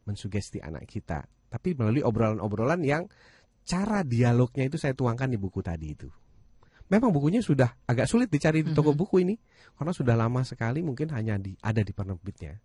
[0.07, 1.27] Mensugesti anak kita.
[1.49, 3.05] Tapi melalui obrolan-obrolan yang
[3.69, 6.09] cara dialognya itu saya tuangkan di buku tadi itu.
[6.89, 9.01] Memang bukunya sudah agak sulit dicari di toko -hmm.
[9.01, 9.37] buku ini
[9.77, 12.57] karena sudah lama sekali mungkin hanya di ada di penerbitnya.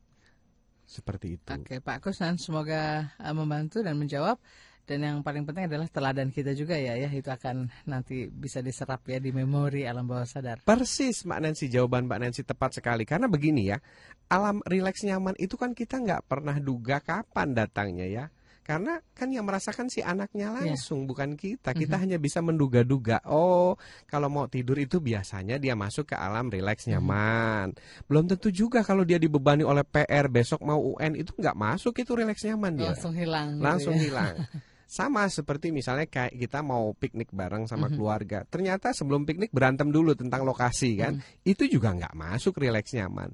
[0.87, 1.47] Seperti itu.
[1.51, 4.39] Oke, Pak Kusnan semoga uh, membantu dan menjawab.
[4.83, 9.07] Dan yang paling penting adalah teladan kita juga ya, ya itu akan nanti bisa diserap
[9.07, 10.59] ya di memori alam bawah sadar.
[10.67, 13.79] Persis, Mbak Nancy jawaban Mbak Nancy tepat sekali karena begini ya,
[14.27, 18.25] alam rileks nyaman itu kan kita nggak pernah duga kapan datangnya ya.
[18.63, 20.71] Karena kan yang merasakan si anaknya iya.
[20.71, 21.07] langsung, yeah.
[21.11, 21.75] bukan kita.
[21.75, 21.99] Kita mm -hmm.
[21.99, 23.19] hanya bisa menduga-duga.
[23.27, 23.75] Oh,
[24.07, 26.91] kalau mau tidur itu biasanya dia masuk ke alam rileks mhm.
[26.95, 27.67] nyaman.
[27.71, 28.03] Mm -hmm.
[28.07, 32.15] Belum tentu juga kalau dia dibebani oleh PR besok mau UN itu nggak masuk itu
[32.15, 32.95] rileks nyaman dia.
[32.95, 33.47] Langsung hilang.
[33.59, 34.07] Gitu langsung gitu ya.
[34.11, 34.35] hilang.
[34.85, 37.95] Sama seperti misalnya kayak kita mau piknik bareng sama mm -hmm.
[37.97, 38.39] keluarga.
[38.45, 41.17] Ternyata sebelum piknik berantem dulu tentang lokasi kan.
[41.17, 41.51] Mm -hmm.
[41.51, 43.33] Itu juga nggak masuk rileks nyaman.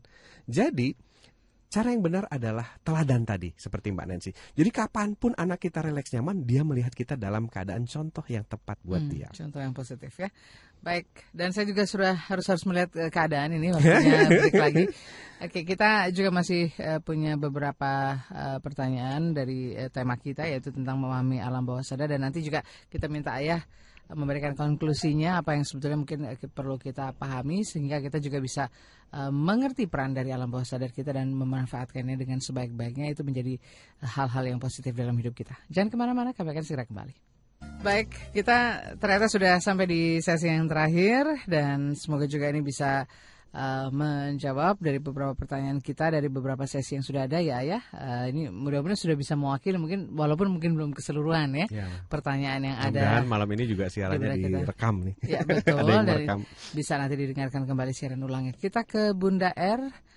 [0.49, 1.08] Jadi
[1.69, 4.31] cara yang benar adalah teladan tadi seperti Mbak Nancy.
[4.57, 8.81] Jadi kapan pun anak kita rileks nyaman, dia melihat kita dalam keadaan contoh yang tepat
[8.81, 9.29] buat hmm, dia.
[9.29, 10.33] Contoh yang positif ya.
[10.79, 14.31] Baik, dan saya juga sudah harus harus melihat uh, keadaan ini maksudnya
[14.65, 14.87] lagi.
[15.39, 20.97] Oke, kita juga masih uh, punya beberapa uh, pertanyaan dari uh, tema kita yaitu tentang
[20.97, 23.59] memahami alam bawah sadar dan nanti juga kita minta ayah
[24.09, 26.19] memberikan konklusinya apa yang sebetulnya mungkin
[26.49, 28.65] perlu kita pahami sehingga kita juga bisa
[29.13, 33.53] uh, mengerti peran dari alam bawah sadar kita dan memanfaatkannya dengan sebaik-baiknya itu menjadi
[34.01, 35.53] hal-hal yang positif dalam hidup kita.
[35.69, 37.13] Jangan ke mana-mana, kami akan segera kembali.
[37.79, 43.07] Baik, kita ternyata sudah sampai di sesi yang terakhir dan semoga juga ini bisa
[43.53, 47.79] uh, menjawab dari beberapa pertanyaan kita dari beberapa sesi yang sudah ada ya ya.
[47.93, 51.85] Uh, ini mudah-mudahan sudah bisa mewakili mungkin walaupun mungkin belum keseluruhan ya, ya.
[52.09, 53.23] pertanyaan yang ada.
[53.25, 55.15] malam ini juga siarannya direkam nih.
[55.25, 55.85] Ya betul.
[55.85, 58.53] dan bisa nanti didengarkan kembali siaran ulangnya.
[58.57, 60.08] Kita ke Bunda R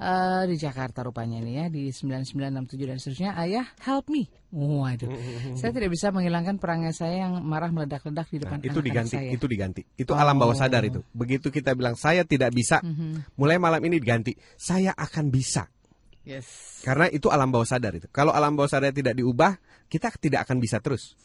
[0.00, 5.12] uh, di Jakarta rupanya ini ya di 9967 dan seterusnya ayah help me waduh
[5.60, 9.30] saya tidak bisa menghilangkan perangai saya yang marah meledak-ledak di depan nah, itu diganti saya.
[9.30, 10.18] itu diganti itu oh.
[10.18, 13.12] alam bawah sadar itu begitu kita bilang saya tidak bisa mm -hmm.
[13.38, 15.68] mulai malam ini diganti saya akan bisa
[16.20, 16.80] Yes.
[16.84, 18.06] Karena itu alam bawah sadar itu.
[18.12, 19.56] Kalau alam bawah sadar tidak diubah,
[19.88, 21.16] kita tidak akan bisa terus.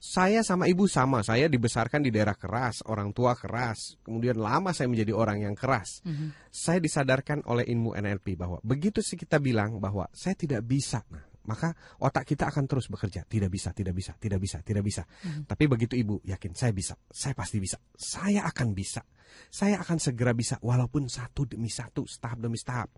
[0.00, 4.88] Saya sama ibu sama, saya dibesarkan di daerah keras, orang tua keras, kemudian lama saya
[4.88, 6.00] menjadi orang yang keras.
[6.08, 6.28] Mm -hmm.
[6.48, 11.20] Saya disadarkan oleh ilmu NLP bahwa begitu sih kita bilang bahwa saya tidak bisa, nah,
[11.44, 13.28] maka otak kita akan terus bekerja.
[13.28, 15.04] Tidak bisa, tidak bisa, tidak bisa, tidak bisa.
[15.04, 15.42] Mm -hmm.
[15.44, 19.04] Tapi begitu ibu yakin saya bisa, saya pasti bisa, saya akan bisa,
[19.52, 22.88] saya akan segera bisa, walaupun satu demi satu, tahap demi tahap.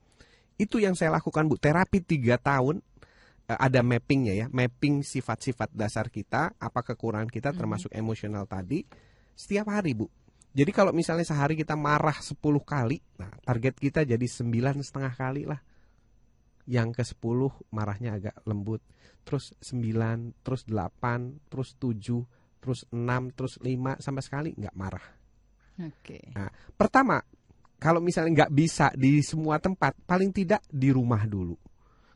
[0.54, 2.78] Itu yang saya lakukan bu, terapi tiga tahun
[3.58, 7.56] ada mappingnya ya, mapping sifat-sifat dasar kita, apa kekurangan kita mhm.
[7.58, 8.04] termasuk mm -hmm.
[8.04, 8.84] emosional tadi
[9.32, 10.06] setiap hari bu.
[10.52, 15.48] Jadi kalau misalnya sehari kita marah 10 kali, nah target kita jadi sembilan setengah kali
[15.48, 15.60] lah.
[16.68, 18.84] Yang ke 10 marahnya agak lembut,
[19.24, 25.06] terus 9, terus 8, terus 7, terus 6, terus 5 sampai sekali nggak marah.
[25.80, 26.20] Oke.
[26.20, 26.24] Okay.
[26.36, 27.16] Nah, pertama,
[27.80, 31.56] kalau misalnya nggak bisa di semua tempat, paling tidak di rumah dulu.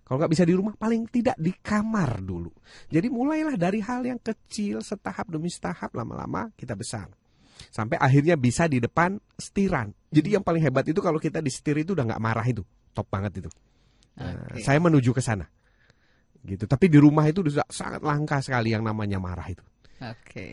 [0.06, 2.54] Kalau nggak bisa di rumah, paling tidak di kamar dulu.
[2.86, 7.10] Jadi mulailah dari hal yang kecil, setahap demi setahap, lama-lama kita besar.
[7.74, 9.90] Sampai akhirnya bisa di depan setiran.
[10.06, 12.62] Jadi yang paling hebat itu kalau kita di setir itu udah nggak marah itu,
[12.94, 13.50] top banget itu.
[14.16, 14.64] Okay.
[14.64, 15.44] saya menuju ke sana,
[16.40, 16.64] gitu.
[16.64, 19.60] Tapi di rumah itu sudah sangat langka sekali yang namanya marah itu.
[20.00, 20.14] Oke.
[20.24, 20.50] Okay.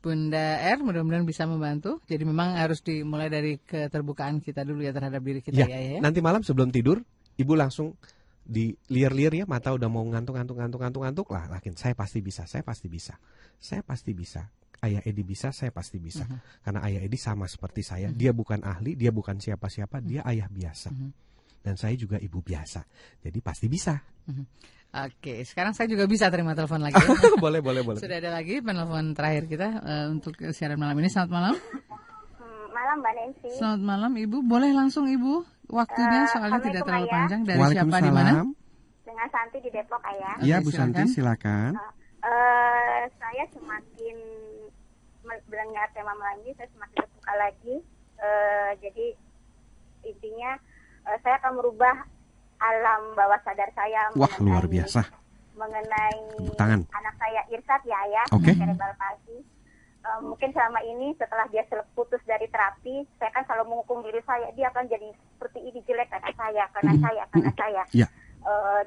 [0.00, 2.04] Bunda R mudah-mudahan bisa membantu.
[2.04, 5.68] Jadi memang harus dimulai dari keterbukaan kita dulu ya terhadap diri kita ya.
[5.68, 5.98] ya, ya.
[6.04, 7.00] Nanti malam sebelum tidur,
[7.40, 7.96] ibu langsung
[8.50, 12.18] di liar-liar ya mata udah mau ngantuk ngantuk ngantuk ngantuk ngantuk lah lakin saya pasti
[12.18, 13.14] bisa saya pasti bisa
[13.62, 14.42] saya pasti bisa
[14.82, 16.34] ayah Edi bisa saya pasti bisa uh mhm.
[16.34, 16.62] -huh.
[16.66, 18.18] karena ayah Edi sama seperti saya uh mhm.
[18.18, 18.20] -huh.
[18.26, 20.02] dia bukan ahli dia bukan siapa-siapa uh mhm.
[20.02, 20.10] -huh.
[20.10, 21.10] dia ayah biasa uh -huh.
[21.62, 22.82] dan saya juga ibu biasa
[23.22, 24.46] jadi pasti bisa uh -huh.
[24.90, 26.98] Oke, sekarang saya juga bisa terima telepon lagi.
[26.98, 27.06] Ya.
[27.46, 28.02] boleh, boleh, boleh.
[28.02, 31.06] Sudah ada lagi penelpon terakhir kita uh, untuk siaran malam ini.
[31.06, 31.54] Selamat malam.
[31.54, 33.50] Hmm, malam Mbak Nancy.
[33.54, 34.42] Selamat malam Ibu.
[34.42, 37.14] Boleh langsung Ibu waktunya uh, soalnya tidak terlalu ayah.
[37.14, 38.32] panjang dari siapa di mana?
[39.06, 40.36] Dengan Santi di Depok ayah.
[40.42, 41.72] Iya Bu Santi silakan.
[41.78, 44.16] Uh, uh, saya semakin
[45.22, 47.76] mendengar tema ini saya semakin terbuka lagi.
[48.20, 49.06] Uh, jadi
[50.04, 50.60] intinya
[51.08, 51.96] uh, saya akan merubah
[52.60, 54.12] alam bawah sadar saya.
[54.18, 55.06] Wah luar biasa.
[55.56, 56.20] Mengenai
[56.56, 56.88] tangan.
[56.88, 58.26] anak saya Irsat ya ayah.
[58.32, 58.52] Oke.
[58.52, 58.54] Okay.
[58.56, 59.49] Cerebral palsy
[60.04, 64.48] uh, mungkin selama ini setelah dia putus dari terapi, saya kan selalu menghukum diri saya,
[64.56, 67.06] dia akan jadi seperti ini jelek karena saya, karena mm-hmm.
[67.06, 67.60] saya, karena mm-hmm.
[67.60, 67.82] saya.
[67.92, 68.10] Yeah.
[68.40, 68.82] Uh,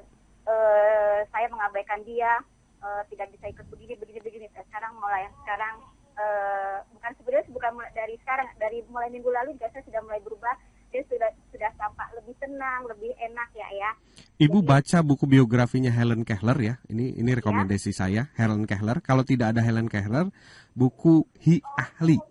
[0.49, 2.41] uh, saya mengabaikan dia,
[2.81, 4.45] uh, tidak bisa ikut begini, begini, begini.
[4.53, 5.75] Sekarang mulai sekarang
[6.17, 10.21] uh, bukan sebenarnya bukan mulai dari sekarang, dari mulai minggu lalu juga saya sudah mulai
[10.21, 10.55] berubah
[10.93, 13.89] dia sudah sudah tampak lebih tenang, lebih enak ya ya.
[14.37, 16.75] Ibu Jadi, baca buku biografinya Helen Keller ya.
[16.85, 17.97] Ini ini rekomendasi ya.
[17.97, 19.01] saya Helen Keller.
[19.01, 20.29] Kalau tidak ada Helen Keller,
[20.77, 22.21] buku Hi Ahli.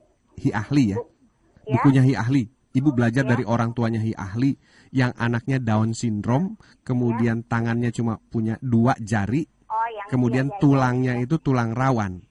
[0.46, 0.98] Hi Ahli ya.
[1.66, 1.74] ya.
[1.82, 2.46] Bukunya Hi Ahli.
[2.72, 3.30] Ibu belajar ya.
[3.36, 4.54] dari orang tuanya Hi Ahli
[4.94, 6.56] yang anaknya Down syndrome,
[6.86, 7.46] kemudian ya.
[7.50, 11.24] tangannya cuma punya dua jari, oh, yang kemudian iya, iya, tulangnya iya.
[11.26, 12.24] itu tulang rawan.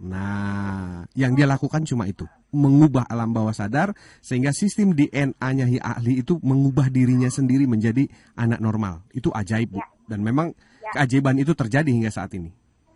[0.00, 0.08] Ya.
[0.08, 3.94] Nah, yang dia lakukan cuma itu mengubah alam bawah sadar
[4.24, 9.04] sehingga sistem DNA-nya ahli itu mengubah dirinya sendiri menjadi anak normal.
[9.12, 9.86] Itu ajaib, ya.
[10.08, 10.90] Dan memang ya.
[10.98, 12.50] keajaiban itu terjadi hingga saat ini.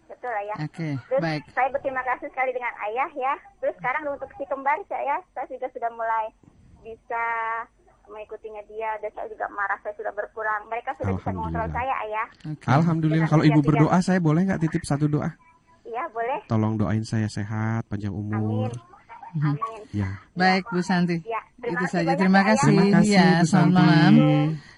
[0.08, 0.56] Betul ya.
[0.64, 1.42] Oke, okay, baik.
[1.52, 3.34] Saya berterima kasih sekali dengan ayah ya.
[3.60, 6.26] Terus sekarang untuk si kembar saya, saya juga sudah mulai
[6.82, 7.24] bisa
[8.04, 10.68] mengikutinya dia dan saya juga marah saya sudah berkurang.
[10.68, 12.26] Mereka sudah bisa mengontrol saya ayah.
[12.56, 12.68] Okay.
[12.68, 13.28] Alhamdulillah.
[13.30, 15.32] Kalau ibu berdoa saya boleh nggak titip satu doa?
[15.94, 16.38] Iya boleh.
[16.50, 18.66] Tolong doain saya sehat, panjang umur.
[19.38, 19.54] Amin.
[19.54, 19.80] Amin.
[19.94, 20.18] Ya.
[20.34, 21.22] Baik Bu Santi.
[21.22, 22.18] Ya, itu saja.
[22.18, 22.74] Terima kasih.
[22.74, 23.14] Terima kasih.
[23.14, 24.14] Ya, selamat malam.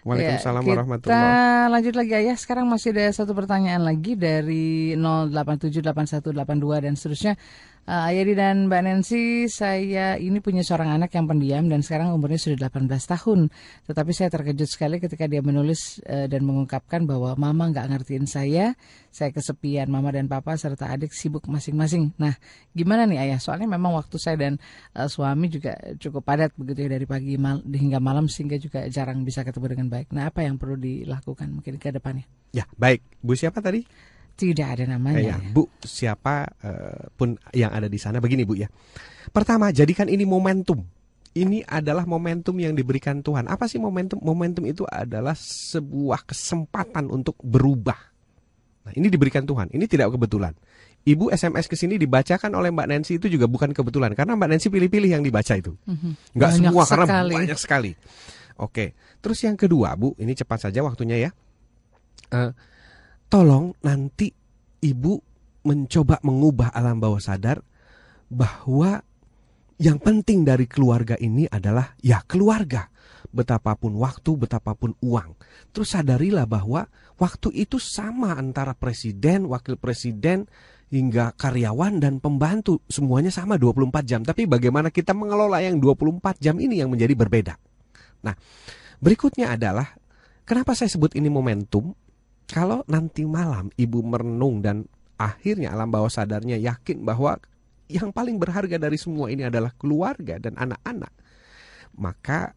[0.07, 2.35] Waalaikumsalam ya, warahmatullahi Kita lanjut lagi ya.
[2.39, 7.35] Sekarang masih ada satu pertanyaan lagi dari 0878182 dan seterusnya.
[7.87, 12.35] Uh, Ayadi dan Mbak Nancy, saya ini punya seorang anak yang pendiam dan sekarang umurnya
[12.35, 13.47] sudah 18 tahun.
[13.87, 18.75] Tetapi saya terkejut sekali ketika dia menulis uh, dan mengungkapkan bahwa mama nggak ngertiin saya,
[19.15, 22.11] saya kesepian, mama dan papa serta adik sibuk masing-masing.
[22.19, 22.35] Nah,
[22.75, 23.39] gimana nih ayah?
[23.39, 24.59] Soalnya memang waktu saya dan
[24.99, 29.23] uh, suami juga cukup padat begitu ya dari pagi mal hingga malam sehingga juga jarang
[29.23, 30.13] bisa ketemu dengan baik.
[30.13, 32.29] Nah, apa yang perlu dilakukan mungkin ke depannya?
[32.53, 33.01] Ya, baik.
[33.25, 33.81] Bu siapa tadi?
[34.37, 35.33] Tidak ada namanya.
[35.33, 38.69] Ya, Bu, siapa uh, pun yang ada di sana begini Bu ya.
[39.33, 40.85] Pertama, jadikan ini momentum.
[41.37, 43.49] Ini adalah momentum yang diberikan Tuhan.
[43.49, 44.21] Apa sih momentum?
[44.21, 47.97] Momentum itu adalah sebuah kesempatan untuk berubah.
[48.89, 49.73] Nah, ini diberikan Tuhan.
[49.73, 50.53] Ini tidak kebetulan.
[51.07, 54.69] Ibu SMS ke sini dibacakan oleh Mbak Nancy itu juga bukan kebetulan karena Mbak Nancy
[54.75, 55.79] pilih-pilih yang dibaca itu.
[55.87, 56.13] Mm-hmm.
[56.35, 56.99] Nggak banyak semua sekali.
[57.07, 57.93] karena banyak sekali.
[58.57, 58.97] Oke.
[59.21, 61.31] Terus yang kedua, Bu, ini cepat saja waktunya ya.
[62.33, 62.51] Uh,
[63.31, 64.33] tolong nanti
[64.83, 65.21] ibu
[65.67, 67.63] mencoba mengubah alam bawah sadar
[68.31, 69.03] bahwa
[69.77, 72.89] yang penting dari keluarga ini adalah ya keluarga.
[73.27, 75.37] Betapapun waktu, betapapun uang.
[75.75, 76.89] Terus sadarilah bahwa
[77.21, 80.49] waktu itu sama antara presiden, wakil presiden,
[80.89, 84.21] hingga karyawan dan pembantu semuanya sama 24 jam.
[84.23, 87.55] Tapi bagaimana kita mengelola yang 24 jam ini yang menjadi berbeda.
[88.27, 88.35] Nah,
[88.99, 89.95] berikutnya adalah
[90.43, 91.95] kenapa saya sebut ini momentum?
[92.47, 94.87] Kalau nanti malam ibu merenung dan
[95.19, 97.39] akhirnya alam bawah sadarnya yakin bahwa
[97.87, 101.15] yang paling berharga dari semua ini adalah keluarga dan anak-anak,
[101.99, 102.55] maka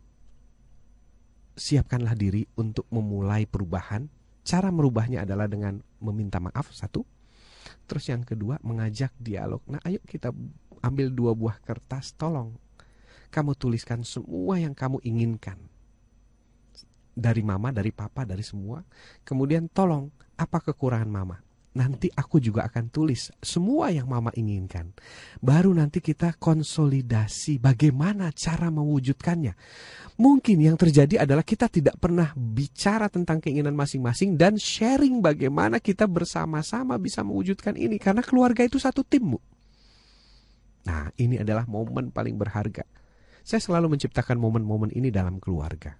[1.54, 4.10] siapkanlah diri untuk memulai perubahan.
[4.41, 7.06] Cara merubahnya adalah dengan meminta maaf satu,
[7.90, 9.66] Terus yang kedua mengajak dialog.
[9.66, 10.30] Nah ayo kita
[10.86, 12.54] ambil dua buah kertas, tolong
[13.30, 15.57] kamu tuliskan semua yang kamu inginkan.
[17.14, 18.81] Dari mama, dari papa, dari semua.
[19.26, 21.38] Kemudian tolong apa kekurangan mama
[21.69, 24.89] nanti aku juga akan tulis semua yang mama inginkan.
[25.38, 29.53] Baru nanti kita konsolidasi bagaimana cara mewujudkannya.
[30.19, 36.10] Mungkin yang terjadi adalah kita tidak pernah bicara tentang keinginan masing-masing dan sharing bagaimana kita
[36.10, 38.01] bersama-sama bisa mewujudkan ini.
[38.01, 39.39] Karena keluarga itu satu tim,
[40.80, 42.81] Nah, ini adalah momen paling berharga.
[43.49, 45.97] Saya selalu menciptakan momen-momen ini dalam keluarga.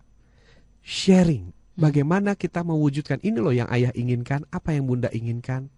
[0.86, 1.50] Sharing,
[1.80, 5.72] Bagaimana kita mewujudkan ini loh yang ayah inginkan, apa yang bunda inginkan.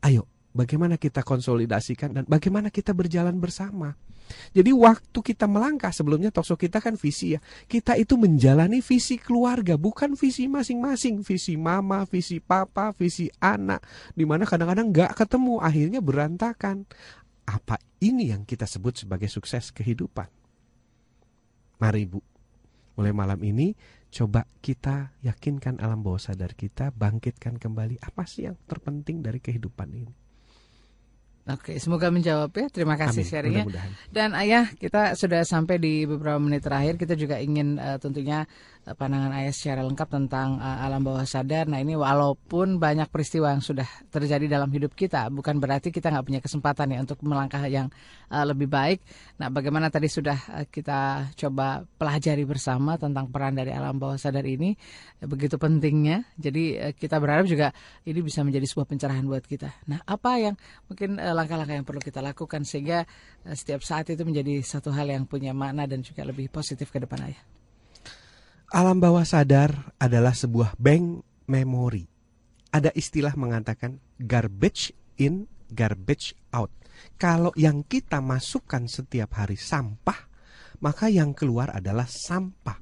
[0.00, 0.24] Ayo,
[0.56, 3.92] bagaimana kita konsolidasikan dan bagaimana kita berjalan bersama.
[4.56, 7.40] Jadi waktu kita melangkah sebelumnya tokso kita kan visi ya.
[7.68, 11.20] Kita itu menjalani visi keluarga, bukan visi masing-masing.
[11.20, 13.84] Visi mama, visi papa, visi anak.
[14.16, 16.88] Di mana kadang-kadang nggak ketemu, akhirnya berantakan.
[17.44, 20.39] Apa ini yang kita sebut sebagai sukses kehidupan?
[21.80, 22.20] Mari Bu,
[22.94, 23.72] mulai malam ini
[24.10, 29.86] Coba kita yakinkan alam bawah sadar kita, bangkitkan kembali apa sih yang terpenting dari kehidupan
[29.94, 30.14] ini.
[31.46, 32.66] Oke, semoga menjawab ya.
[32.68, 33.30] Terima kasih Amin.
[33.30, 33.64] sharingnya.
[34.10, 36.98] Dan ayah, kita sudah sampai di beberapa menit terakhir.
[36.98, 38.44] Kita juga ingin uh, tentunya
[38.84, 41.68] pandangan ayah secara lengkap tentang uh, alam bawah sadar.
[41.68, 46.26] Nah ini walaupun banyak peristiwa yang sudah terjadi dalam hidup kita, bukan berarti kita nggak
[46.26, 47.92] punya kesempatan ya untuk melangkah yang
[48.32, 49.04] uh, lebih baik.
[49.36, 54.44] Nah bagaimana tadi sudah uh, kita coba pelajari bersama tentang peran dari alam bawah sadar
[54.48, 54.74] ini,
[55.20, 56.24] begitu pentingnya.
[56.40, 57.76] Jadi uh, kita berharap juga
[58.08, 59.70] ini bisa menjadi sebuah pencerahan buat kita.
[59.92, 60.54] Nah apa yang
[60.88, 63.04] mungkin langkah-langkah uh, yang perlu kita lakukan sehingga
[63.44, 66.98] uh, setiap saat itu menjadi satu hal yang punya makna dan juga lebih positif ke
[66.98, 67.59] depan ayah.
[68.70, 72.06] Alam bawah sadar adalah sebuah bank memori.
[72.70, 76.70] Ada istilah mengatakan garbage in, garbage out.
[77.18, 80.30] Kalau yang kita masukkan setiap hari sampah,
[80.86, 82.78] maka yang keluar adalah sampah.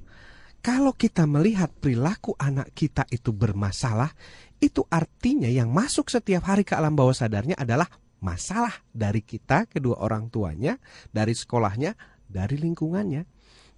[0.60, 4.12] Kalau kita melihat perilaku anak kita itu bermasalah,
[4.60, 7.88] itu artinya yang masuk setiap hari ke alam bawah sadarnya adalah
[8.20, 10.76] masalah dari kita, kedua orang tuanya,
[11.08, 11.96] dari sekolahnya,
[12.28, 13.24] dari lingkungannya.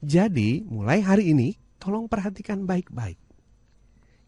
[0.02, 3.16] Jadi, mulai hari ini tolong perhatikan baik-baik.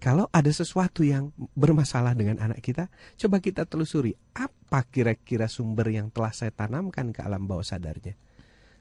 [0.03, 2.91] Kalau ada sesuatu yang bermasalah dengan anak kita,
[3.23, 8.19] coba kita telusuri apa kira-kira sumber yang telah saya tanamkan ke alam bawah sadarnya.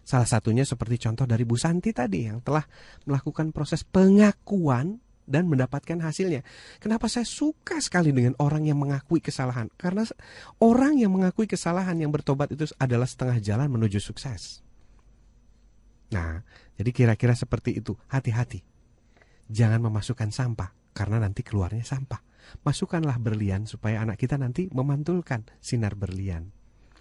[0.02, 2.65] Salah satunya seperti contoh dari Bu Santi tadi yang telah
[3.06, 4.98] melakukan proses pengakuan
[5.30, 6.41] dan mendapatkan hasilnya.
[6.81, 9.69] Kenapa saya suka sekali dengan orang yang mengakui kesalahan?
[9.77, 10.02] Karena
[10.57, 14.65] orang yang mengakui kesalahan yang bertobat itu adalah setengah jalan menuju sukses.
[16.11, 16.43] Nah,
[16.82, 17.94] jadi kira-kira seperti itu.
[18.10, 18.66] Hati-hati.
[19.45, 22.26] Jangan memasukkan sampah karena nanti keluarnya sampah.
[22.66, 26.49] Masukkanlah berlian supaya anak kita nanti memantulkan sinar berlian.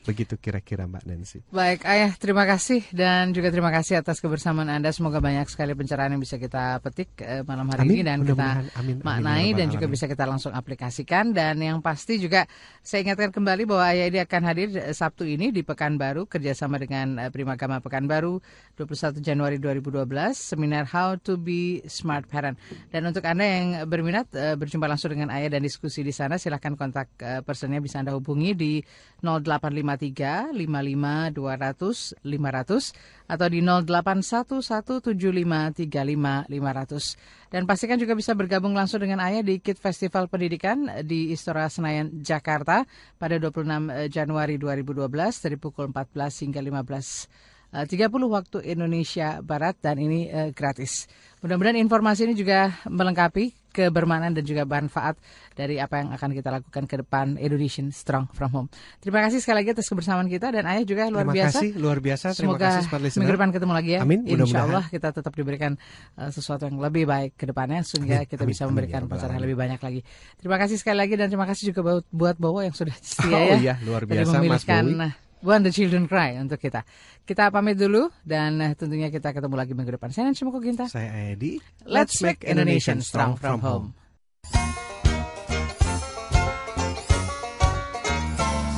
[0.00, 1.44] Begitu kira-kira Mbak Nancy.
[1.52, 4.88] Baik, Ayah, terima kasih dan juga terima kasih atas kebersamaan Anda.
[4.96, 8.48] Semoga banyak sekali pencerahan yang bisa kita petik eh, malam hari amin, ini dan kita
[8.80, 11.36] amin, maknai amin, dan juga bisa kita langsung aplikasikan.
[11.36, 12.48] Dan yang pasti juga
[12.80, 17.20] saya ingatkan kembali bahwa Ayah ini akan hadir eh, Sabtu ini di Pekanbaru kerjasama dengan
[17.20, 18.40] eh, Primagama Pekanbaru
[18.80, 20.00] 21 Januari 2012
[20.32, 22.56] seminar How to Be Smart Parent.
[22.88, 26.72] Dan untuk Anda yang berminat eh, berjumpa langsung dengan Ayah dan diskusi di sana, silahkan
[26.72, 28.80] kontak eh, personnya bisa Anda hubungi di
[29.20, 32.94] 085 053 55 200 500
[33.30, 37.50] atau di 08117535 500.
[37.50, 42.22] Dan pastikan juga bisa bergabung langsung dengan Ayah di Kit Festival Pendidikan di Istora Senayan,
[42.22, 42.86] Jakarta
[43.18, 50.26] pada 26 Januari 2012 dari pukul 14 hingga 15 30 waktu Indonesia Barat dan ini
[50.26, 51.06] uh, gratis.
[51.40, 55.16] Mudah-mudahan informasi ini juga melengkapi kebermanan dan juga manfaat
[55.54, 58.68] dari apa yang akan kita lakukan ke depan Indonesian Strong from Home.
[58.98, 61.48] Terima kasih sekali lagi atas kebersamaan kita dan Ayah juga luar terima biasa.
[61.48, 62.26] Terima kasih luar biasa.
[62.34, 64.00] Terima Semoga kasih minggu depan ketemu lagi ya.
[64.02, 64.20] Amin.
[64.26, 65.72] Insya Allah kita tetap diberikan
[66.18, 69.56] uh, sesuatu yang lebih baik ke depannya sehingga amin, kita amin, bisa memberikan ya, lebih
[69.56, 70.00] banyak lagi.
[70.36, 73.56] Terima kasih sekali lagi dan terima kasih juga buat, Bowo yang sudah setia oh, ya.
[73.56, 75.29] iya, luar biasa Mas Bowi.
[75.40, 76.84] When the Children Cry untuk kita.
[77.24, 80.12] Kita pamit dulu dan uh, tentunya kita ketemu lagi minggu depan.
[80.12, 80.84] Saya Nancy Ginta.
[80.88, 81.56] Saya Edi.
[81.88, 83.86] Let's make Indonesian strong from home.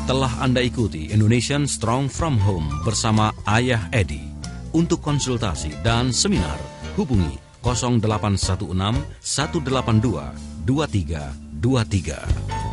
[0.02, 4.20] Telah Anda ikuti Indonesian Strong From Home bersama Ayah Edi.
[4.76, 6.58] Untuk konsultasi dan seminar,
[6.98, 8.68] hubungi 0816
[9.22, 12.71] 182 2323.